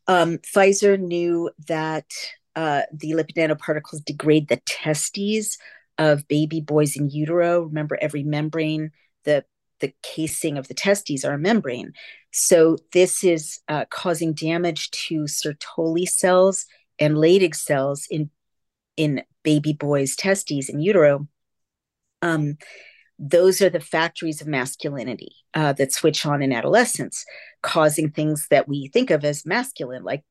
Um, 0.07 0.39
Pfizer 0.39 0.99
knew 0.99 1.49
that 1.67 2.11
uh, 2.55 2.81
the 2.91 3.11
lipid 3.11 3.35
nanoparticles 3.35 4.03
degrade 4.05 4.47
the 4.47 4.61
testes 4.65 5.57
of 5.97 6.27
baby 6.27 6.61
boys 6.61 6.95
in 6.95 7.09
utero. 7.09 7.61
Remember, 7.61 7.97
every 8.01 8.23
membrane, 8.23 8.91
the 9.23 9.45
the 9.79 9.93
casing 10.01 10.57
of 10.57 10.67
the 10.69 10.73
testes 10.73 11.25
are 11.25 11.33
a 11.33 11.39
membrane. 11.39 11.91
So 12.31 12.77
this 12.93 13.23
is 13.23 13.59
uh, 13.67 13.85
causing 13.89 14.33
damage 14.33 14.91
to 14.91 15.23
Sertoli 15.23 16.07
cells 16.07 16.65
and 16.99 17.15
Leydig 17.15 17.55
cells 17.55 18.07
in 18.09 18.29
in 18.95 19.23
baby 19.43 19.73
boys' 19.73 20.15
testes 20.15 20.69
in 20.69 20.79
utero. 20.79 21.27
Um, 22.21 22.57
those 23.19 23.61
are 23.61 23.69
the 23.69 23.79
factories 23.79 24.41
of 24.41 24.47
masculinity 24.47 25.35
uh, 25.53 25.73
that 25.73 25.91
switch 25.91 26.25
on 26.25 26.41
in 26.41 26.51
adolescence, 26.51 27.25
causing 27.61 28.09
things 28.09 28.47
that 28.49 28.67
we 28.67 28.87
think 28.87 29.11
of 29.11 29.23
as 29.23 29.45
masculine, 29.45 30.03
like 30.03 30.23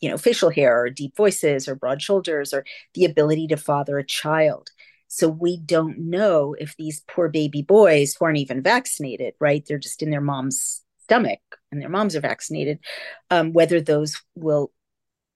you 0.00 0.10
know 0.10 0.18
facial 0.18 0.50
hair 0.50 0.82
or 0.82 0.90
deep 0.90 1.16
voices 1.16 1.68
or 1.68 1.74
broad 1.74 2.02
shoulders 2.02 2.52
or 2.52 2.64
the 2.94 3.04
ability 3.04 3.46
to 3.48 3.56
father 3.56 3.98
a 3.98 4.04
child. 4.04 4.70
So 5.08 5.28
we 5.28 5.56
don't 5.56 6.10
know 6.10 6.54
if 6.58 6.76
these 6.76 7.02
poor 7.08 7.28
baby 7.28 7.62
boys 7.62 8.14
who 8.14 8.24
aren't 8.24 8.38
even 8.38 8.62
vaccinated, 8.62 9.34
right? 9.40 9.64
They're 9.66 9.78
just 9.78 10.02
in 10.02 10.10
their 10.10 10.20
mom's 10.20 10.82
stomach 11.04 11.38
and 11.70 11.80
their 11.80 11.88
moms 11.88 12.16
are 12.16 12.20
vaccinated, 12.20 12.80
um, 13.30 13.52
whether 13.52 13.80
those 13.80 14.20
will 14.34 14.72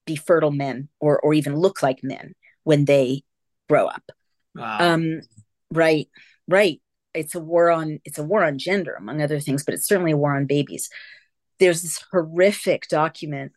be 0.07 0.17
fertile 0.17 0.51
men 0.51 0.89
or 0.99 1.21
or 1.21 1.35
even 1.35 1.57
look 1.57 1.83
like 1.83 2.03
men 2.03 2.35
when 2.65 2.85
they 2.85 3.23
grow 3.69 3.87
up. 3.87 4.03
Wow. 4.55 4.95
Um, 4.95 5.21
right, 5.71 6.09
right. 6.51 6.81
It's 7.15 7.35
a 7.35 7.41
war 7.41 7.71
on 7.71 8.01
it's 8.05 8.19
a 8.19 8.23
war 8.23 8.45
on 8.45 8.59
gender, 8.59 8.95
among 8.95 9.23
other 9.23 9.41
things, 9.41 9.65
but 9.65 9.75
it's 9.75 9.87
certainly 9.87 10.13
a 10.13 10.17
war 10.17 10.37
on 10.37 10.47
babies. 10.47 10.91
There's 11.59 11.83
this 11.83 12.03
horrific 12.13 12.89
document 12.89 13.53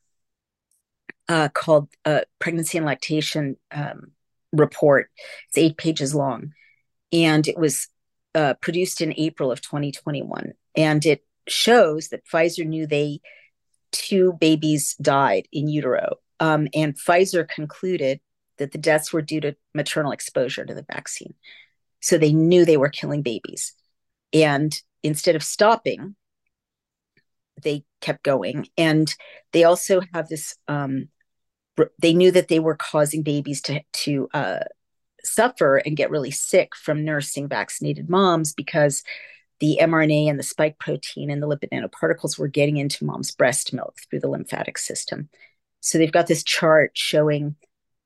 uh, 1.29 1.49
called 1.49 1.89
uh, 2.05 2.21
"Pregnancy 2.39 2.77
and 2.77 2.87
Lactation 2.87 3.57
um, 3.71 4.11
report. 4.51 5.09
It's 5.49 5.57
eight 5.57 5.77
pages 5.77 6.15
long, 6.15 6.53
and 7.11 7.47
it 7.47 7.57
was 7.57 7.89
uh, 8.35 8.55
produced 8.55 9.01
in 9.01 9.13
April 9.17 9.51
of 9.51 9.61
2021. 9.61 10.53
And 10.75 11.05
it 11.05 11.23
shows 11.47 12.09
that 12.09 12.25
Pfizer 12.25 12.65
knew 12.65 12.87
they 12.87 13.19
two 13.91 14.33
babies 14.33 14.95
died 14.95 15.47
in 15.51 15.67
utero, 15.67 16.15
um, 16.39 16.67
and 16.73 16.97
Pfizer 16.97 17.47
concluded 17.47 18.19
that 18.57 18.71
the 18.71 18.77
deaths 18.77 19.13
were 19.13 19.21
due 19.21 19.41
to 19.41 19.55
maternal 19.73 20.11
exposure 20.11 20.65
to 20.65 20.73
the 20.73 20.85
vaccine. 20.91 21.33
So 22.03 22.17
they 22.17 22.33
knew 22.33 22.65
they 22.65 22.77
were 22.77 22.89
killing 22.89 23.21
babies, 23.21 23.73
and 24.33 24.77
instead 25.03 25.35
of 25.35 25.43
stopping, 25.43 26.15
they 27.63 27.85
kept 28.01 28.23
going. 28.23 28.67
And 28.77 29.13
they 29.53 29.63
also 29.63 30.01
have 30.13 30.27
this 30.27 30.55
um, 30.67 31.07
they 31.99 32.13
knew 32.13 32.31
that 32.31 32.49
they 32.49 32.59
were 32.59 32.75
causing 32.75 33.23
babies 33.23 33.61
to 33.63 33.81
to 33.93 34.27
uh, 34.33 34.59
suffer 35.23 35.77
and 35.77 35.97
get 35.97 36.11
really 36.11 36.31
sick 36.31 36.75
from 36.75 37.05
nursing 37.05 37.47
vaccinated 37.47 38.09
moms 38.09 38.53
because 38.53 39.03
the 39.59 39.79
mRNA 39.81 40.29
and 40.29 40.37
the 40.37 40.43
spike 40.43 40.77
protein 40.77 41.29
and 41.29 41.41
the 41.41 41.47
lipid 41.47 41.69
nanoparticles 41.71 42.37
were 42.37 42.49
getting 42.49 42.77
into 42.77 43.05
mom's 43.05 43.31
breast 43.31 43.71
milk 43.71 43.95
through 44.09 44.19
the 44.19 44.27
lymphatic 44.27 44.77
system. 44.77 45.29
So 45.79 45.97
they've 45.97 46.11
got 46.11 46.27
this 46.27 46.43
chart 46.43 46.91
showing 46.95 47.55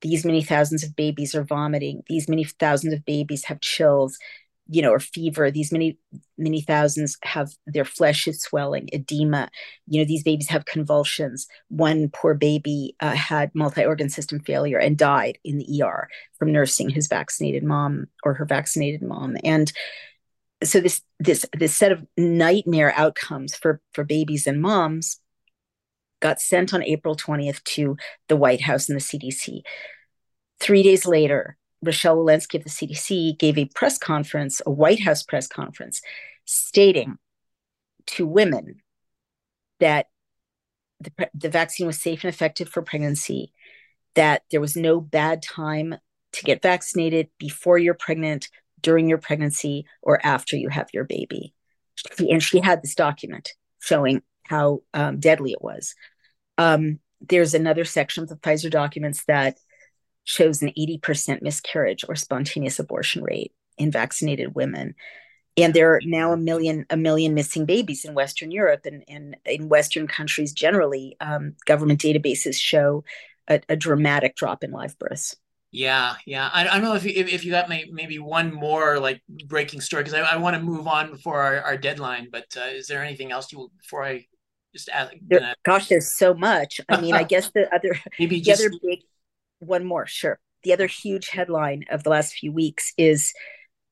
these 0.02 0.26
many 0.26 0.44
thousands 0.44 0.84
of 0.84 0.96
babies 0.96 1.36
are 1.36 1.44
vomiting, 1.44 2.04
these 2.08 2.30
many 2.30 2.44
thousands 2.44 2.94
of 2.94 3.06
babies 3.06 3.46
have 3.46 3.62
chills, 3.62 4.18
you 4.70 4.82
know, 4.82 4.92
or 4.92 5.00
fever. 5.00 5.50
These 5.50 5.72
many, 5.72 5.98
many 6.38 6.62
thousands 6.62 7.18
have 7.24 7.52
their 7.66 7.86
flesh 7.86 8.28
is 8.28 8.42
swelling, 8.42 8.90
edema. 8.94 9.50
You 9.88 10.02
know, 10.02 10.06
these 10.06 10.24
babies 10.24 10.50
have 10.50 10.66
convulsions. 10.66 11.48
One 11.70 12.10
poor 12.10 12.34
baby 12.34 12.96
uh, 13.00 13.12
had 13.16 13.54
multi 13.56 13.86
organ 13.86 14.10
system 14.10 14.40
failure 14.40 14.78
and 14.78 14.98
died 14.98 15.40
in 15.44 15.58
the 15.58 15.82
ER 15.82 16.10
from 16.38 16.52
nursing 16.52 16.90
his 16.90 17.08
vaccinated 17.08 17.64
mom 17.64 18.08
or 18.24 18.34
her 18.36 18.46
vaccinated 18.46 19.02
mom. 19.02 19.38
And 19.44 19.72
so 20.64 20.80
this 20.80 21.02
this 21.20 21.46
this 21.54 21.76
set 21.76 21.92
of 21.92 22.06
nightmare 22.18 22.94
outcomes 22.96 23.56
for 23.56 23.82
for 23.94 24.04
babies 24.04 24.48
and 24.48 24.62
moms 24.62 25.20
got 26.20 26.42
sent 26.42 26.74
on 26.74 26.84
April 26.84 27.16
20th 27.16 27.64
to 27.64 27.98
the 28.28 28.36
White 28.36 28.62
House 28.62 28.90
and 28.90 29.00
the 29.00 29.04
CDC. 29.04 29.62
Three 30.60 30.84
days 30.84 31.06
later, 31.06 31.58
Rochelle 31.84 32.18
Walensky 32.18 32.56
of 32.56 32.64
the 32.64 32.70
CDC 32.70 33.38
gave 33.38 33.58
a 33.58 33.70
press 33.76 33.98
conference, 33.98 34.62
a 34.66 34.72
White 34.72 35.02
House 35.02 35.24
press 35.24 35.48
conference, 35.48 36.02
stating 36.46 37.18
to 38.08 38.26
women 38.26 38.82
that 39.80 40.08
the, 41.00 41.30
the 41.34 41.50
vaccine 41.50 41.86
was 41.86 42.02
safe 42.02 42.24
and 42.24 42.34
effective 42.34 42.70
for 42.70 42.82
pregnancy, 42.82 43.54
that 44.16 44.44
there 44.50 44.62
was 44.62 44.76
no 44.76 45.00
bad 45.00 45.44
time 45.44 45.96
to 46.34 46.44
get 46.44 46.62
vaccinated 46.62 47.30
before 47.38 47.78
you're 47.78 47.94
pregnant, 47.94 48.50
during 48.82 49.08
your 49.08 49.18
pregnancy, 49.20 49.86
or 50.02 50.20
after 50.26 50.56
you 50.56 50.70
have 50.70 50.88
your 50.94 51.04
baby. 51.04 51.54
And 52.20 52.42
she 52.42 52.60
had 52.60 52.82
this 52.82 52.96
document 52.96 53.54
showing 53.80 54.22
how 54.48 54.82
um, 54.94 55.20
deadly 55.20 55.52
it 55.52 55.62
was. 55.62 55.96
Um, 56.58 57.00
there's 57.22 57.54
another 57.54 57.86
section 57.86 58.24
of 58.24 58.30
the 58.30 58.36
Pfizer 58.36 58.70
documents 58.70 59.24
that 59.26 59.58
shows 60.24 60.62
an 60.62 60.72
80% 60.78 61.42
miscarriage 61.42 62.04
or 62.08 62.16
spontaneous 62.16 62.80
abortion 62.80 63.24
rate 63.24 63.54
in 63.78 63.92
vaccinated 63.92 64.56
women. 64.56 64.94
And 65.56 65.74
there 65.74 65.96
are 65.96 66.02
now 66.04 66.34
a 66.34 66.38
million 66.38 66.86
a 66.90 66.98
million 66.98 67.34
missing 67.34 67.66
babies 67.66 68.06
in 68.06 68.14
western 68.14 68.52
europe 68.52 68.82
and, 68.86 69.04
and 69.08 69.38
in 69.46 69.70
western 69.70 70.08
countries 70.08 70.52
generally. 70.52 71.16
Um, 71.20 71.56
government 71.66 72.02
databases 72.02 72.56
show 72.56 73.04
a, 73.48 73.62
a, 73.70 73.76
dramatic 73.76 74.36
drop 74.36 74.64
in 74.64 74.72
live 74.72 75.00
births. 75.00 75.36
Yeah 75.72 76.16
yeah. 76.26 76.50
I, 76.54 76.68
I 76.68 76.74
don't 76.74 76.84
know 76.84 76.94
if 76.94 77.06
you, 77.06 77.12
if, 77.16 77.44
you 77.44 77.52
got 77.52 77.70
may, 77.70 77.86
maybe 77.92 78.20
one 78.20 78.54
more 78.54 79.00
like 79.00 79.22
breaking 79.46 79.82
story 79.82 80.04
because 80.04 80.14
I, 80.14 80.36
I 80.36 80.38
want 80.38 80.56
to 80.56 80.62
move 80.62 80.88
on 80.88 81.10
before 81.10 81.42
our, 81.42 81.62
our 81.62 81.78
deadline 81.78 82.28
but 82.32 82.46
uh, 82.56 82.68
is 82.68 82.88
there 82.88 83.04
anything 83.04 83.32
else 83.32 83.52
you 83.52 83.72
before 83.82 84.04
i 84.06 84.26
just 84.74 84.90
ask 84.90 85.14
there, 85.28 85.56
gosh 85.64 85.88
there's 85.88 86.12
so 86.14 86.34
much 86.34 86.80
i 86.90 87.00
mean 87.00 87.14
i 87.14 87.24
guess 87.34 87.50
the 87.52 87.74
other 87.74 88.00
maybe 88.20 88.36
the 88.36 88.42
just... 88.42 88.62
other 88.62 88.72
big 88.84 89.00
one 89.60 89.86
more 89.86 90.06
sure 90.06 90.40
the 90.64 90.74
other 90.74 90.88
huge 90.88 91.30
headline 91.30 91.86
of 91.90 92.04
the 92.04 92.10
last 92.10 92.34
few 92.34 92.52
weeks 92.52 92.94
is 92.98 93.34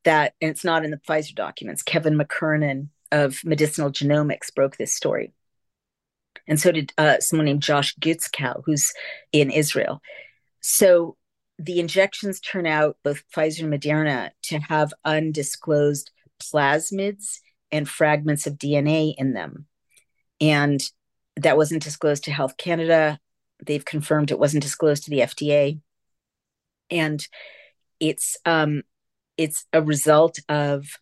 that, 0.03 0.33
and 0.41 0.49
it's 0.49 0.63
not 0.63 0.85
in 0.85 0.91
the 0.91 1.01
Pfizer 1.07 1.35
documents, 1.35 1.83
Kevin 1.83 2.17
McKernan 2.17 2.89
of 3.11 3.43
Medicinal 3.43 3.91
Genomics 3.91 4.53
broke 4.53 4.77
this 4.77 4.95
story. 4.95 5.33
And 6.47 6.59
so 6.59 6.71
did 6.71 6.93
uh, 6.97 7.19
someone 7.19 7.45
named 7.45 7.61
Josh 7.61 7.95
Guetzkow, 7.95 8.61
who's 8.65 8.93
in 9.31 9.51
Israel. 9.51 10.01
So 10.61 11.17
the 11.57 11.79
injections 11.79 12.39
turn 12.39 12.67
out, 12.67 12.97
both 13.03 13.23
Pfizer 13.35 13.63
and 13.63 13.73
Moderna, 13.73 14.31
to 14.43 14.59
have 14.59 14.93
undisclosed 15.03 16.11
plasmids 16.41 17.39
and 17.71 17.89
fragments 17.89 18.45
of 18.45 18.57
DNA 18.57 19.15
in 19.17 19.33
them. 19.33 19.65
And 20.41 20.81
that 21.37 21.57
wasn't 21.57 21.83
disclosed 21.83 22.25
to 22.25 22.31
Health 22.31 22.57
Canada. 22.57 23.19
They've 23.65 23.85
confirmed 23.85 24.31
it 24.31 24.39
wasn't 24.39 24.63
disclosed 24.63 25.03
to 25.05 25.09
the 25.09 25.19
FDA. 25.19 25.79
And 26.89 27.25
it's 27.99 28.37
um, 28.45 28.83
it's 29.37 29.65
a 29.73 29.81
result 29.81 30.39
of 30.49 30.99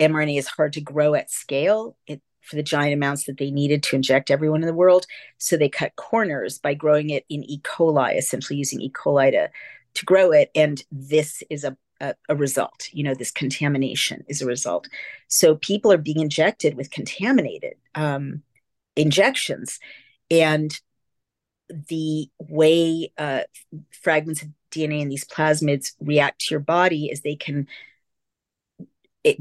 mRNA 0.00 0.38
is 0.38 0.46
hard 0.46 0.74
to 0.74 0.80
grow 0.80 1.14
at 1.14 1.30
scale 1.30 1.96
it, 2.06 2.20
for 2.42 2.56
the 2.56 2.62
giant 2.62 2.94
amounts 2.94 3.24
that 3.24 3.38
they 3.38 3.50
needed 3.50 3.82
to 3.82 3.96
inject 3.96 4.30
everyone 4.30 4.62
in 4.62 4.66
the 4.66 4.74
world. 4.74 5.06
So 5.38 5.56
they 5.56 5.68
cut 5.68 5.96
corners 5.96 6.58
by 6.58 6.74
growing 6.74 7.10
it 7.10 7.24
in 7.28 7.42
E. 7.44 7.58
coli, 7.60 8.16
essentially 8.16 8.58
using 8.58 8.80
E. 8.80 8.90
coli 8.90 9.32
to, 9.32 9.50
to 9.94 10.04
grow 10.04 10.30
it. 10.30 10.50
And 10.54 10.82
this 10.92 11.42
is 11.50 11.64
a, 11.64 11.76
a, 12.00 12.14
a 12.28 12.36
result. 12.36 12.88
You 12.92 13.02
know, 13.02 13.14
this 13.14 13.32
contamination 13.32 14.24
is 14.28 14.42
a 14.42 14.46
result. 14.46 14.88
So 15.28 15.56
people 15.56 15.90
are 15.90 15.98
being 15.98 16.20
injected 16.20 16.76
with 16.76 16.90
contaminated 16.90 17.74
um, 17.96 18.42
injections. 18.96 19.78
And 20.30 20.72
the 21.68 22.28
way 22.38 23.12
uh, 23.18 23.42
fragments 24.02 24.42
of 24.42 24.48
DNA 24.70 25.00
in 25.00 25.08
these 25.08 25.24
plasmids 25.24 25.92
react 26.00 26.40
to 26.42 26.54
your 26.54 26.60
body 26.60 27.06
is 27.06 27.20
they 27.20 27.36
can 27.36 27.66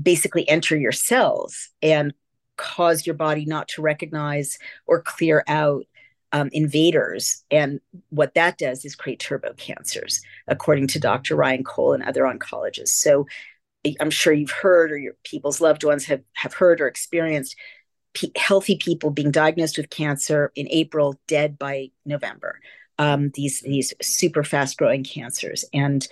basically 0.02 0.48
enter 0.50 0.76
your 0.76 0.92
cells 0.92 1.70
and 1.82 2.14
cause 2.58 3.06
your 3.06 3.16
body 3.16 3.46
not 3.46 3.68
to 3.68 3.82
recognize 3.82 4.58
or 4.88 5.02
clear 5.02 5.44
out 5.48 5.86
um, 6.32 6.50
invaders. 6.52 7.44
And 7.52 7.80
what 8.10 8.34
that 8.34 8.58
does 8.58 8.84
is 8.84 8.96
create 8.96 9.20
turbo 9.20 9.54
cancers, 9.54 10.22
according 10.48 10.88
to 10.88 11.00
Dr. 11.00 11.36
Ryan 11.36 11.64
Cole 11.64 11.94
and 11.94 12.04
other 12.04 12.24
oncologists. 12.24 12.90
So 12.90 13.28
I'm 14.00 14.10
sure 14.10 14.34
you've 14.34 14.52
heard 14.52 14.92
or 14.92 14.98
your 14.98 15.16
people's 15.24 15.62
loved 15.62 15.84
ones 15.84 16.06
have, 16.06 16.22
have 16.34 16.54
heard 16.54 16.82
or 16.82 16.88
experienced 16.88 17.56
healthy 18.36 18.78
people 18.78 19.10
being 19.10 19.32
diagnosed 19.32 19.78
with 19.78 19.90
cancer 19.90 20.52
in 20.56 20.68
April, 20.70 21.20
dead 21.28 21.58
by 21.58 21.92
November 22.06 22.60
um, 22.98 23.32
these 23.34 23.62
these 23.62 23.94
super 24.02 24.44
fast 24.44 24.78
growing 24.78 25.04
cancers. 25.04 25.66
And 25.74 26.08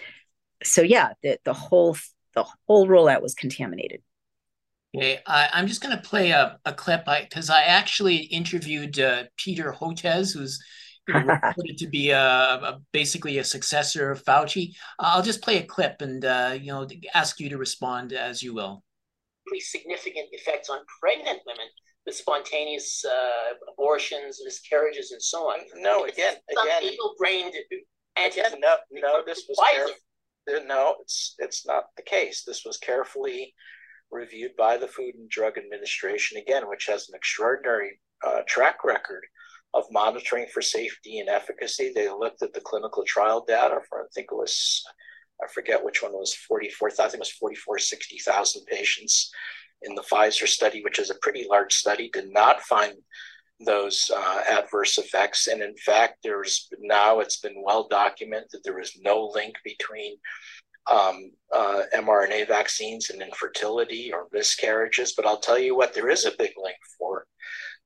so 0.64 0.82
yeah, 0.82 1.14
the 1.22 1.40
the 1.44 1.54
whole 1.54 1.98
the 2.34 2.46
whole 2.68 2.88
rollout 2.88 3.22
was 3.22 3.36
contaminated. 3.36 4.02
Okay, 4.96 5.20
I, 5.26 5.50
am 5.54 5.66
just 5.66 5.82
going 5.82 5.96
to 5.96 6.02
play 6.04 6.32
a, 6.32 6.60
a 6.66 6.74
clip 6.74 7.06
because 7.06 7.50
I, 7.50 7.62
I, 7.62 7.64
actually 7.64 8.18
interviewed 8.18 9.00
uh, 9.00 9.24
Peter 9.38 9.74
Hotez, 9.74 10.36
who's 10.36 10.64
reported 11.08 11.80
to 11.80 11.88
be 11.88 12.12
a, 12.12 12.20
a, 12.20 12.80
basically 12.92 13.40
a 13.40 13.44
successor 13.44 14.12
of 14.12 14.24
Fauci. 14.24 14.76
I'll 15.00 15.24
just 15.24 15.42
play 15.42 15.58
a 15.58 15.64
clip 15.64 16.02
and 16.02 16.24
uh, 16.24 16.56
you 16.60 16.68
know 16.68 16.88
ask 17.14 17.40
you 17.40 17.50
to 17.50 17.58
respond 17.58 18.14
as 18.14 18.44
you 18.44 18.54
will. 18.54 18.84
Pretty 19.48 19.62
significant 19.62 20.28
effects 20.32 20.70
on 20.70 20.80
pregnant 21.02 21.40
women 21.48 21.68
with 22.06 22.16
spontaneous 22.16 23.04
uh, 23.06 23.54
abortions, 23.72 24.42
miscarriages, 24.44 25.12
and 25.12 25.22
so 25.22 25.50
on. 25.50 25.60
No, 25.76 26.06
again, 26.06 26.36
some 26.54 26.68
again, 26.68 26.82
people 26.82 27.16
brained 27.18 27.54
again, 28.18 28.60
no, 28.60 28.76
no, 28.92 29.22
this 29.26 29.46
was 29.48 29.58
caref- 29.58 30.68
no, 30.68 30.96
it's 31.02 31.36
it's 31.40 31.66
not 31.66 31.86
the 31.96 32.04
case. 32.04 32.44
This 32.46 32.64
was 32.66 32.78
carefully 32.78 33.54
reviewed 34.12 34.52
by 34.58 34.78
the 34.78 34.88
Food 34.88 35.16
and 35.16 35.30
Drug 35.30 35.58
Administration 35.58 36.38
again, 36.38 36.68
which 36.68 36.86
has 36.88 37.08
an 37.10 37.16
extraordinary 37.16 38.00
uh, 38.26 38.42
track 38.48 38.84
record 38.84 39.24
of 39.74 39.86
monitoring 39.92 40.46
for 40.54 40.62
safety 40.62 41.20
and 41.20 41.30
efficacy. 41.30 41.92
They 41.94 42.10
looked 42.10 42.44
at 42.44 42.54
the 42.54 42.62
clinical 42.62 43.04
trial 43.06 43.44
data 43.48 43.80
for 43.90 44.02
I 44.02 44.06
think 44.14 44.28
it 44.32 44.36
was 44.36 44.84
I 45.44 45.48
forget 45.48 45.84
which 45.84 46.04
one 46.04 46.14
was 46.14 46.34
44, 46.34 46.90
I 46.90 46.92
think 46.94 47.16
it 47.16 47.20
was 47.20 47.32
44, 47.32 47.80
60,000 47.80 48.66
patients 48.66 49.32
in 49.84 49.96
the 49.96 50.04
Pfizer 50.04 50.48
study, 50.48 50.84
which 50.84 51.00
is 51.00 51.10
a 51.10 51.16
pretty 51.22 51.46
large 51.50 51.74
study, 51.74 52.10
did 52.12 52.32
not 52.32 52.62
find 52.62 52.94
those 53.60 54.10
uh, 54.16 54.42
adverse 54.50 54.98
effects. 54.98 55.48
And 55.48 55.62
in 55.62 55.76
fact, 55.78 56.18
there's 56.24 56.70
now 56.80 57.20
it's 57.20 57.40
been 57.40 57.64
well 57.64 57.88
documented 57.88 58.50
that 58.52 58.64
there 58.64 58.80
is 58.80 59.00
no 59.02 59.32
link 59.34 59.56
between 59.64 60.18
um, 60.92 61.32
uh, 61.54 61.84
mRNA 61.96 62.48
vaccines 62.48 63.10
and 63.10 63.22
infertility 63.22 64.12
or 64.12 64.28
miscarriages. 64.34 65.14
But 65.16 65.26
I'll 65.26 65.40
tell 65.40 65.60
you 65.60 65.76
what, 65.76 65.94
there 65.94 66.10
is 66.10 66.26
a 66.26 66.32
big 66.38 66.52
link 66.62 66.78
for 66.98 67.26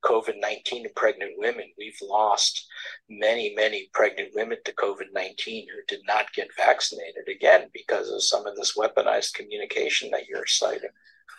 COVID 0.03 0.35
19 0.39 0.85
in 0.85 0.91
pregnant 0.95 1.33
women. 1.37 1.65
We've 1.77 1.97
lost 2.01 2.67
many, 3.09 3.53
many 3.55 3.89
pregnant 3.93 4.29
women 4.33 4.57
to 4.65 4.73
COVID 4.73 5.07
19 5.13 5.67
who 5.67 5.81
did 5.87 6.01
not 6.07 6.31
get 6.33 6.47
vaccinated, 6.55 7.27
again, 7.29 7.67
because 7.73 8.09
of 8.09 8.23
some 8.23 8.47
of 8.47 8.55
this 8.55 8.75
weaponized 8.75 9.33
communication 9.33 10.09
that 10.11 10.27
you're 10.27 10.47
citing. 10.47 10.89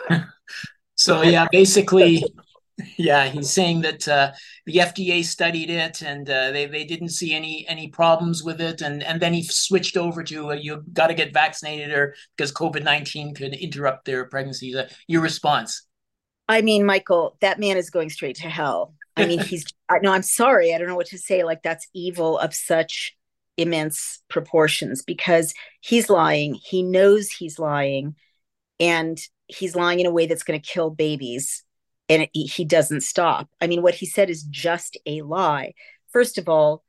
so 0.95 1.23
yeah, 1.23 1.47
basically, 1.51 2.25
yeah, 2.97 3.27
he's 3.27 3.53
saying 3.53 3.83
that 3.83 4.07
uh, 4.07 4.33
the 4.67 4.77
FDA 4.77 5.25
studied 5.25 5.71
it 5.71 6.03
and 6.03 6.29
uh, 6.29 6.51
they 6.53 6.67
they 6.67 6.85
didn't 6.85 7.11
see 7.11 7.35
any 7.35 7.67
any 7.69 7.89
problems 7.89 8.43
with 8.43 8.61
it, 8.61 8.81
and 8.81 9.03
and 9.03 9.21
then 9.21 9.35
he 9.35 9.43
switched 9.43 9.97
over 9.97 10.23
to 10.25 10.51
uh, 10.51 10.55
you 10.55 10.85
got 10.93 11.09
to 11.09 11.15
get 11.15 11.33
vaccinated 11.33 11.93
or 11.93 12.15
because 12.37 12.53
COVID 12.53 12.85
nineteen 12.85 13.35
could 13.35 13.55
interrupt 13.55 14.05
their 14.05 14.25
pregnancies. 14.27 14.77
Your 15.07 15.23
response? 15.23 15.83
I 16.49 16.63
mean, 16.63 16.87
Michael, 16.87 17.37
that 17.41 17.61
man 17.61 17.77
is 17.77 17.91
going 17.91 18.11
straight 18.11 18.37
to 18.37 18.49
hell. 18.49 18.95
I 19.17 19.27
mean, 19.27 19.41
he's 19.41 19.65
no, 20.03 20.13
I'm 20.13 20.23
sorry, 20.23 20.75
I 20.75 20.79
don't 20.79 20.89
know 20.89 20.97
what 20.97 21.09
to 21.09 21.19
say. 21.19 21.45
Like 21.45 21.63
that's 21.63 21.87
evil 21.95 22.39
of 22.39 22.55
such 22.55 23.17
immense 23.57 24.21
proportions 24.29 25.03
because 25.03 25.53
he's 25.81 26.09
lying. 26.09 26.55
He 26.55 26.83
knows 26.83 27.31
he's 27.31 27.59
lying, 27.59 28.15
and 28.79 29.19
he's 29.49 29.75
lying 29.75 30.01
in 30.01 30.07
a 30.07 30.11
way 30.11 30.27
that's 30.27 30.43
going 30.43 30.61
to 30.61 30.67
kill 30.67 30.91
babies 30.91 31.65
and 32.09 32.23
it, 32.23 32.31
he 32.33 32.65
doesn't 32.65 33.03
stop. 33.03 33.49
I 33.61 33.67
mean 33.67 33.83
what 33.83 33.95
he 33.95 34.07
said 34.07 34.31
is 34.31 34.43
just 34.45 34.97
a 35.07 35.23
lie. 35.23 35.75
First 36.13 36.39
of 36.39 36.49
all 36.49 36.85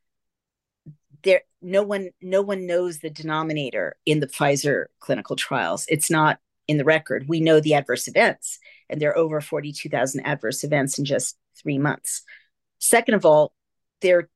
there 1.23 1.41
no 1.61 1.83
one 1.83 2.09
no 2.21 2.41
one 2.41 2.65
knows 2.65 2.99
the 2.99 3.09
denominator 3.09 3.95
in 4.05 4.19
the 4.19 4.27
pfizer 4.27 4.85
clinical 4.99 5.35
trials. 5.35 5.85
It's 5.89 6.11
not 6.11 6.39
in 6.67 6.77
the 6.77 6.85
record. 6.85 7.25
We 7.27 7.39
know 7.39 7.59
the 7.59 7.73
adverse 7.73 8.07
events 8.07 8.59
and 8.89 9.01
there 9.01 9.09
are 9.11 9.17
over 9.17 9.41
42000 9.41 10.25
adverse 10.25 10.63
events 10.63 10.99
in 10.99 11.05
just 11.05 11.37
three 11.61 11.77
months. 11.77 12.23
Second 12.79 13.15
of 13.15 13.25
all 13.25 13.53
there 14.01 14.19
are 14.19 14.29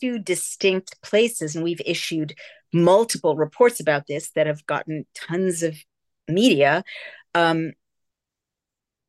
two 0.00 0.18
distinct 0.18 1.00
places 1.02 1.56
and 1.56 1.64
we've 1.64 1.80
issued 1.84 2.34
multiple 2.72 3.36
reports 3.36 3.80
about 3.80 4.06
this 4.06 4.30
that 4.30 4.46
have 4.46 4.64
gotten 4.66 5.06
tons 5.14 5.62
of 5.62 5.76
media 6.28 6.84
um, 7.34 7.72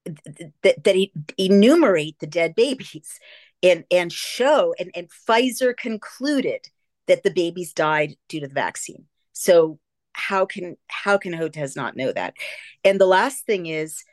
that, 0.05 0.83
that 0.83 1.07
enumerate 1.37 2.19
the 2.19 2.27
dead 2.27 2.55
babies 2.55 3.19
and 3.61 3.85
and 3.89 4.11
show 4.11 4.75
and, 4.77 4.91
and 4.95 5.09
Pfizer 5.09 5.75
concluded 5.75 6.67
that 7.07 7.23
the 7.23 7.31
babies 7.31 7.73
died 7.73 8.15
due 8.27 8.41
to 8.41 8.47
the 8.47 8.53
vaccine. 8.53 9.05
So 9.31 9.79
how 10.13 10.45
can 10.45 10.77
how 10.87 11.17
can 11.17 11.33
Hotez 11.33 11.75
not 11.75 11.95
know 11.95 12.11
that? 12.11 12.35
And 12.83 12.99
the 12.99 13.05
last 13.05 13.45
thing 13.45 13.65
is, 13.65 14.03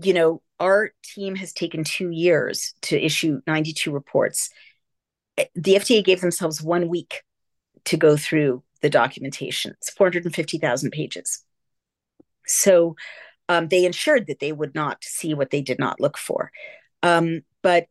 you 0.00 0.14
know, 0.14 0.42
our 0.58 0.92
team 1.02 1.34
has 1.36 1.52
taken 1.52 1.84
two 1.84 2.10
years 2.10 2.74
to 2.82 3.02
issue 3.02 3.40
92 3.46 3.90
reports. 3.90 4.50
The 5.54 5.74
FDA 5.74 6.04
gave 6.04 6.20
themselves 6.20 6.62
one 6.62 6.88
week 6.88 7.22
to 7.86 7.96
go 7.96 8.16
through 8.16 8.62
the 8.82 8.90
documentation. 8.90 9.72
It's 9.72 9.90
450,000 9.90 10.90
pages. 10.90 11.44
So 12.46 12.96
um, 13.50 13.66
they 13.66 13.84
ensured 13.84 14.28
that 14.28 14.38
they 14.38 14.52
would 14.52 14.76
not 14.76 15.02
see 15.02 15.34
what 15.34 15.50
they 15.50 15.60
did 15.60 15.80
not 15.80 16.00
look 16.00 16.16
for. 16.16 16.52
Um, 17.02 17.42
but 17.62 17.88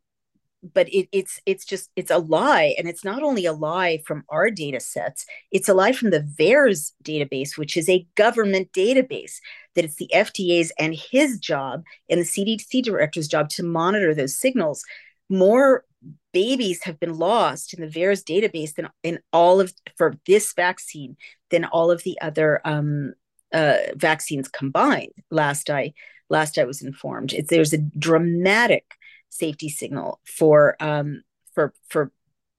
but 0.64 0.88
it, 0.90 1.10
it's 1.12 1.42
it's 1.46 1.66
just 1.66 1.90
it's 1.98 2.12
a 2.12 2.18
lie 2.18 2.74
and 2.78 2.88
it's 2.88 3.04
not 3.04 3.24
only 3.24 3.46
a 3.46 3.54
lie 3.54 4.02
from 4.06 4.24
our 4.28 4.52
data 4.52 4.80
sets 4.82 5.26
it's 5.52 5.70
a 5.70 5.74
lie 5.74 5.94
from 5.94 6.10
the 6.10 6.20
VAERS 6.38 6.92
database 7.02 7.58
which 7.58 7.78
is 7.78 7.88
a 7.88 8.06
government 8.16 8.70
database 8.74 9.38
that 9.76 9.86
it's 9.86 9.96
the 9.96 10.12
fda's 10.14 10.74
and 10.78 10.94
his 10.96 11.40
job 11.40 11.84
and 12.10 12.20
the 12.20 12.26
cdc 12.26 12.84
director's 12.84 13.30
job 13.30 13.48
to 13.48 13.64
monitor 13.64 14.14
those 14.14 14.38
signals 14.38 14.84
more 15.30 15.86
babies 16.34 16.84
have 16.84 17.00
been 17.00 17.18
lost 17.18 17.74
in 17.74 17.80
the 17.80 17.88
VAERS 17.88 18.26
database 18.26 18.76
than 18.76 18.90
in 19.02 19.20
all 19.32 19.62
of 19.62 19.72
for 19.98 20.16
this 20.28 20.52
vaccine 20.54 21.16
than 21.52 21.64
all 21.64 21.90
of 21.90 22.04
the 22.04 22.20
other 22.20 22.60
um, 22.66 23.14
uh, 23.54 23.78
vaccines 23.96 24.48
combined 24.48 25.14
last 25.32 25.70
i 25.70 25.94
last 26.30 26.58
i 26.58 26.64
was 26.64 26.82
informed 26.82 27.34
it's, 27.34 27.50
there's 27.50 27.74
a 27.74 27.78
dramatic 27.78 28.94
safety 29.30 29.70
signal 29.70 30.20
for 30.26 30.76
um, 30.80 31.24
for 31.54 31.74
for 31.90 32.12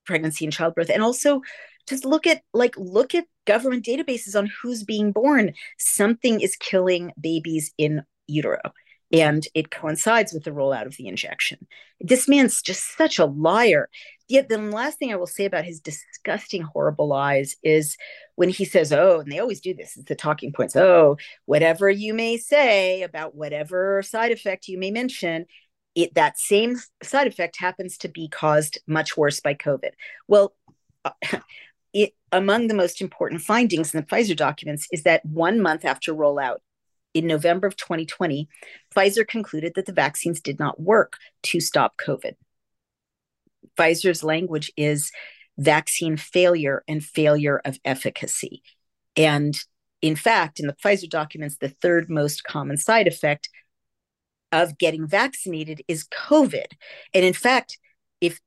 pregnancy 0.07 0.45
and 0.45 0.53
childbirth, 0.53 0.91
and 0.91 1.03
also 1.03 1.43
just 1.89 2.05
look 2.05 2.27
at 2.27 2.43
like 2.53 2.75
look 2.77 3.15
at 3.15 3.27
government 3.47 3.85
databases 3.85 4.37
on 4.37 4.51
who's 4.63 4.85
being 4.85 5.13
born. 5.13 5.53
Something 5.79 6.41
is 6.41 6.57
killing 6.57 7.13
babies 7.21 7.73
in 7.79 8.03
utero. 8.27 8.61
And 9.13 9.45
it 9.55 9.73
coincides 9.73 10.33
with 10.33 10.45
the 10.45 10.53
rollout 10.53 10.87
of 10.87 10.97
the 10.97 11.09
injection. 11.09 11.67
This 12.01 12.29
man's 12.29 12.63
just 12.63 12.97
such 12.97 13.19
a 13.19 13.25
liar. 13.25 13.89
Yet 14.31 14.49
the 14.49 14.59
last 14.59 14.97
thing 14.97 15.13
I 15.13 15.17
will 15.17 15.27
say 15.27 15.45
about 15.45 15.65
his 15.65 15.81
disgusting, 15.81 16.63
horrible 16.63 17.09
lies 17.09 17.57
is 17.65 17.97
when 18.37 18.49
he 18.49 18.65
says, 18.65 18.93
Oh, 18.93 19.19
and 19.19 19.31
they 19.31 19.41
always 19.41 19.61
do 19.61 19.75
this, 19.75 19.97
it's 19.97 20.07
the 20.07 20.15
talking 20.15 20.53
points. 20.53 20.77
Oh, 20.77 21.17
whatever 21.47 21.91
you 21.91 22.15
may 22.15 22.37
say 22.37 23.03
about 23.03 23.35
whatever 23.35 24.03
side 24.03 24.31
effect 24.31 24.69
you 24.69 24.79
may 24.79 24.93
mention, 24.93 25.47
it, 25.97 26.15
that 26.15 26.39
same 26.39 26.77
side 27.03 27.27
effect 27.27 27.57
happens 27.59 27.99
to 27.99 28.09
be 28.09 28.29
caused 28.29 28.79
much 28.87 29.17
worse 29.17 29.41
by 29.41 29.55
COVID. 29.55 29.91
Well, 30.29 30.55
uh, 31.05 31.11
it, 31.93 32.15
among 32.31 32.69
the 32.69 32.75
most 32.75 33.01
important 33.01 33.41
findings 33.41 33.93
in 33.93 34.01
the 34.01 34.07
Pfizer 34.07 34.37
documents 34.37 34.87
is 34.93 35.03
that 35.03 35.27
one 35.27 35.61
month 35.61 35.85
after 35.85 36.15
rollout, 36.15 36.59
in 37.15 37.27
November 37.27 37.67
of 37.67 37.77
2020, 37.77 38.49
Pfizer 38.95 39.27
concluded 39.27 39.73
that 39.75 39.87
the 39.87 39.93
vaccines 39.93 40.41
did 40.41 40.61
not 40.61 40.81
work 40.81 41.17
to 41.43 41.59
stop 41.59 41.97
COVID. 41.97 42.35
Pfizer's 43.79 44.23
language 44.23 44.73
is 44.77 45.11
vaccine 45.59 46.17
failure 46.17 46.83
and 46.89 47.05
failure 47.05 47.61
of 47.65 47.79
efficacy. 47.85 48.63
And 49.17 49.59
in 50.03 50.17
fact, 50.17 50.61
in 50.61 50.67
the 50.67 50.75
Pfizer 50.75 51.09
documents, 51.09 51.57
the 51.59 51.69
third 51.69 52.09
most 52.09 52.45
common 52.45 52.77
side 52.77 53.07
effect 53.07 53.49
of 54.53 54.79
getting 54.79 55.07
vaccinated 55.07 55.83
is 55.87 56.09
COVID. 56.09 56.67
And 57.15 57.25
in 57.25 57.35
fact, 57.35 57.79
if 58.21 58.41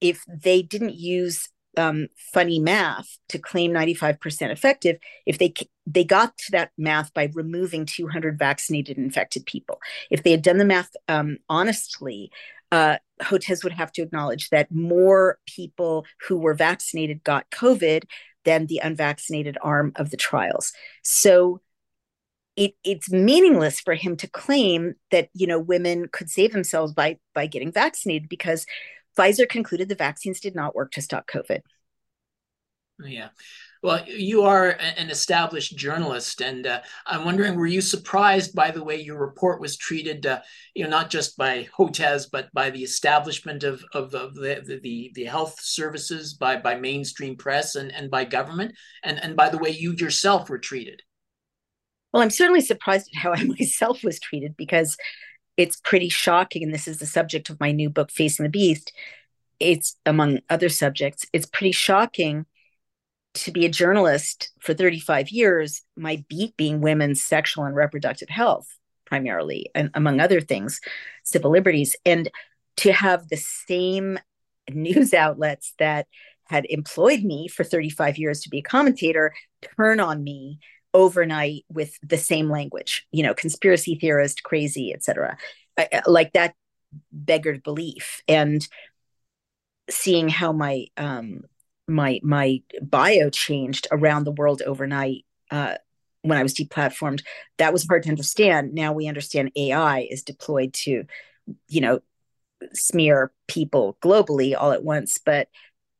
if 0.00 0.22
they 0.26 0.62
didn't 0.62 0.94
use 0.94 1.48
um, 1.76 2.08
funny 2.32 2.58
math 2.58 3.18
to 3.28 3.38
claim 3.38 3.72
95% 3.72 4.50
effective, 4.50 4.96
if 5.26 5.38
they 5.38 5.52
they 5.86 6.04
got 6.04 6.36
to 6.38 6.52
that 6.52 6.70
math 6.78 7.12
by 7.12 7.30
removing 7.34 7.84
200 7.84 8.38
vaccinated 8.38 8.96
infected 8.96 9.44
people. 9.46 9.80
If 10.10 10.22
they 10.22 10.30
had 10.30 10.42
done 10.42 10.58
the 10.58 10.64
math 10.64 10.90
um, 11.08 11.38
honestly, 11.48 12.30
uh, 12.72 12.96
would 13.32 13.72
have 13.72 13.92
to 13.92 14.02
acknowledge 14.02 14.50
that 14.50 14.70
more 14.70 15.38
people 15.46 16.06
who 16.26 16.38
were 16.38 16.54
vaccinated 16.54 17.22
got 17.24 17.50
COVID 17.50 18.04
than 18.44 18.66
the 18.66 18.80
unvaccinated 18.82 19.58
arm 19.62 19.92
of 19.96 20.10
the 20.10 20.16
trials. 20.16 20.72
So 21.02 21.60
it, 22.56 22.74
it's 22.84 23.10
meaningless 23.10 23.80
for 23.80 23.94
him 23.94 24.16
to 24.16 24.28
claim 24.28 24.94
that 25.10 25.28
you 25.34 25.46
know 25.46 25.58
women 25.58 26.08
could 26.10 26.30
save 26.30 26.52
themselves 26.52 26.92
by 26.92 27.18
by 27.34 27.46
getting 27.46 27.72
vaccinated 27.72 28.28
because 28.28 28.66
Pfizer 29.16 29.48
concluded 29.48 29.88
the 29.88 29.94
vaccines 29.94 30.40
did 30.40 30.54
not 30.54 30.74
work 30.74 30.92
to 30.92 31.02
stop 31.02 31.26
COVID. 31.26 31.60
Yeah. 33.02 33.28
Well, 33.82 34.04
you 34.06 34.42
are 34.42 34.68
an 34.68 35.08
established 35.08 35.74
journalist, 35.74 36.42
and 36.42 36.66
uh, 36.66 36.82
I'm 37.06 37.24
wondering, 37.24 37.56
were 37.56 37.66
you 37.66 37.80
surprised 37.80 38.54
by 38.54 38.70
the 38.70 38.84
way 38.84 39.00
your 39.00 39.16
report 39.16 39.58
was 39.58 39.78
treated? 39.78 40.26
Uh, 40.26 40.40
you 40.74 40.84
know, 40.84 40.90
not 40.90 41.08
just 41.08 41.38
by 41.38 41.66
Hotez, 41.78 42.26
but 42.30 42.52
by 42.52 42.68
the 42.68 42.82
establishment 42.82 43.64
of 43.64 43.82
of, 43.94 44.14
of 44.14 44.34
the, 44.34 44.80
the 44.82 45.10
the 45.14 45.24
health 45.24 45.56
services, 45.62 46.34
by 46.34 46.56
by 46.58 46.74
mainstream 46.74 47.36
press, 47.36 47.74
and 47.74 47.90
and 47.94 48.10
by 48.10 48.26
government, 48.26 48.74
and 49.02 49.18
and 49.22 49.34
by 49.34 49.48
the 49.48 49.58
way 49.58 49.70
you 49.70 49.92
yourself 49.92 50.50
were 50.50 50.58
treated. 50.58 51.02
Well, 52.12 52.22
I'm 52.22 52.30
certainly 52.30 52.60
surprised 52.60 53.08
at 53.14 53.22
how 53.22 53.32
I 53.32 53.44
myself 53.58 54.04
was 54.04 54.20
treated 54.20 54.58
because 54.58 54.98
it's 55.56 55.80
pretty 55.82 56.10
shocking. 56.10 56.62
And 56.62 56.74
this 56.74 56.86
is 56.86 56.98
the 56.98 57.06
subject 57.06 57.48
of 57.48 57.60
my 57.60 57.72
new 57.72 57.88
book, 57.88 58.10
Facing 58.10 58.42
the 58.42 58.50
Beast. 58.50 58.92
It's 59.58 59.96
among 60.04 60.40
other 60.50 60.68
subjects, 60.68 61.24
it's 61.32 61.46
pretty 61.46 61.72
shocking 61.72 62.44
to 63.34 63.52
be 63.52 63.64
a 63.64 63.70
journalist 63.70 64.50
for 64.60 64.74
35 64.74 65.30
years, 65.30 65.82
my 65.96 66.24
beat 66.28 66.56
being 66.56 66.80
women's 66.80 67.22
sexual 67.22 67.64
and 67.64 67.76
reproductive 67.76 68.28
health, 68.28 68.66
primarily, 69.06 69.70
and 69.74 69.90
among 69.94 70.20
other 70.20 70.40
things, 70.40 70.80
civil 71.24 71.50
liberties. 71.50 71.96
And 72.04 72.30
to 72.78 72.92
have 72.92 73.28
the 73.28 73.36
same 73.36 74.18
news 74.70 75.14
outlets 75.14 75.74
that 75.78 76.06
had 76.44 76.66
employed 76.68 77.22
me 77.22 77.46
for 77.46 77.62
35 77.62 78.18
years 78.18 78.40
to 78.40 78.48
be 78.48 78.58
a 78.58 78.62
commentator 78.62 79.32
turn 79.76 80.00
on 80.00 80.22
me 80.22 80.58
overnight 80.92 81.64
with 81.72 81.96
the 82.02 82.18
same 82.18 82.50
language 82.50 83.06
you 83.12 83.22
know 83.22 83.32
conspiracy 83.32 83.94
theorist 83.94 84.42
crazy 84.42 84.92
etc 84.92 85.36
like 86.06 86.32
that 86.32 86.54
beggared 87.12 87.62
belief 87.62 88.22
and 88.26 88.66
seeing 89.88 90.28
how 90.28 90.52
my 90.52 90.86
um 90.96 91.44
my 91.90 92.20
my 92.22 92.62
bio 92.82 93.30
changed 93.30 93.86
around 93.90 94.24
the 94.24 94.32
world 94.32 94.62
overnight 94.64 95.24
uh 95.50 95.74
when 96.22 96.38
i 96.38 96.42
was 96.42 96.54
deplatformed 96.54 97.22
that 97.58 97.72
was 97.72 97.86
hard 97.86 98.02
to 98.02 98.10
understand 98.10 98.72
now 98.72 98.92
we 98.92 99.08
understand 99.08 99.50
ai 99.56 100.06
is 100.10 100.22
deployed 100.22 100.72
to 100.72 101.04
you 101.68 101.80
know 101.80 102.00
smear 102.72 103.32
people 103.48 103.96
globally 104.02 104.54
all 104.56 104.72
at 104.72 104.84
once 104.84 105.18
but 105.18 105.48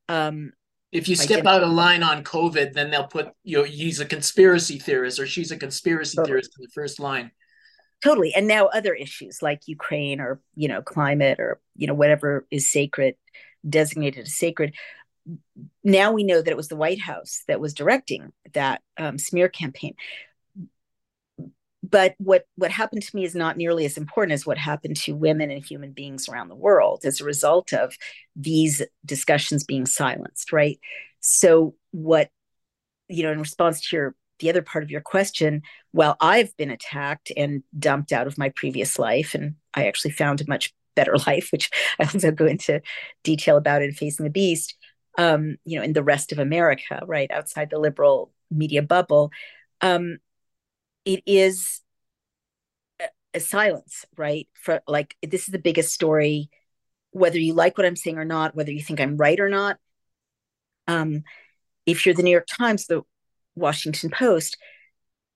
um 0.08 0.52
if 0.92 1.08
you 1.08 1.14
step 1.14 1.46
out 1.46 1.62
of 1.62 1.70
line 1.70 2.02
on 2.02 2.24
COVID, 2.24 2.72
then 2.72 2.90
they'll 2.90 3.06
put 3.06 3.28
you 3.44 3.58
know 3.58 3.64
he's 3.64 4.00
a 4.00 4.04
conspiracy 4.04 4.78
theorist 4.78 5.18
or 5.18 5.26
she's 5.26 5.52
a 5.52 5.56
conspiracy 5.56 6.16
totally. 6.16 6.30
theorist 6.30 6.52
in 6.58 6.62
the 6.64 6.70
first 6.70 6.98
line. 6.98 7.30
Totally, 8.02 8.34
and 8.34 8.48
now 8.48 8.66
other 8.66 8.94
issues 8.94 9.42
like 9.42 9.68
Ukraine 9.68 10.20
or 10.20 10.40
you 10.54 10.68
know 10.68 10.82
climate 10.82 11.38
or 11.38 11.60
you 11.76 11.86
know 11.86 11.94
whatever 11.94 12.46
is 12.50 12.70
sacred, 12.70 13.14
designated 13.68 14.26
as 14.26 14.36
sacred. 14.36 14.74
Now 15.84 16.12
we 16.12 16.24
know 16.24 16.40
that 16.40 16.50
it 16.50 16.56
was 16.56 16.68
the 16.68 16.76
White 16.76 17.00
House 17.00 17.42
that 17.48 17.60
was 17.60 17.74
directing 17.74 18.32
that 18.52 18.82
um, 18.96 19.18
smear 19.18 19.48
campaign. 19.48 19.94
But 21.82 22.14
what 22.18 22.44
what 22.56 22.70
happened 22.70 23.02
to 23.02 23.16
me 23.16 23.24
is 23.24 23.34
not 23.34 23.56
nearly 23.56 23.84
as 23.86 23.96
important 23.96 24.32
as 24.32 24.46
what 24.46 24.58
happened 24.58 24.96
to 24.98 25.14
women 25.14 25.50
and 25.50 25.64
human 25.64 25.92
beings 25.92 26.28
around 26.28 26.48
the 26.48 26.54
world 26.54 27.04
as 27.04 27.20
a 27.20 27.24
result 27.24 27.72
of 27.72 27.94
these 28.36 28.82
discussions 29.04 29.64
being 29.64 29.86
silenced 29.86 30.52
right? 30.52 30.78
So 31.20 31.74
what 31.90 32.30
you 33.10 33.22
know 33.22 33.32
in 33.32 33.38
response 33.38 33.80
to 33.80 33.96
your 33.96 34.14
the 34.38 34.48
other 34.48 34.62
part 34.62 34.84
of 34.84 34.90
your 34.90 35.00
question 35.00 35.62
well 35.92 36.16
i've 36.20 36.56
been 36.56 36.70
attacked 36.70 37.30
and 37.36 37.62
dumped 37.78 38.12
out 38.12 38.26
of 38.26 38.38
my 38.38 38.50
previous 38.50 38.98
life 38.98 39.34
and 39.34 39.54
i 39.74 39.86
actually 39.86 40.10
found 40.10 40.40
a 40.40 40.44
much 40.48 40.72
better 40.94 41.16
life 41.26 41.48
which 41.52 41.70
i 41.98 42.04
also 42.04 42.30
go 42.30 42.46
into 42.46 42.80
detail 43.22 43.56
about 43.56 43.82
in 43.82 43.92
facing 43.92 44.24
the 44.24 44.30
beast 44.30 44.74
um, 45.20 45.56
you 45.64 45.78
know 45.78 45.84
in 45.84 45.92
the 45.92 46.02
rest 46.02 46.32
of 46.32 46.38
america 46.38 47.02
right 47.06 47.30
outside 47.30 47.68
the 47.70 47.78
liberal 47.78 48.32
media 48.50 48.82
bubble 48.82 49.30
um, 49.82 50.18
it 51.04 51.22
is 51.26 51.80
a 53.34 53.40
silence, 53.40 54.04
right? 54.16 54.48
For 54.54 54.80
like 54.86 55.16
this 55.22 55.42
is 55.42 55.52
the 55.52 55.58
biggest 55.58 55.92
story, 55.92 56.50
whether 57.10 57.38
you 57.38 57.54
like 57.54 57.78
what 57.78 57.86
I'm 57.86 57.96
saying 57.96 58.18
or 58.18 58.24
not, 58.24 58.54
whether 58.54 58.72
you 58.72 58.82
think 58.82 59.00
I'm 59.00 59.16
right 59.16 59.38
or 59.38 59.48
not. 59.48 59.78
Um, 60.86 61.22
if 61.86 62.04
you're 62.04 62.14
the 62.14 62.22
New 62.22 62.30
York 62.30 62.48
Times, 62.58 62.86
the 62.86 63.02
Washington 63.54 64.10
Post, 64.10 64.56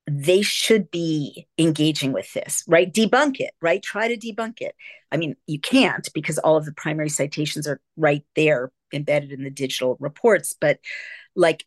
they 0.07 0.43
should 0.43 0.91
be 0.91 1.47
engaging 1.59 2.13
with 2.13 2.33
this, 2.35 2.63
right? 2.69 2.93
Debunk 2.93 3.41
it, 3.41 3.53
right? 3.63 3.83
Try 3.83 4.09
to 4.09 4.17
debunk 4.17 4.61
it. 4.61 4.75
I 5.11 5.17
mean, 5.17 5.37
you 5.47 5.59
can't 5.59 6.07
because 6.13 6.39
all 6.39 6.57
of 6.57 6.67
the 6.67 6.73
primary 6.73 7.09
citations 7.09 7.67
are 7.67 7.81
right 7.97 8.25
there 8.37 8.71
embedded 8.93 9.33
in 9.33 9.45
the 9.45 9.51
digital 9.51 9.97
reports, 10.01 10.55
but 10.61 10.79
like 11.35 11.65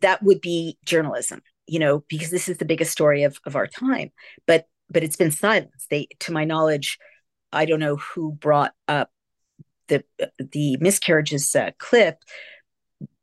that 0.00 0.22
would 0.22 0.40
be 0.40 0.78
journalism 0.84 1.42
you 1.66 1.78
know, 1.78 2.04
because 2.08 2.30
this 2.30 2.48
is 2.48 2.58
the 2.58 2.64
biggest 2.64 2.92
story 2.92 3.22
of, 3.22 3.38
of 3.46 3.56
our 3.56 3.66
time. 3.66 4.10
But 4.46 4.66
but 4.90 5.02
it's 5.02 5.16
been 5.16 5.30
silenced. 5.30 5.88
They, 5.90 6.08
to 6.20 6.32
my 6.32 6.44
knowledge, 6.44 6.98
I 7.52 7.64
don't 7.64 7.80
know 7.80 7.96
who 7.96 8.32
brought 8.32 8.74
up 8.88 9.10
the 9.88 10.04
the 10.38 10.76
miscarriages 10.80 11.54
uh, 11.54 11.70
clip, 11.78 12.18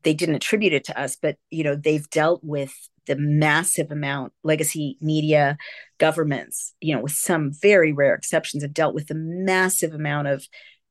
they 0.03 0.13
didn't 0.13 0.35
attribute 0.35 0.73
it 0.73 0.85
to 0.85 0.99
us, 0.99 1.15
but 1.15 1.37
you 1.49 1.63
know 1.63 1.75
they've 1.75 2.09
dealt 2.09 2.43
with 2.43 2.73
the 3.07 3.15
massive 3.15 3.91
amount 3.91 4.33
legacy 4.43 4.97
media 5.01 5.57
governments 5.97 6.73
you 6.81 6.95
know 6.95 7.01
with 7.01 7.11
some 7.11 7.51
very 7.51 7.91
rare 7.91 8.15
exceptions 8.15 8.63
have 8.63 8.73
dealt 8.73 8.95
with 8.95 9.07
the 9.07 9.15
massive 9.15 9.93
amount 9.93 10.27
of 10.27 10.47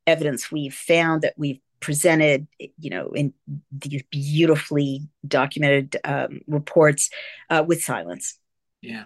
evidence 0.07 0.51
we've 0.51 0.75
found 0.75 1.23
that 1.23 1.35
we've 1.37 1.61
presented 1.81 2.47
you 2.59 2.91
know 2.91 3.11
in 3.13 3.33
these 3.73 4.03
beautifully 4.11 5.09
documented 5.27 5.97
um, 6.05 6.41
reports 6.47 7.11
uh, 7.49 7.65
with 7.67 7.83
silence. 7.83 8.39
Yeah. 8.83 9.05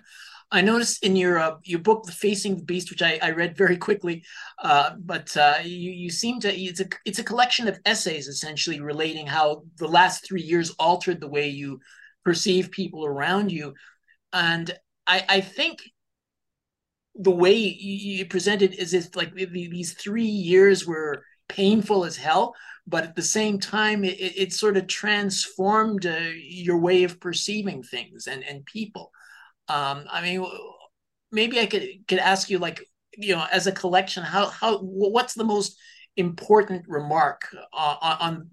I 0.50 0.60
noticed 0.60 1.04
in 1.04 1.16
your 1.16 1.38
uh, 1.38 1.56
your 1.64 1.80
book, 1.80 2.04
"The 2.04 2.12
Facing 2.12 2.56
the 2.56 2.62
Beast," 2.62 2.90
which 2.90 3.02
I, 3.02 3.18
I 3.20 3.30
read 3.30 3.56
very 3.56 3.76
quickly, 3.76 4.24
uh, 4.62 4.90
but 4.98 5.36
uh, 5.36 5.54
you 5.64 5.90
you 5.90 6.10
seem 6.10 6.38
to 6.40 6.54
it's 6.54 6.80
a 6.80 6.86
it's 7.04 7.18
a 7.18 7.24
collection 7.24 7.66
of 7.66 7.80
essays 7.84 8.28
essentially 8.28 8.80
relating 8.80 9.26
how 9.26 9.64
the 9.78 9.88
last 9.88 10.24
three 10.24 10.42
years 10.42 10.70
altered 10.78 11.20
the 11.20 11.28
way 11.28 11.48
you 11.48 11.80
perceive 12.24 12.70
people 12.70 13.04
around 13.04 13.52
you, 13.52 13.74
and 14.32 14.70
I 15.06 15.24
I 15.28 15.40
think 15.40 15.80
the 17.14 17.30
way 17.30 17.54
you 17.54 18.26
present 18.26 18.62
it 18.62 18.78
is 18.78 18.92
if 18.92 19.14
like 19.14 19.34
these 19.34 19.94
three 19.94 20.24
years 20.24 20.86
were 20.86 21.24
painful 21.48 22.04
as 22.04 22.16
hell, 22.16 22.54
but 22.86 23.04
at 23.04 23.14
the 23.14 23.22
same 23.22 23.60
time 23.60 24.04
it, 24.04 24.18
it 24.18 24.52
sort 24.52 24.76
of 24.76 24.86
transformed 24.86 26.06
uh, 26.06 26.30
your 26.34 26.78
way 26.78 27.04
of 27.04 27.20
perceiving 27.20 27.82
things 27.82 28.26
and 28.26 28.42
and 28.44 28.64
people. 28.66 29.10
Um, 29.68 30.04
I 30.10 30.20
mean, 30.22 30.46
maybe 31.30 31.60
I 31.60 31.66
could 31.66 31.88
could 32.08 32.18
ask 32.18 32.50
you 32.50 32.58
like 32.58 32.84
you 33.16 33.34
know 33.34 33.46
as 33.52 33.66
a 33.66 33.72
collection 33.72 34.22
how 34.24 34.46
how 34.46 34.78
what's 34.78 35.34
the 35.34 35.44
most 35.44 35.78
important 36.16 36.84
remark 36.88 37.42
on 37.72 37.96
on, 38.02 38.50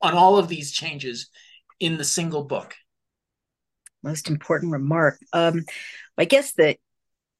on 0.00 0.14
all 0.14 0.38
of 0.38 0.48
these 0.48 0.72
changes 0.72 1.28
in 1.80 1.98
the 1.98 2.04
single 2.04 2.44
book 2.44 2.74
most 4.02 4.28
important 4.28 4.72
remark 4.72 5.18
um 5.32 5.64
i 6.18 6.24
guess 6.24 6.52
the 6.52 6.76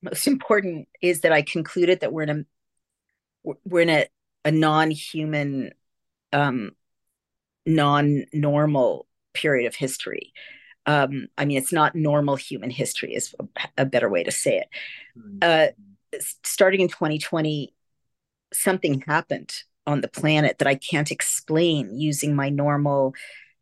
most 0.03 0.27
important 0.27 0.89
is 1.01 1.21
that 1.21 1.33
i 1.33 1.43
concluded 1.43 2.01
that 2.01 2.13
we're 2.13 2.23
in 2.23 2.31
a 2.31 3.55
we're 3.65 3.81
in 3.81 3.91
a, 3.91 4.07
a 4.45 4.51
non-human 4.51 5.73
um 6.33 6.73
non-normal 7.67 9.07
period 9.35 9.67
of 9.67 9.75
history 9.75 10.33
um, 10.87 11.29
I 11.39 11.45
mean, 11.45 11.59
it's 11.59 11.73
not 11.73 11.95
normal 11.95 12.37
human 12.37 12.71
history, 12.71 13.15
is 13.15 13.35
a, 13.79 13.85
better 13.85 14.09
way 14.09 14.25
to 14.25 14.33
say 14.33 14.59
it. 14.59 14.69
Hmm. 15.15 15.39
Uh, 15.41 15.67
starting 16.45 16.81
in 16.81 16.89
2020, 16.89 17.73
something 18.53 19.01
happened 19.07 19.63
on 19.87 20.01
the 20.01 20.09
planet 20.09 20.59
that 20.59 20.69
I 20.69 20.75
can't 20.75 21.11
explain 21.11 21.99
using 21.99 22.35
my 22.35 22.49
normal, 22.49 23.15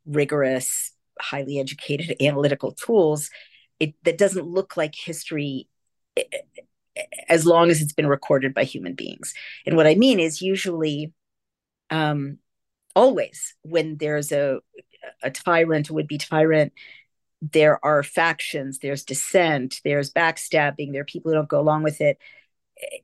rigorous, 0.06 0.92
highly 1.20 1.58
educated 1.58 2.16
analytical 2.20 2.72
tools. 2.72 3.30
It 3.78 3.94
that 4.04 4.18
doesn't 4.18 4.46
look 4.46 4.76
like 4.76 4.94
history 4.94 5.68
eh, 6.16 6.22
eh, 6.96 7.02
as 7.28 7.46
long 7.46 7.70
as 7.70 7.80
it's 7.80 7.92
been 7.92 8.06
recorded 8.06 8.54
by 8.54 8.64
human 8.64 8.94
beings. 8.94 9.32
And 9.66 9.76
what 9.76 9.86
I 9.86 9.94
mean 9.94 10.20
is 10.20 10.42
usually, 10.42 11.12
um, 11.90 12.38
always 12.94 13.54
when 13.62 13.96
there's 13.96 14.32
a 14.32 14.60
a 15.22 15.30
tyrant, 15.30 15.90
would 15.90 16.06
be 16.06 16.18
tyrant, 16.18 16.72
there 17.40 17.82
are 17.84 18.02
factions, 18.02 18.78
there's 18.78 19.04
dissent, 19.04 19.80
there's 19.84 20.12
backstabbing, 20.12 20.92
there 20.92 21.02
are 21.02 21.06
people 21.06 21.30
who 21.30 21.36
don't 21.36 21.48
go 21.48 21.60
along 21.60 21.82
with 21.82 22.00
it. 22.00 22.18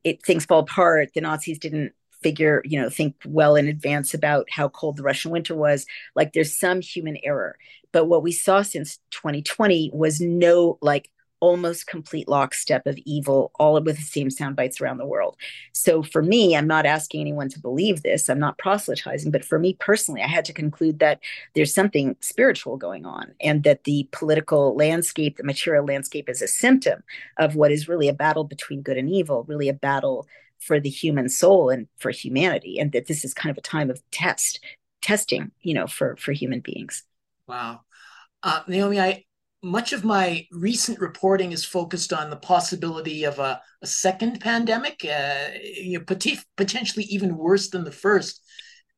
It 0.04 0.24
things 0.24 0.44
fall 0.44 0.60
apart. 0.60 1.10
The 1.14 1.20
Nazis 1.22 1.58
didn't 1.58 1.92
figure, 2.26 2.60
you 2.64 2.80
know, 2.80 2.90
think 2.90 3.14
well 3.24 3.54
in 3.54 3.68
advance 3.68 4.12
about 4.12 4.50
how 4.50 4.68
cold 4.68 4.96
the 4.96 5.02
Russian 5.04 5.30
winter 5.30 5.54
was. 5.54 5.86
Like 6.16 6.32
there's 6.32 6.58
some 6.58 6.80
human 6.80 7.16
error. 7.22 7.56
But 7.92 8.06
what 8.06 8.24
we 8.24 8.32
saw 8.32 8.62
since 8.62 8.98
2020 9.12 9.92
was 9.94 10.20
no 10.20 10.76
like 10.82 11.08
almost 11.38 11.86
complete 11.86 12.26
lockstep 12.26 12.84
of 12.84 12.98
evil, 13.04 13.52
all 13.60 13.80
with 13.80 13.96
the 13.96 14.02
same 14.02 14.28
sound 14.28 14.56
bites 14.56 14.80
around 14.80 14.98
the 14.98 15.06
world. 15.06 15.36
So 15.70 16.02
for 16.02 16.20
me, 16.20 16.56
I'm 16.56 16.66
not 16.66 16.84
asking 16.84 17.20
anyone 17.20 17.48
to 17.50 17.60
believe 17.60 18.02
this. 18.02 18.28
I'm 18.28 18.40
not 18.40 18.58
proselytizing, 18.58 19.30
but 19.30 19.44
for 19.44 19.60
me 19.60 19.74
personally, 19.74 20.22
I 20.22 20.26
had 20.26 20.46
to 20.46 20.52
conclude 20.52 20.98
that 20.98 21.20
there's 21.54 21.72
something 21.72 22.16
spiritual 22.18 22.76
going 22.76 23.06
on 23.06 23.34
and 23.40 23.62
that 23.62 23.84
the 23.84 24.08
political 24.10 24.74
landscape, 24.74 25.36
the 25.36 25.44
material 25.44 25.84
landscape 25.84 26.28
is 26.28 26.42
a 26.42 26.48
symptom 26.48 27.04
of 27.36 27.54
what 27.54 27.70
is 27.70 27.88
really 27.88 28.08
a 28.08 28.12
battle 28.12 28.42
between 28.42 28.82
good 28.82 28.96
and 28.96 29.08
evil, 29.08 29.44
really 29.44 29.68
a 29.68 29.74
battle 29.74 30.26
for 30.58 30.80
the 30.80 30.90
human 30.90 31.28
soul 31.28 31.70
and 31.70 31.88
for 31.98 32.10
humanity. 32.10 32.78
And 32.78 32.92
that 32.92 33.06
this 33.06 33.24
is 33.24 33.34
kind 33.34 33.50
of 33.50 33.58
a 33.58 33.62
time 33.62 33.90
of 33.90 34.02
test, 34.10 34.60
testing, 35.02 35.50
you 35.60 35.74
know, 35.74 35.86
for, 35.86 36.16
for 36.16 36.32
human 36.32 36.60
beings. 36.60 37.02
Wow. 37.46 37.80
Uh, 38.42 38.62
Naomi, 38.66 39.00
I, 39.00 39.24
much 39.62 39.92
of 39.92 40.04
my 40.04 40.46
recent 40.52 41.00
reporting 41.00 41.52
is 41.52 41.64
focused 41.64 42.12
on 42.12 42.30
the 42.30 42.36
possibility 42.36 43.24
of 43.24 43.38
a, 43.38 43.60
a 43.82 43.86
second 43.86 44.40
pandemic, 44.40 45.04
uh, 45.04 45.48
you 45.62 45.98
know, 45.98 46.04
pot- 46.04 46.44
potentially 46.56 47.04
even 47.04 47.36
worse 47.36 47.70
than 47.70 47.84
the 47.84 47.90
first. 47.90 48.42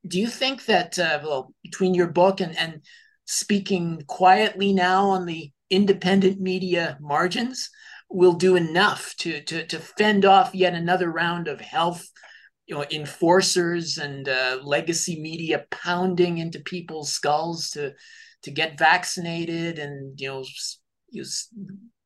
Do 0.07 0.21
you 0.21 0.29
think 0.29 0.67
that, 0.67 0.99
uh, 0.99 1.21
well, 1.23 1.55
between 1.63 1.95
your 1.95 2.09
book 2.09 2.41
and, 2.41 2.57
and 2.59 2.83
speaking 3.25 4.03
quietly 4.07 4.73
now 4.73 5.09
on 5.09 5.27
the 5.27 5.51
independent 5.71 6.41
media 6.41 6.99
margins, 7.01 7.71
will 8.11 8.33
do 8.33 8.57
enough 8.57 9.15
to, 9.19 9.41
to, 9.43 9.67
to 9.67 9.79
fend 9.79 10.25
off 10.25 10.55
yet 10.55 10.75
another 10.75 11.11
round 11.11 11.49
of 11.49 11.61
health 11.61 12.09
you 12.67 12.75
know 12.75 12.85
enforcers 12.91 13.97
and 13.99 14.29
uh, 14.29 14.59
legacy 14.63 15.21
media 15.21 15.65
pounding 15.71 16.39
into 16.39 16.61
people's 16.61 17.11
skulls 17.11 17.71
to 17.71 17.93
to 18.43 18.51
get 18.51 18.79
vaccinated 18.79 19.79
and 19.79 20.21
you 20.21 20.29
know 20.29 20.45
use 21.11 21.49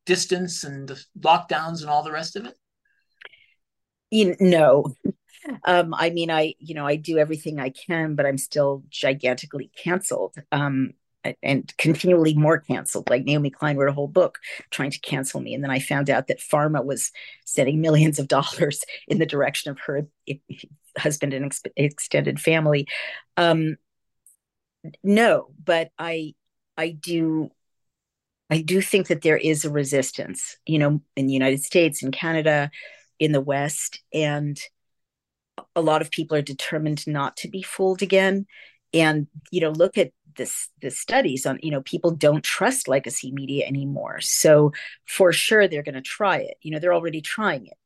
distance 0.06 0.64
and 0.64 0.92
lockdowns 1.18 1.80
and 1.80 1.90
all 1.90 2.02
the 2.02 2.12
rest 2.12 2.36
of 2.36 2.46
it? 2.46 2.54
You 4.10 4.36
no. 4.40 4.94
Um, 5.64 5.92
I 5.94 6.10
mean, 6.10 6.30
I 6.30 6.54
you 6.60 6.74
know 6.74 6.86
I 6.86 6.96
do 6.96 7.18
everything 7.18 7.58
I 7.58 7.70
can, 7.70 8.14
but 8.14 8.26
I'm 8.26 8.38
still 8.38 8.84
gigantically 8.90 9.70
canceled. 9.76 10.36
Um, 10.52 10.92
and 11.42 11.72
continually 11.78 12.34
more 12.34 12.58
canceled. 12.58 13.08
Like 13.10 13.24
Naomi 13.24 13.50
Klein 13.50 13.76
wrote 13.76 13.88
a 13.88 13.94
whole 13.94 14.08
book 14.08 14.38
trying 14.70 14.90
to 14.90 15.00
cancel 15.00 15.40
me, 15.40 15.54
and 15.54 15.62
then 15.62 15.70
I 15.70 15.78
found 15.78 16.10
out 16.10 16.26
that 16.26 16.40
pharma 16.40 16.84
was 16.84 17.12
sending 17.44 17.80
millions 17.80 18.18
of 18.18 18.28
dollars 18.36 18.84
in 19.08 19.18
the 19.18 19.26
direction 19.26 19.70
of 19.70 19.78
her 19.80 20.06
husband 20.98 21.32
and 21.32 21.46
ex- 21.46 21.62
extended 21.76 22.40
family. 22.40 22.86
Um, 23.36 23.76
no, 25.02 25.52
but 25.64 25.90
I 25.98 26.34
I 26.76 26.90
do 26.90 27.50
I 28.50 28.60
do 28.60 28.82
think 28.82 29.08
that 29.08 29.22
there 29.22 29.38
is 29.38 29.64
a 29.64 29.70
resistance, 29.70 30.56
you 30.66 30.78
know, 30.78 31.00
in 31.16 31.26
the 31.26 31.32
United 31.32 31.62
States, 31.62 32.02
in 32.02 32.10
Canada, 32.10 32.70
in 33.18 33.32
the 33.32 33.40
West, 33.40 34.02
and 34.12 34.60
a 35.74 35.80
lot 35.80 36.02
of 36.02 36.10
people 36.10 36.36
are 36.36 36.42
determined 36.42 37.06
not 37.06 37.36
to 37.38 37.48
be 37.48 37.62
fooled 37.62 38.02
again. 38.02 38.46
And 38.92 39.26
you 39.50 39.60
know, 39.60 39.70
look 39.70 39.96
at 39.96 40.12
this 40.36 40.68
the 40.80 40.90
studies 40.90 41.46
on 41.46 41.58
you 41.62 41.70
know 41.70 41.82
people 41.82 42.10
don't 42.10 42.44
trust 42.44 42.88
legacy 42.88 43.32
media 43.32 43.66
anymore. 43.66 44.20
So 44.20 44.72
for 45.06 45.32
sure 45.32 45.68
they're 45.68 45.82
going 45.82 45.94
to 45.94 46.02
try 46.02 46.38
it. 46.38 46.56
You 46.62 46.72
know, 46.72 46.78
they're 46.78 46.94
already 46.94 47.20
trying 47.20 47.66
it. 47.66 47.76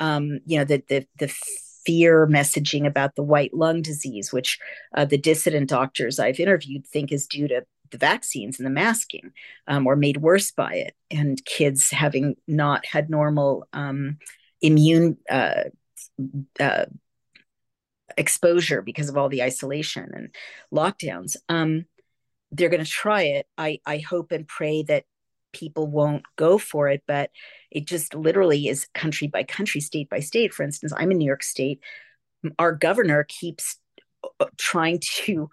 Um, 0.00 0.40
you 0.46 0.58
know, 0.58 0.64
the 0.64 0.82
the 0.88 1.06
the 1.18 1.34
fear 1.86 2.26
messaging 2.26 2.86
about 2.86 3.14
the 3.14 3.22
white 3.22 3.54
lung 3.54 3.80
disease, 3.80 4.32
which 4.32 4.58
uh, 4.96 5.04
the 5.04 5.18
dissident 5.18 5.68
doctors 5.68 6.18
I've 6.18 6.40
interviewed 6.40 6.86
think 6.86 7.12
is 7.12 7.26
due 7.26 7.46
to 7.48 7.64
the 7.92 7.98
vaccines 7.98 8.58
and 8.58 8.66
the 8.66 8.70
masking, 8.70 9.32
um, 9.68 9.86
or 9.86 9.94
made 9.94 10.16
worse 10.16 10.50
by 10.50 10.74
it, 10.74 10.94
and 11.10 11.42
kids 11.44 11.90
having 11.90 12.34
not 12.48 12.84
had 12.84 13.08
normal 13.08 13.68
um, 13.72 14.18
immune 14.60 15.16
uh, 15.30 15.64
uh, 16.58 16.86
exposure 18.16 18.82
because 18.82 19.08
of 19.08 19.16
all 19.16 19.28
the 19.28 19.42
isolation 19.42 20.10
and 20.14 20.34
lockdowns. 20.74 21.36
Um, 21.48 21.86
they're 22.52 22.68
going 22.68 22.84
to 22.84 22.90
try 22.90 23.22
it. 23.22 23.46
I, 23.58 23.80
I 23.86 23.98
hope 23.98 24.32
and 24.32 24.46
pray 24.46 24.82
that 24.84 25.04
people 25.52 25.86
won't 25.86 26.24
go 26.36 26.58
for 26.58 26.88
it, 26.88 27.02
but 27.06 27.30
it 27.70 27.86
just 27.86 28.14
literally 28.14 28.68
is 28.68 28.86
country 28.94 29.26
by 29.26 29.42
country, 29.42 29.80
state 29.80 30.10
by 30.10 30.20
state. 30.20 30.52
For 30.52 30.62
instance, 30.62 30.92
I'm 30.96 31.10
in 31.10 31.18
New 31.18 31.26
York 31.26 31.42
State. 31.42 31.80
Our 32.58 32.72
governor 32.72 33.24
keeps 33.28 33.78
uh, 34.40 34.46
trying 34.58 35.00
to 35.24 35.50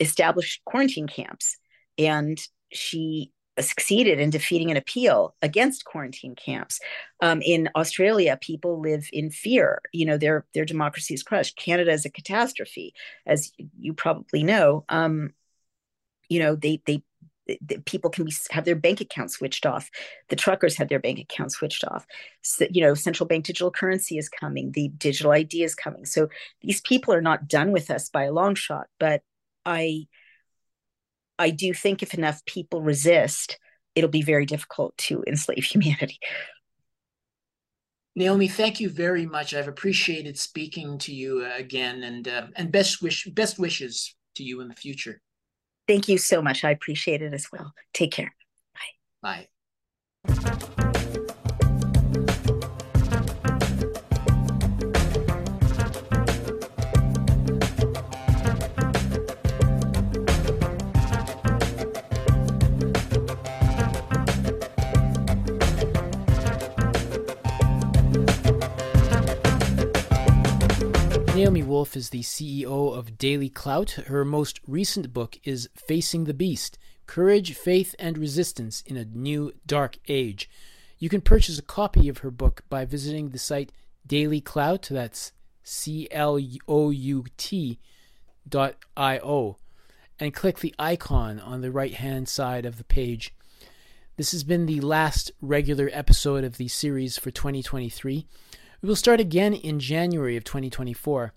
establish 0.00 0.60
quarantine 0.64 1.06
camps, 1.06 1.56
and 1.96 2.38
she 2.72 3.32
succeeded 3.60 4.20
in 4.20 4.30
defeating 4.30 4.70
an 4.70 4.76
appeal 4.76 5.34
against 5.42 5.84
quarantine 5.84 6.34
camps. 6.36 6.78
Um, 7.20 7.42
in 7.42 7.68
Australia, 7.74 8.38
people 8.40 8.80
live 8.80 9.08
in 9.12 9.30
fear. 9.30 9.80
You 9.92 10.06
know, 10.06 10.16
their 10.16 10.46
their 10.54 10.64
democracy 10.64 11.14
is 11.14 11.22
crushed. 11.22 11.56
Canada 11.56 11.92
is 11.92 12.04
a 12.04 12.10
catastrophe, 12.10 12.94
as 13.26 13.52
you 13.78 13.94
probably 13.94 14.42
know. 14.42 14.84
Um, 14.88 15.32
you 16.28 16.40
know, 16.40 16.54
they 16.54 16.80
they 16.86 17.02
people 17.86 18.10
can 18.10 18.26
be 18.26 18.32
have 18.50 18.66
their 18.66 18.76
bank 18.76 19.00
account 19.00 19.30
switched 19.30 19.64
off 19.64 19.88
the 20.28 20.36
truckers 20.36 20.76
had 20.76 20.90
their 20.90 20.98
bank 20.98 21.18
account 21.18 21.50
switched 21.50 21.82
off 21.82 22.04
so, 22.42 22.66
you 22.70 22.82
know 22.82 22.92
central 22.92 23.26
bank 23.26 23.46
digital 23.46 23.70
currency 23.70 24.18
is 24.18 24.28
coming 24.28 24.70
the 24.72 24.88
digital 24.98 25.32
id 25.32 25.62
is 25.62 25.74
coming 25.74 26.04
so 26.04 26.28
these 26.60 26.82
people 26.82 27.14
are 27.14 27.22
not 27.22 27.48
done 27.48 27.72
with 27.72 27.90
us 27.90 28.10
by 28.10 28.24
a 28.24 28.32
long 28.32 28.54
shot 28.54 28.86
but 28.98 29.22
i 29.64 30.06
I 31.38 31.50
do 31.50 31.72
think 31.72 32.02
if 32.02 32.14
enough 32.14 32.44
people 32.44 32.82
resist, 32.82 33.58
it'll 33.94 34.10
be 34.10 34.22
very 34.22 34.44
difficult 34.44 34.96
to 34.98 35.22
enslave 35.26 35.64
humanity. 35.64 36.18
Naomi, 38.16 38.48
thank 38.48 38.80
you 38.80 38.90
very 38.90 39.26
much. 39.26 39.54
I've 39.54 39.68
appreciated 39.68 40.36
speaking 40.38 40.98
to 40.98 41.14
you 41.14 41.46
again, 41.46 42.02
and 42.02 42.26
uh, 42.26 42.46
and 42.56 42.72
best 42.72 43.00
wish 43.00 43.26
best 43.26 43.60
wishes 43.60 44.16
to 44.34 44.42
you 44.42 44.60
in 44.60 44.66
the 44.66 44.74
future. 44.74 45.20
Thank 45.88 46.08
you 46.08 46.18
so 46.18 46.42
much. 46.42 46.64
I 46.64 46.70
appreciate 46.70 47.22
it 47.22 47.32
as 47.32 47.50
well. 47.50 47.72
Take 47.94 48.12
care. 48.12 48.34
Bye. 49.22 49.48
Bye. 50.26 50.58
Naomi 71.38 71.62
Wolf 71.62 71.96
is 71.96 72.10
the 72.10 72.24
CEO 72.24 72.92
of 72.92 73.16
Daily 73.16 73.48
Clout. 73.48 73.92
Her 73.92 74.24
most 74.24 74.58
recent 74.66 75.12
book 75.12 75.38
is 75.44 75.68
Facing 75.76 76.24
the 76.24 76.34
Beast 76.34 76.78
Courage, 77.06 77.54
Faith, 77.54 77.94
and 77.96 78.18
Resistance 78.18 78.82
in 78.84 78.96
a 78.96 79.04
New 79.04 79.52
Dark 79.64 79.98
Age. 80.08 80.50
You 80.98 81.08
can 81.08 81.20
purchase 81.20 81.56
a 81.56 81.62
copy 81.62 82.08
of 82.08 82.18
her 82.18 82.32
book 82.32 82.64
by 82.68 82.84
visiting 82.84 83.28
the 83.28 83.38
site 83.38 83.70
Daily 84.04 84.40
Clout, 84.40 84.88
that's 84.90 85.30
C 85.62 86.08
L 86.10 86.40
O 86.66 86.90
U 86.90 87.24
T 87.36 87.78
dot 88.48 88.74
I 88.96 89.20
O, 89.20 89.58
and 90.18 90.34
click 90.34 90.58
the 90.58 90.74
icon 90.76 91.38
on 91.38 91.60
the 91.60 91.70
right 91.70 91.94
hand 91.94 92.28
side 92.28 92.66
of 92.66 92.78
the 92.78 92.84
page. 92.84 93.32
This 94.16 94.32
has 94.32 94.42
been 94.42 94.66
the 94.66 94.80
last 94.80 95.30
regular 95.40 95.88
episode 95.92 96.42
of 96.42 96.56
the 96.56 96.66
series 96.66 97.16
for 97.16 97.30
2023. 97.30 98.26
We 98.80 98.88
will 98.88 98.94
start 98.94 99.18
again 99.18 99.54
in 99.54 99.80
January 99.80 100.36
of 100.36 100.44
2024. 100.44 101.32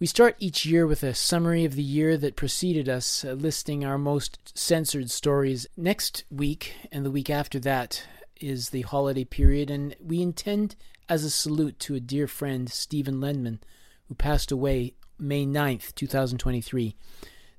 We 0.00 0.08
start 0.08 0.34
each 0.40 0.66
year 0.66 0.88
with 0.88 1.04
a 1.04 1.14
summary 1.14 1.64
of 1.64 1.76
the 1.76 1.84
year 1.84 2.16
that 2.16 2.34
preceded 2.34 2.88
us, 2.88 3.24
uh, 3.24 3.34
listing 3.34 3.84
our 3.84 3.96
most 3.96 4.58
censored 4.58 5.08
stories. 5.08 5.68
Next 5.76 6.24
week 6.32 6.74
and 6.90 7.06
the 7.06 7.12
week 7.12 7.30
after 7.30 7.60
that 7.60 8.02
is 8.40 8.70
the 8.70 8.82
holiday 8.82 9.22
period, 9.22 9.70
and 9.70 9.94
we 10.00 10.20
intend 10.20 10.74
as 11.08 11.22
a 11.22 11.30
salute 11.30 11.78
to 11.78 11.94
a 11.94 12.00
dear 12.00 12.26
friend, 12.26 12.68
Stephen 12.68 13.20
Lendman, 13.20 13.60
who 14.08 14.16
passed 14.16 14.50
away 14.50 14.94
May 15.16 15.46
9th, 15.46 15.94
2023. 15.94 16.96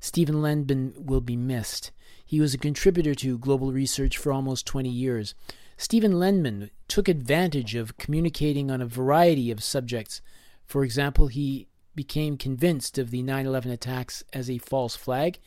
Stephen 0.01 0.41
Lendman 0.41 0.93
will 0.97 1.21
be 1.21 1.37
missed. 1.37 1.91
He 2.25 2.41
was 2.41 2.53
a 2.53 2.57
contributor 2.57 3.15
to 3.15 3.37
global 3.37 3.71
research 3.71 4.17
for 4.17 4.33
almost 4.33 4.65
20 4.65 4.89
years. 4.89 5.35
Stephen 5.79 6.11
Lendman 6.11 6.69
took 6.89 7.07
advantage 7.07 7.73
of 7.73 7.95
communicating 7.95 8.69
on 8.69 8.81
a 8.81 8.85
variety 8.85 9.49
of 9.49 9.63
subjects. 9.63 10.21
For 10.65 10.83
example, 10.83 11.27
he 11.27 11.69
became 11.95 12.35
convinced 12.35 12.97
of 12.97 13.11
the 13.11 13.23
9 13.23 13.45
11 13.45 13.71
attacks 13.71 14.21
as 14.33 14.49
a 14.49 14.57
false 14.57 14.97
flag. 14.97 15.39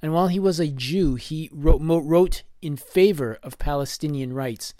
And 0.00 0.14
while 0.14 0.28
he 0.28 0.38
was 0.38 0.58
a 0.58 0.68
Jew, 0.68 1.16
he 1.16 1.50
wrote, 1.52 1.82
wrote 1.82 2.42
in 2.62 2.78
favor 2.78 3.38
of 3.42 3.58
Palestinian 3.58 4.32
rights 4.32 4.72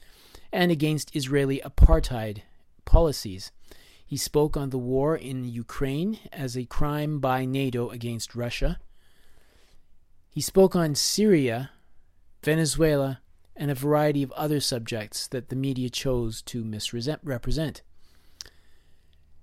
and 0.51 0.72
against 0.72 1.14
Israeli 1.14 1.61
apartheid 1.62 2.40
policies. 2.86 3.53
He 4.07 4.16
spoke 4.16 4.57
on 4.57 4.70
the 4.70 4.78
war 4.78 5.14
in 5.14 5.44
Ukraine 5.44 6.20
as 6.32 6.57
a 6.57 6.64
crime 6.64 7.20
by 7.20 7.44
NATO 7.44 7.90
against 7.90 8.34
Russia. 8.34 8.78
He 10.30 10.40
spoke 10.40 10.74
on 10.74 10.94
Syria, 10.94 11.70
Venezuela, 12.42 13.20
and 13.57 13.70
a 13.70 13.74
variety 13.74 14.22
of 14.22 14.32
other 14.32 14.61
subjects 14.61 15.26
that 15.28 15.48
the 15.48 15.57
media 15.57 15.88
chose 15.88 16.42
to 16.42 16.64
misrepresent. 16.64 17.82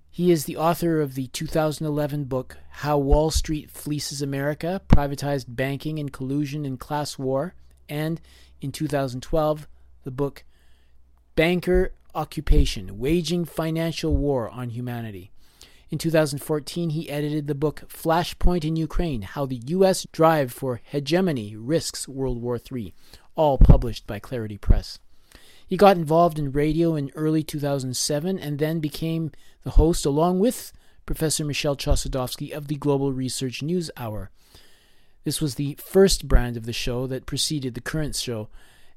He 0.09 0.31
is 0.31 0.45
the 0.45 0.57
author 0.57 1.01
of 1.01 1.15
the 1.15 1.27
2011 1.27 2.25
book 2.25 2.57
How 2.69 2.99
Wall 2.99 3.31
Street 3.31 3.71
Fleeces 3.71 4.21
America 4.21 4.79
Privatized 4.87 5.45
Banking 5.47 5.97
and 5.97 6.13
Collusion 6.13 6.65
in 6.65 6.77
Class 6.77 7.17
War, 7.17 7.55
and 7.89 8.21
in 8.61 8.71
2012, 8.71 9.67
the 10.03 10.11
book 10.11 10.43
Banker 11.35 11.93
Occupation 12.13 12.99
Waging 12.99 13.43
Financial 13.43 14.15
War 14.15 14.49
on 14.49 14.69
Humanity. 14.69 15.31
In 15.89 15.97
2014, 15.97 16.91
he 16.91 17.09
edited 17.09 17.47
the 17.47 17.55
book 17.55 17.83
Flashpoint 17.87 18.63
in 18.63 18.75
Ukraine 18.75 19.23
How 19.23 19.47
the 19.47 19.61
U.S. 19.65 20.05
Drive 20.11 20.51
for 20.51 20.79
Hegemony 20.83 21.55
Risks 21.55 22.07
World 22.07 22.39
War 22.39 22.59
III, 22.71 22.93
all 23.35 23.57
published 23.57 24.07
by 24.07 24.19
Clarity 24.19 24.57
Press. 24.57 24.99
He 25.67 25.77
got 25.77 25.97
involved 25.97 26.37
in 26.37 26.51
radio 26.51 26.95
in 26.95 27.11
early 27.15 27.43
2007 27.43 28.37
and 28.37 28.59
then 28.59 28.79
became 28.79 29.31
the 29.63 29.71
host, 29.71 30.05
along 30.05 30.39
with 30.39 30.71
Professor 31.05 31.43
Michel 31.43 31.75
Chossudovsky 31.75 32.51
of 32.51 32.67
the 32.67 32.75
Global 32.75 33.11
Research 33.11 33.61
News 33.61 33.89
Hour. 33.97 34.29
This 35.23 35.41
was 35.41 35.55
the 35.55 35.75
first 35.75 36.27
brand 36.27 36.57
of 36.57 36.65
the 36.65 36.73
show 36.73 37.07
that 37.07 37.25
preceded 37.25 37.73
the 37.73 37.81
current 37.81 38.15
show 38.15 38.49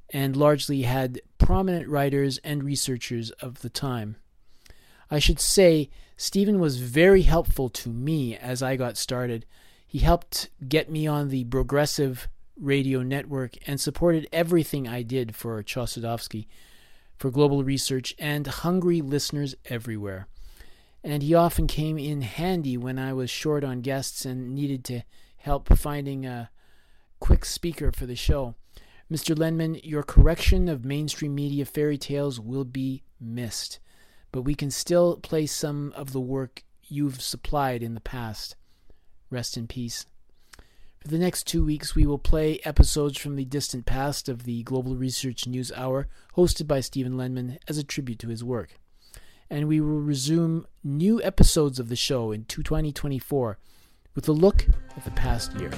and 0.09 0.35
largely 0.35 0.83
had 0.83 1.21
prominent 1.37 1.87
writers 1.87 2.37
and 2.43 2.63
researchers 2.63 3.31
of 3.31 3.61
the 3.61 3.69
time. 3.69 4.17
I 5.09 5.19
should 5.19 5.39
say, 5.39 5.89
Stephen 6.15 6.59
was 6.59 6.79
very 6.79 7.21
helpful 7.21 7.69
to 7.69 7.89
me 7.89 8.35
as 8.35 8.61
I 8.61 8.75
got 8.75 8.97
started. 8.97 9.45
He 9.85 9.99
helped 9.99 10.49
get 10.67 10.89
me 10.89 11.07
on 11.07 11.29
the 11.29 11.45
progressive 11.45 12.27
radio 12.59 13.03
network 13.03 13.55
and 13.67 13.79
supported 13.79 14.27
everything 14.31 14.87
I 14.87 15.01
did 15.01 15.35
for 15.35 15.61
Chossudovsky, 15.63 16.47
for 17.17 17.31
global 17.31 17.63
research, 17.63 18.15
and 18.19 18.47
hungry 18.47 19.01
listeners 19.01 19.55
everywhere. 19.65 20.27
And 21.03 21.23
he 21.23 21.33
often 21.33 21.67
came 21.67 21.97
in 21.97 22.21
handy 22.21 22.77
when 22.77 22.99
I 22.99 23.13
was 23.13 23.29
short 23.29 23.63
on 23.63 23.81
guests 23.81 24.25
and 24.25 24.53
needed 24.53 24.83
to 24.85 25.03
help 25.37 25.75
finding 25.77 26.25
a 26.25 26.49
quick 27.19 27.45
speaker 27.45 27.91
for 27.91 28.05
the 28.05 28.15
show. 28.15 28.55
Mr. 29.11 29.35
Lendman, 29.35 29.79
your 29.83 30.03
correction 30.03 30.67
of 30.67 30.83
mainstream 30.83 31.33
media 31.33 31.65
fairy 31.65 31.97
tales 31.97 32.39
will 32.39 32.65
be 32.65 33.03
missed, 33.21 33.79
but 34.31 34.41
we 34.41 34.53
can 34.53 34.69
still 34.69 35.15
play 35.17 35.45
some 35.45 35.93
of 35.95 36.11
the 36.11 36.19
work 36.19 36.63
you've 36.83 37.21
supplied 37.21 37.81
in 37.81 37.93
the 37.93 38.01
past. 38.01 38.55
Rest 39.29 39.55
in 39.55 39.67
peace. 39.67 40.05
For 40.99 41.09
the 41.09 41.19
next 41.19 41.45
two 41.47 41.63
weeks, 41.63 41.95
we 41.95 42.05
will 42.05 42.17
play 42.17 42.59
episodes 42.63 43.17
from 43.17 43.35
the 43.35 43.45
distant 43.45 43.85
past 43.85 44.27
of 44.27 44.43
the 44.43 44.63
Global 44.63 44.95
Research 44.95 45.47
News 45.47 45.71
Hour, 45.73 46.07
hosted 46.35 46.67
by 46.67 46.79
Stephen 46.81 47.13
Lendman 47.13 47.59
as 47.67 47.77
a 47.77 47.83
tribute 47.83 48.19
to 48.19 48.29
his 48.29 48.43
work. 48.43 48.79
And 49.49 49.67
we 49.67 49.79
will 49.79 50.01
resume 50.01 50.65
new 50.83 51.21
episodes 51.23 51.79
of 51.79 51.89
the 51.89 51.95
show 51.95 52.31
in 52.31 52.45
2024 52.45 53.57
with 54.15 54.27
a 54.27 54.33
look 54.33 54.67
at 54.97 55.05
the 55.05 55.11
past 55.11 55.53
year. 55.55 55.71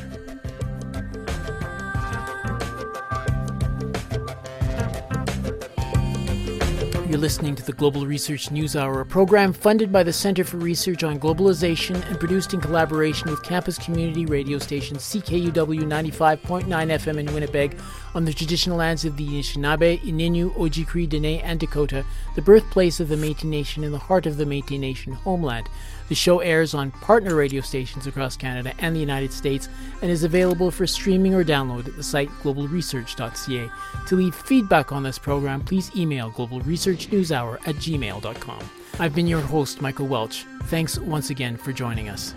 You're 7.10 7.18
listening 7.18 7.56
to 7.56 7.66
the 7.66 7.74
Global 7.74 8.06
Research 8.06 8.52
News 8.52 8.76
Hour, 8.76 9.02
a 9.02 9.06
program 9.06 9.52
funded 9.52 9.92
by 9.92 10.04
the 10.04 10.14
Center 10.14 10.44
for 10.44 10.58
Research 10.58 11.04
on 11.04 11.20
Globalization 11.20 12.08
and 12.08 12.20
produced 12.20 12.54
in 12.54 12.62
collaboration 12.62 13.32
with 13.32 13.42
campus 13.42 13.80
community 13.80 14.28
radio 14.28 14.60
station 14.60 14.96
CKUW 14.96 15.52
95.9 15.52 16.68
FM 16.68 17.18
in 17.18 17.34
Winnipeg 17.34 17.80
on 18.14 18.26
the 18.26 18.34
traditional 18.34 18.78
lands 18.78 19.06
of 19.06 19.18
the 19.18 19.26
Anishinaabe, 19.28 20.00
Ininu, 20.02 20.54
Ojibwe, 20.54 21.10
Dene, 21.10 21.42
and 21.42 21.60
Dakota, 21.60 22.06
the 22.36 22.44
birthplace 22.44 23.00
of 23.00 23.08
the 23.08 23.16
Métis 23.16 23.44
Nation 23.46 23.84
and 23.84 23.92
the 23.92 23.98
heart 23.98 24.28
of 24.28 24.38
the 24.38 24.46
Métis 24.46 24.80
Nation 24.80 25.14
homeland. 25.14 25.68
The 26.10 26.16
show 26.16 26.40
airs 26.40 26.74
on 26.74 26.92
partner 26.92 27.36
radio 27.36 27.62
stations 27.62 28.08
across 28.08 28.36
Canada 28.36 28.74
and 28.80 28.96
the 28.96 29.00
United 29.00 29.32
States 29.32 29.70
and 30.02 30.10
is 30.10 30.24
available 30.24 30.72
for 30.72 30.88
streaming 30.88 31.36
or 31.36 31.44
download 31.44 31.88
at 31.88 31.96
the 31.96 32.04
site 32.04 32.30
globalresearch.ca. 32.42 33.72
To 34.08 34.16
leave 34.16 34.36
feedback 34.36 34.92
on 34.92 35.04
this 35.04 35.20
program, 35.20 35.62
please 35.64 35.96
email 35.96 36.32
globalresearchnewshour 36.32 37.68
at 37.68 37.76
gmail.com. 37.76 38.70
I've 39.00 39.16
been 39.16 39.28
your 39.28 39.42
host, 39.42 39.82
Michael 39.82 40.08
Welch. 40.08 40.46
Thanks 40.64 40.98
once 40.98 41.30
again 41.30 41.56
for 41.56 41.72
joining 41.72 42.10
us. 42.10 42.34